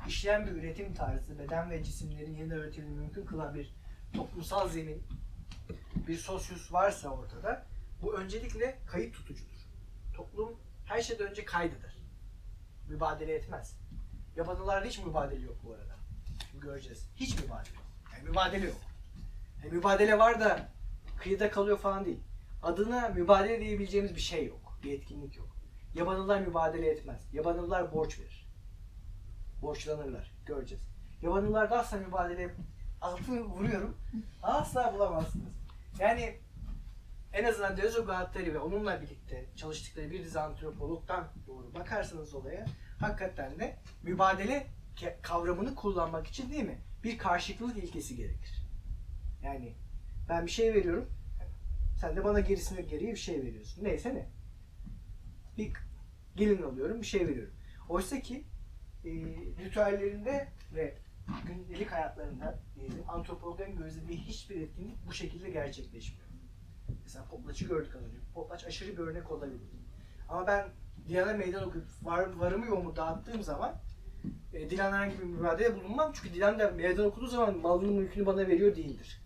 işleyen 0.09 0.47
bir 0.47 0.53
üretim 0.53 0.95
tarzı, 0.95 1.39
beden 1.39 1.71
ve 1.71 1.85
cisimlerin 1.85 2.35
yeniden 2.35 2.57
üretimini 2.57 2.95
mümkün 2.95 3.27
kılan 3.27 3.55
bir 3.55 3.75
toplumsal 4.13 4.69
zemin, 4.69 5.03
bir 6.09 6.17
sosyus 6.17 6.73
varsa 6.73 7.09
ortada 7.09 7.67
bu 8.07 8.15
öncelikle 8.15 8.79
kayıt 8.87 9.15
tutucudur. 9.15 9.69
Toplum 10.15 10.57
her 10.85 11.03
şeyden 11.03 11.27
önce 11.31 11.45
kaydeder. 11.45 11.97
Mübadele 12.89 13.35
etmez. 13.35 13.77
Yabancılarda 14.37 14.87
hiç 14.87 14.99
mübadele 14.99 15.45
yok 15.45 15.57
bu 15.65 15.73
arada. 15.73 15.97
Şimdi 16.51 16.65
göreceğiz. 16.65 17.09
Hiç 17.17 17.41
mübadele 17.43 17.75
yok. 17.75 17.85
Yani 18.13 18.29
mübadele 18.29 18.67
yok. 18.67 18.81
Yani 19.63 19.75
mübadele 19.75 20.19
var 20.19 20.41
da 20.41 20.69
kıyıda 21.19 21.51
kalıyor 21.51 21.79
falan 21.79 22.05
değil. 22.05 22.21
Adına 22.63 23.09
mübadele 23.09 23.61
diyebileceğimiz 23.61 24.15
bir 24.15 24.21
şey 24.21 24.47
yok. 24.47 24.79
Bir 24.83 24.93
etkinlik 24.93 25.37
yok. 25.37 25.57
Yabancılar 25.95 26.41
mübadele 26.41 26.91
etmez. 26.91 27.35
Yabancılar 27.35 27.93
borç 27.93 28.19
verir. 28.21 28.49
Borçlanırlar. 29.63 30.33
Göreceğiz. 30.47 30.85
Yabancılarda 31.23 31.79
asla 31.79 31.97
mübadele 31.97 32.55
altını 33.01 33.41
vuruyorum. 33.41 33.97
Asla 34.43 34.95
bulamazsınız. 34.95 35.53
Yani 35.99 36.46
en 37.37 37.45
azından 37.45 37.77
Dezo 37.77 38.07
Gattari 38.07 38.55
ve 38.55 38.59
onunla 38.59 39.03
birlikte 39.03 39.45
çalıştıkları 39.57 40.11
bir 40.11 40.25
dizi 40.25 40.41
antropologdan 40.41 41.29
doğru 41.47 41.75
bakarsanız 41.75 42.35
olaya 42.35 42.67
hakikaten 43.01 43.59
de 43.59 43.77
mübadele 44.03 44.67
kavramını 45.23 45.75
kullanmak 45.75 46.27
için 46.27 46.51
değil 46.51 46.65
mi? 46.65 46.79
Bir 47.05 47.19
karşılıklılık 47.19 47.77
ilkesi 47.77 48.17
gerekir. 48.17 48.63
Yani 49.43 49.75
ben 50.29 50.47
bir 50.47 50.51
şey 50.51 50.75
veriyorum. 50.75 51.11
Sen 52.01 52.17
de 52.17 52.25
bana 52.25 52.41
gerisine 52.41 52.83
geriye 52.83 53.13
bir 53.13 53.19
şey 53.19 53.43
veriyorsun. 53.43 53.85
Neyse 53.85 54.15
ne. 54.15 54.27
Bir 55.59 55.73
gelin 56.37 56.63
alıyorum, 56.63 57.01
bir 57.01 57.07
şey 57.07 57.29
veriyorum. 57.29 57.55
Oysa 57.89 58.21
ki 58.21 58.45
e, 59.05 59.11
ritüellerinde 59.65 60.49
ve 60.75 60.99
gündelik 61.47 61.93
hayatlarında 61.93 62.59
diyelim 62.75 63.05
antropologların 63.09 63.77
gözlediği 63.77 64.19
hiçbir 64.19 64.61
etkinlik 64.61 65.07
bu 65.07 65.13
şekilde 65.13 65.51
gerçekleşmiyor. 65.51 66.26
Mesela 67.03 67.25
poplaçı 67.25 67.69
gördük 67.69 67.97
az 67.97 68.03
önce. 68.03 68.17
Poplaç 68.35 68.65
aşırı 68.65 68.93
bir 68.93 68.99
örnek 68.99 69.31
olabilir. 69.31 69.61
Ama 70.29 70.47
ben 70.47 70.69
Dilan'a 71.09 71.33
meydan 71.33 71.69
okuyup 71.69 71.87
var, 72.03 72.33
varımı 72.37 72.67
yoğumu 72.67 72.97
dağıttığım 72.97 73.43
zaman 73.43 73.81
e, 74.53 74.71
Dilan 74.71 74.93
herhangi 74.93 75.19
bir 75.19 75.25
mübadelede 75.25 75.77
bulunmam. 75.77 76.13
Çünkü 76.15 76.35
Dilan 76.35 76.59
da 76.59 76.71
meydan 76.71 77.07
okuduğu 77.07 77.27
zaman 77.27 77.59
malını 77.59 77.93
mülkünü 77.93 78.27
bana 78.27 78.49
veriyor 78.49 78.77
değildir. 78.77 79.23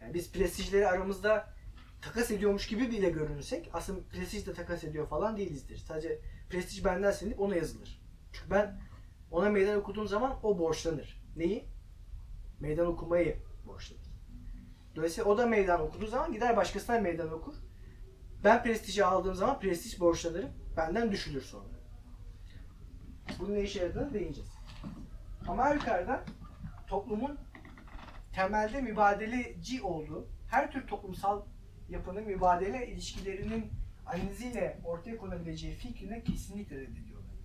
Yani 0.00 0.14
biz 0.14 0.32
prestijleri 0.32 0.88
aramızda 0.88 1.54
takas 2.02 2.30
ediyormuş 2.30 2.66
gibi 2.66 2.90
bile 2.90 3.10
görünsek 3.10 3.70
aslında 3.72 4.00
prestij 4.08 4.46
de 4.46 4.52
takas 4.52 4.84
ediyor 4.84 5.06
falan 5.06 5.36
değilizdir. 5.36 5.76
Sadece 5.76 6.20
prestij 6.50 6.84
benden 6.84 7.10
silinip 7.10 7.40
ona 7.40 7.56
yazılır. 7.56 8.02
Çünkü 8.32 8.50
ben 8.50 8.80
ona 9.30 9.50
meydan 9.50 9.78
okuduğum 9.78 10.08
zaman 10.08 10.38
o 10.42 10.58
borçlanır. 10.58 11.22
Neyi? 11.36 11.64
Meydan 12.60 12.86
okumayı 12.86 13.36
borçlanır. 13.66 14.07
Dolayısıyla 14.98 15.30
o 15.30 15.38
da 15.38 15.46
meydan 15.46 15.80
okuduğu 15.80 16.06
zaman 16.06 16.32
gider 16.32 16.56
başkasına 16.56 17.00
meydan 17.00 17.32
okur. 17.32 17.54
Ben 18.44 18.62
prestiji 18.62 19.04
aldığım 19.04 19.34
zaman 19.34 19.60
prestij 19.60 20.00
borçlanırım. 20.00 20.50
Benden 20.76 21.12
düşülür 21.12 21.42
sonra. 21.42 21.68
Bunun 23.38 23.54
ne 23.54 23.62
işe 23.62 23.80
yaradığını 23.80 24.14
değineceğiz. 24.14 24.50
Ama 25.48 25.70
yukarıda 25.70 26.24
toplumun 26.86 27.38
temelde 28.34 28.80
mübadeleci 28.80 29.82
olduğu, 29.82 30.28
her 30.50 30.72
tür 30.72 30.86
toplumsal 30.86 31.42
yapının 31.88 32.24
mübadele 32.24 32.88
ilişkilerinin 32.88 33.72
analiziyle 34.06 34.80
ortaya 34.84 35.16
konabileceği 35.16 35.74
fikrine 35.74 36.22
kesinlikle 36.22 36.76
reddediyorlar. 36.76 37.36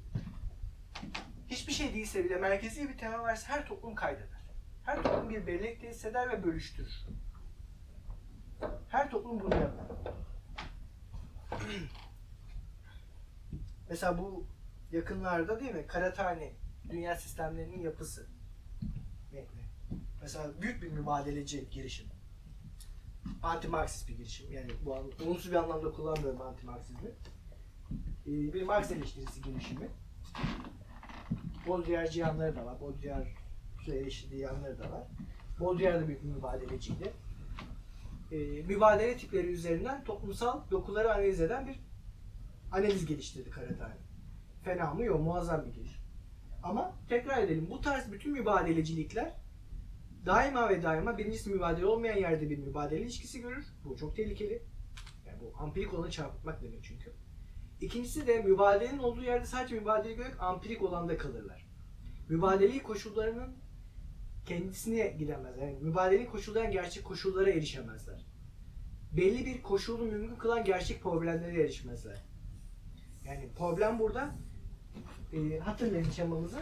Hiçbir 1.47 1.73
şey 1.73 1.93
değilse 1.93 2.25
bile 2.25 2.37
merkezi 2.37 2.89
bir 2.89 2.97
tema 2.97 3.19
varsa 3.19 3.53
her 3.53 3.67
toplum 3.67 3.95
kaydeder. 3.95 4.43
Her 4.85 5.03
toplum 5.03 5.29
bir 5.29 5.47
bellek 5.47 5.81
tesis 5.81 6.05
eder 6.05 6.29
ve 6.29 6.43
bölüştürür. 6.43 7.05
Her 8.89 9.11
toplum 9.11 9.39
bunu 9.39 9.55
yapar. 9.55 9.85
Mesela 13.89 14.17
bu 14.17 14.45
yakınlarda 14.91 15.59
değil 15.59 15.75
mi? 15.75 15.87
Karatane, 15.87 16.53
dünya 16.89 17.15
sistemlerinin 17.15 17.81
yapısı. 17.81 18.27
Mesela 20.23 20.61
büyük 20.61 20.81
bir 20.81 20.91
mübadeleci 20.91 21.69
girişim. 21.69 22.07
Anti-Marksist 23.43 24.07
bir 24.07 24.17
girişim. 24.17 24.51
Yani 24.51 24.71
bu 24.85 24.95
an, 24.95 25.03
olumsuz 25.25 25.51
bir 25.51 25.55
anlamda 25.55 25.91
kullanmıyorum 25.91 26.39
anti-Marksizmi. 26.41 27.11
Ee, 28.25 28.53
bir 28.53 28.63
Marx 28.63 28.91
eleştirisi 28.91 29.41
girişimi. 29.41 29.87
Baudrillard'cı 31.67 32.19
yanları 32.19 32.55
da 32.55 32.65
var. 32.65 32.81
Baudrillard'ı 32.81 33.95
eleştirdiği 33.95 34.41
yanları 34.41 34.79
da 34.79 34.91
var. 34.91 35.03
Baudrillard 35.59 36.01
da 36.01 36.07
büyük 36.07 36.23
bir 36.23 36.29
mübadeleciydi. 36.29 37.13
Ee, 38.33 38.61
mübadele 38.61 39.17
tipleri 39.17 39.47
üzerinden 39.47 40.03
toplumsal 40.03 40.71
dokuları 40.71 41.13
analiz 41.13 41.41
eden 41.41 41.67
bir 41.67 41.79
analiz 42.71 43.05
geliştirdi 43.05 43.49
Karatani. 43.49 43.95
Fena 44.63 44.93
mı? 44.93 45.03
Yok. 45.03 45.21
Muazzam 45.21 45.65
bir 45.65 45.73
girişim. 45.73 46.01
Ama 46.63 46.95
tekrar 47.09 47.43
edelim. 47.43 47.67
Bu 47.69 47.81
tarz 47.81 48.11
bütün 48.11 48.31
mübadelecilikler 48.31 49.33
daima 50.25 50.69
ve 50.69 50.83
daima 50.83 51.17
birincisi 51.17 51.49
mübadele 51.49 51.85
olmayan 51.85 52.17
yerde 52.17 52.49
bir 52.49 52.57
mübadele 52.57 53.01
ilişkisi 53.01 53.41
görür. 53.41 53.65
Bu 53.85 53.97
çok 53.97 54.15
tehlikeli. 54.15 54.63
Yani 55.25 55.39
bu 55.41 55.53
ampirik 55.57 55.93
olanı 55.93 56.11
çarpıtmak 56.11 56.61
demek 56.61 56.83
çünkü. 56.83 57.13
İkincisi 57.81 58.27
de 58.27 58.41
mübadelenin 58.41 58.99
olduğu 58.99 59.23
yerde 59.23 59.45
sadece 59.45 59.79
mübadele 59.79 60.13
görerek 60.13 60.35
ampirik 60.39 60.81
olanda 60.81 61.17
kalırlar. 61.17 61.67
Mübadele 62.29 62.83
koşullarının 62.83 63.55
kendisine 64.45 65.07
gidemezler. 65.07 65.67
Yani 65.67 65.79
mübadele 65.81 66.25
koşullarından 66.25 66.71
gerçek 66.71 67.03
koşullara 67.03 67.49
erişemezler. 67.49 68.25
Belli 69.11 69.45
bir 69.45 69.61
koşulu 69.61 70.05
mümkün 70.05 70.35
kılan 70.35 70.63
gerçek 70.63 71.03
problemlere 71.03 71.61
erişmezler. 71.61 72.23
Yani 73.25 73.49
problem 73.57 73.99
burada 73.99 74.35
e, 75.33 75.59
hatırlayın 75.59 76.09
şemamızı. 76.09 76.59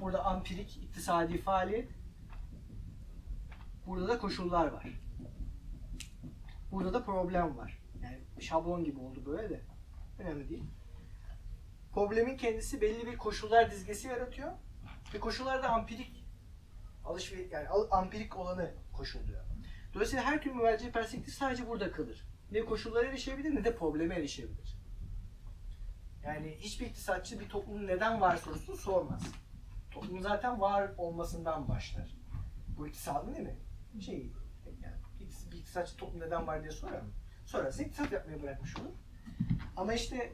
Burada 0.00 0.24
ampirik 0.24 0.76
iktisadi 0.76 1.38
faaliyet. 1.38 1.88
Burada 3.86 4.08
da 4.08 4.18
koşullar 4.18 4.66
var. 4.66 5.00
Burada 6.72 6.94
da 6.94 7.04
problem 7.04 7.56
var. 7.56 7.82
Yani 8.02 8.18
şablon 8.40 8.84
gibi 8.84 9.00
oldu 9.00 9.22
böyle 9.26 9.50
de. 9.50 9.62
Önemli 10.18 10.48
değil. 10.48 10.64
Problemin 11.96 12.36
kendisi 12.36 12.80
belli 12.80 13.06
bir 13.06 13.18
koşullar 13.18 13.70
dizgesi 13.70 14.08
yaratıyor. 14.08 14.52
Ve 15.14 15.20
koşullar 15.20 15.62
da 15.62 15.68
ampirik 15.68 16.26
alışveriş 17.04 17.52
yani 17.52 17.68
ampirik 17.90 18.36
olanı 18.36 18.74
koşulluyor. 18.92 19.44
Dolayısıyla 19.94 20.24
her 20.24 20.42
türlü 20.42 20.54
müvelci 20.54 20.92
perspektif 20.92 21.34
sadece 21.34 21.68
burada 21.68 21.92
kalır. 21.92 22.28
Ne 22.50 22.64
koşullara 22.64 23.06
erişebilir 23.06 23.54
ne 23.54 23.64
de 23.64 23.76
probleme 23.76 24.14
erişebilir. 24.14 24.78
Yani 26.24 26.56
hiçbir 26.58 26.86
iktisatçı 26.86 27.40
bir 27.40 27.48
toplumun 27.48 27.86
neden 27.86 28.20
var 28.20 28.36
sorusunu 28.36 28.76
sormaz. 28.76 29.22
Toplum 29.90 30.20
zaten 30.20 30.60
var 30.60 30.90
olmasından 30.98 31.68
başlar. 31.68 32.16
Bu 32.78 32.88
iktisadın 32.88 33.34
değil 33.34 33.46
mi? 33.46 33.56
Şey, 34.00 34.32
yani 34.82 34.96
bir 35.50 35.56
iktisatçı 35.58 35.96
toplum 35.96 36.20
neden 36.20 36.46
var 36.46 36.62
diye 36.62 36.72
sorar 36.72 37.00
mı? 37.00 37.10
Sorarsa 37.46 37.82
iktisat 37.82 38.12
yapmayı 38.12 38.42
bırakmış 38.42 38.76
olur. 38.76 38.94
Ama 39.76 39.94
işte 39.94 40.32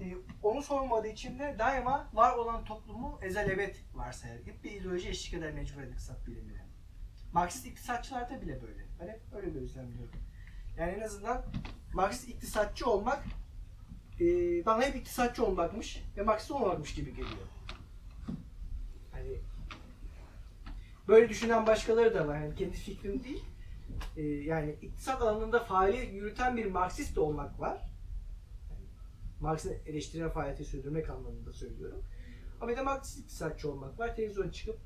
e, 0.00 0.16
onu 0.42 0.62
sormadığı 0.62 1.08
için 1.08 1.38
de 1.38 1.56
daima 1.58 2.08
var 2.12 2.36
olan 2.36 2.64
toplumu 2.64 3.18
ezel 3.22 3.50
evet 3.50 3.84
varsayar. 3.94 4.38
Hep 4.44 4.64
bir 4.64 4.70
ideoloji 4.70 5.08
eşlik 5.08 5.34
eder 5.34 5.52
mecburen 5.52 5.88
iktisat 5.88 6.26
bilimine. 6.26 6.66
Marksist 7.32 7.66
iktisatçılarda 7.66 8.42
bile 8.42 8.62
böyle. 8.62 8.86
Ben 9.00 9.08
hep 9.08 9.20
öyle 9.36 9.50
gözlemliyorum. 9.50 10.20
Yani 10.76 10.92
en 10.92 11.00
azından 11.00 11.44
Marksist 11.92 12.28
iktisatçı 12.28 12.90
olmak 12.90 13.24
e, 14.20 14.24
bana 14.66 14.82
hep 14.82 14.96
iktisatçı 14.96 15.44
olmakmış 15.44 16.04
ve 16.16 16.22
Marksist 16.22 16.50
olmakmış 16.50 16.94
gibi 16.94 17.10
geliyor. 17.10 17.48
Hani 19.12 19.38
böyle 21.08 21.28
düşünen 21.28 21.66
başkaları 21.66 22.14
da 22.14 22.28
var. 22.28 22.40
Yani 22.40 22.54
kendi 22.54 22.76
fikrim 22.76 23.24
değil. 23.24 23.44
E, 24.16 24.22
yani 24.22 24.76
iktisat 24.82 25.22
alanında 25.22 25.64
faaliyet 25.64 26.12
yürüten 26.12 26.56
bir 26.56 26.66
Marksist 26.66 27.16
de 27.16 27.20
olmak 27.20 27.60
var. 27.60 27.88
Marx'ın 29.40 29.74
eleştirel 29.86 30.30
faaliyeti 30.30 30.64
sürdürmek 30.64 31.10
anlamında 31.10 31.52
söylüyorum. 31.52 32.02
Ama 32.60 32.70
bir 32.70 32.76
de 32.76 32.82
Marksist 32.82 33.18
iktisatçı 33.18 33.72
olmak 33.72 33.98
var. 33.98 34.16
Televizyon 34.16 34.50
çıkıp 34.50 34.78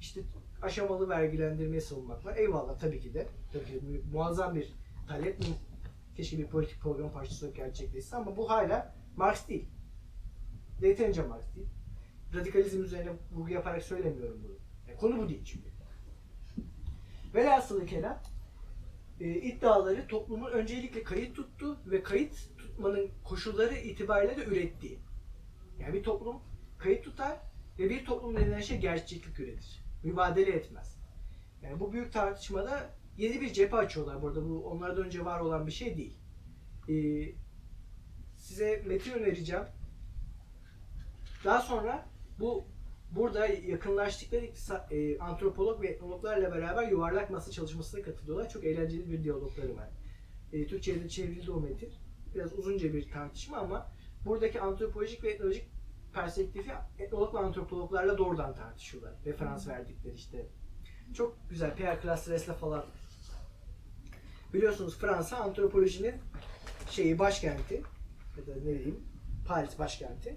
işte 0.00 0.20
aşamalı 0.62 1.08
vergilendirmeyi 1.08 1.80
savunmak 1.80 2.24
var. 2.24 2.36
Eyvallah 2.36 2.78
tabii 2.78 3.00
ki 3.00 3.14
de. 3.14 3.26
Tabii 3.52 3.64
ki 3.64 3.72
de 3.74 3.80
mu- 3.80 4.02
muazzam 4.12 4.54
bir 4.54 4.74
talep. 5.08 5.38
Keşke 6.16 6.38
bir 6.38 6.46
politik 6.46 6.80
program 6.80 7.12
parçası 7.12 7.46
olarak 7.46 7.56
gerçekleşse 7.56 8.16
ama 8.16 8.36
bu 8.36 8.50
hala 8.50 8.94
Marx 9.16 9.48
değil. 9.48 9.68
Yeterince 10.82 11.22
Marx 11.22 11.44
değil. 11.56 11.68
Radikalizm 12.34 12.82
üzerine 12.82 13.10
vurgu 13.32 13.48
yaparak 13.50 13.82
söylemiyorum 13.82 14.40
bunu. 14.44 14.52
Yani 14.88 14.98
konu 14.98 15.18
bu 15.22 15.28
değil 15.28 15.44
çünkü. 15.44 15.68
Velhasılı 17.34 17.86
kelam 17.86 18.18
e, 19.20 19.28
iddiaları 19.34 20.06
toplumun 20.06 20.50
öncelikle 20.50 21.02
kayıt 21.02 21.36
tuttu 21.36 21.78
ve 21.86 22.02
kayıt 22.02 22.48
tutmanın 22.78 23.10
koşulları 23.24 23.74
itibariyle 23.74 24.36
de 24.36 24.44
ürettiği. 24.44 24.98
Yani 25.80 25.94
bir 25.94 26.02
toplum 26.02 26.36
kayıt 26.78 27.04
tutar 27.04 27.38
ve 27.78 27.90
bir 27.90 28.04
toplum 28.04 28.36
denilen 28.36 28.60
şey 28.60 28.78
gerçeklik 28.78 29.40
üretir. 29.40 29.84
Mübadele 30.02 30.50
etmez. 30.50 30.98
Yani 31.62 31.80
bu 31.80 31.92
büyük 31.92 32.12
tartışmada 32.12 32.90
yeni 33.16 33.40
bir 33.40 33.52
cephe 33.52 33.76
açıyorlar 33.76 34.22
burada. 34.22 34.48
Bu 34.48 34.64
onlardan 34.64 35.04
önce 35.04 35.24
var 35.24 35.40
olan 35.40 35.66
bir 35.66 35.72
şey 35.72 35.96
değil. 35.96 36.18
Ee, 36.88 37.32
size 38.36 38.82
metin 38.86 39.12
önereceğim. 39.12 39.64
Daha 41.44 41.60
sonra 41.60 42.08
bu 42.40 42.64
burada 43.10 43.46
yakınlaştıkları 43.46 44.50
e, 44.90 45.18
antropolog 45.18 45.82
ve 45.82 45.88
etnologlarla 45.88 46.54
beraber 46.54 46.88
yuvarlak 46.88 47.30
masa 47.30 47.50
çalışmasına 47.50 48.02
katılıyorlar. 48.02 48.50
Çok 48.50 48.64
eğlenceli 48.64 49.10
bir 49.10 49.24
diyalogları 49.24 49.76
var. 49.76 49.88
E, 50.52 50.66
Türkçe'ye 50.66 51.04
de 51.04 51.08
çevrildi 51.08 51.50
o 51.50 51.60
metin. 51.60 51.92
Biraz 52.38 52.58
uzunca 52.58 52.92
bir 52.92 53.10
tartışma 53.10 53.56
ama 53.56 53.92
buradaki 54.24 54.60
antropolojik 54.60 55.24
ve 55.24 55.30
etnolojik 55.30 55.64
perspektifi 56.14 56.70
etnolog 56.98 57.34
ve 57.34 57.38
antropologlarla 57.38 58.18
doğrudan 58.18 58.54
tartışıyorlar. 58.54 59.14
Referans 59.24 59.68
verdikleri 59.68 60.14
işte. 60.14 60.46
Çok 61.14 61.50
güzel. 61.50 61.74
Pierre 61.74 62.00
Classeres'le 62.02 62.52
falan. 62.60 62.84
Biliyorsunuz 64.54 64.98
Fransa 64.98 65.36
antropolojinin 65.36 66.14
şeyi 66.90 67.18
başkenti 67.18 67.82
ya 68.38 68.46
da 68.46 68.58
ne 68.58 68.64
diyeyim 68.64 69.00
Paris 69.46 69.78
başkenti. 69.78 70.36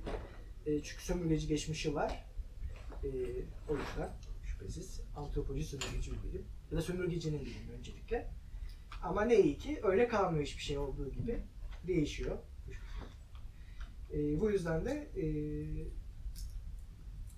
E, 0.65 0.83
çünkü 0.83 1.03
sömürgeci 1.03 1.47
geçmişi 1.47 1.95
var. 1.95 2.25
E, 3.03 3.09
o 3.69 3.77
yüzden 3.77 4.09
şüphesiz 4.43 5.01
antropoloji 5.15 5.63
sömürgeci 5.65 6.11
bir 6.11 6.29
bilim. 6.29 6.45
Ya 6.71 6.77
da 6.77 6.81
sömürgecinin 6.81 7.41
bilimi 7.41 7.71
öncelikle. 7.77 8.31
Ama 9.03 9.21
ne 9.21 9.39
iyi 9.39 9.57
ki 9.57 9.79
öyle 9.83 10.07
kalmıyor 10.07 10.45
hiçbir 10.45 10.63
şey 10.63 10.77
olduğu 10.77 11.11
gibi. 11.11 11.43
Değişiyor. 11.87 12.37
E, 14.13 14.39
bu 14.39 14.51
yüzden 14.51 14.85
de 14.85 14.91
e, 14.91 15.25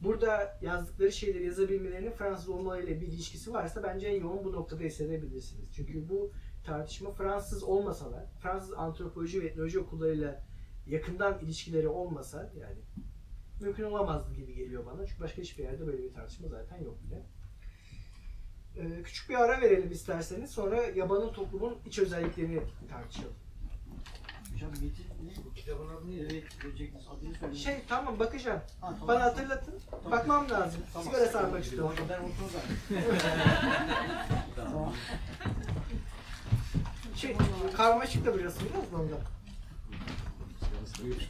burada 0.01 0.59
yazdıkları 0.61 1.11
şeyleri 1.11 1.45
yazabilmelerinin 1.45 2.11
Fransız 2.11 2.49
olmalarıyla 2.49 3.01
bir 3.01 3.07
ilişkisi 3.07 3.53
varsa 3.53 3.83
bence 3.83 4.07
en 4.07 4.21
yoğun 4.21 4.43
bu 4.43 4.51
noktada 4.51 4.83
hissedebilirsiniz. 4.83 5.73
Çünkü 5.75 6.09
bu 6.09 6.31
tartışma 6.65 7.11
Fransız 7.11 7.63
olmasalar, 7.63 8.25
Fransız 8.41 8.73
antropoloji 8.73 9.41
ve 9.41 9.47
etnoloji 9.47 9.79
okullarıyla 9.79 10.45
yakından 10.87 11.39
ilişkileri 11.39 11.87
olmasa 11.87 12.53
yani 12.59 12.79
mümkün 13.61 13.83
olamazdı 13.83 14.33
gibi 14.33 14.55
geliyor 14.55 14.85
bana. 14.85 15.05
Çünkü 15.07 15.21
başka 15.21 15.41
hiçbir 15.41 15.63
yerde 15.63 15.87
böyle 15.87 16.03
bir 16.03 16.13
tartışma 16.13 16.47
zaten 16.47 16.83
yok 16.83 16.97
bile. 17.03 17.25
Ee, 18.77 19.03
küçük 19.03 19.29
bir 19.29 19.35
ara 19.35 19.61
verelim 19.61 19.91
isterseniz. 19.91 20.51
Sonra 20.51 20.83
yabanın 20.83 21.33
toplumun 21.33 21.77
iç 21.85 21.99
özelliklerini 21.99 22.59
tartışalım. 22.89 23.42
Hocam 24.63 24.83
metin 24.83 25.05
ne? 25.23 25.45
Bu 25.45 25.53
kitabın 25.53 25.87
adı 25.87 26.11
neydi? 26.11 26.27
Evet, 26.31 26.61
görecekiniz 26.61 27.07
adını 27.07 27.35
söyleyin. 27.35 27.63
Şey 27.63 27.81
tamam 27.89 28.19
bakacağım. 28.19 28.61
Ha, 28.81 28.93
tamam. 28.99 29.07
Bana 29.07 29.23
hatırlatın. 29.23 29.73
Bakmam 30.11 30.49
lazım. 30.49 30.81
Tamam. 30.93 31.07
Sigara 31.07 31.25
sarmak 31.27 31.63
istiyorum. 31.63 31.95
Ben 32.09 32.19
unuttum 32.19 32.45
zaten. 32.53 33.03
tamam. 34.55 34.93
Şey, 37.15 37.37
karmaşık 37.77 38.25
da 38.25 38.37
biraz 38.37 38.55
da 38.55 38.63
ondan. 38.93 39.19
Buyur. 41.03 41.29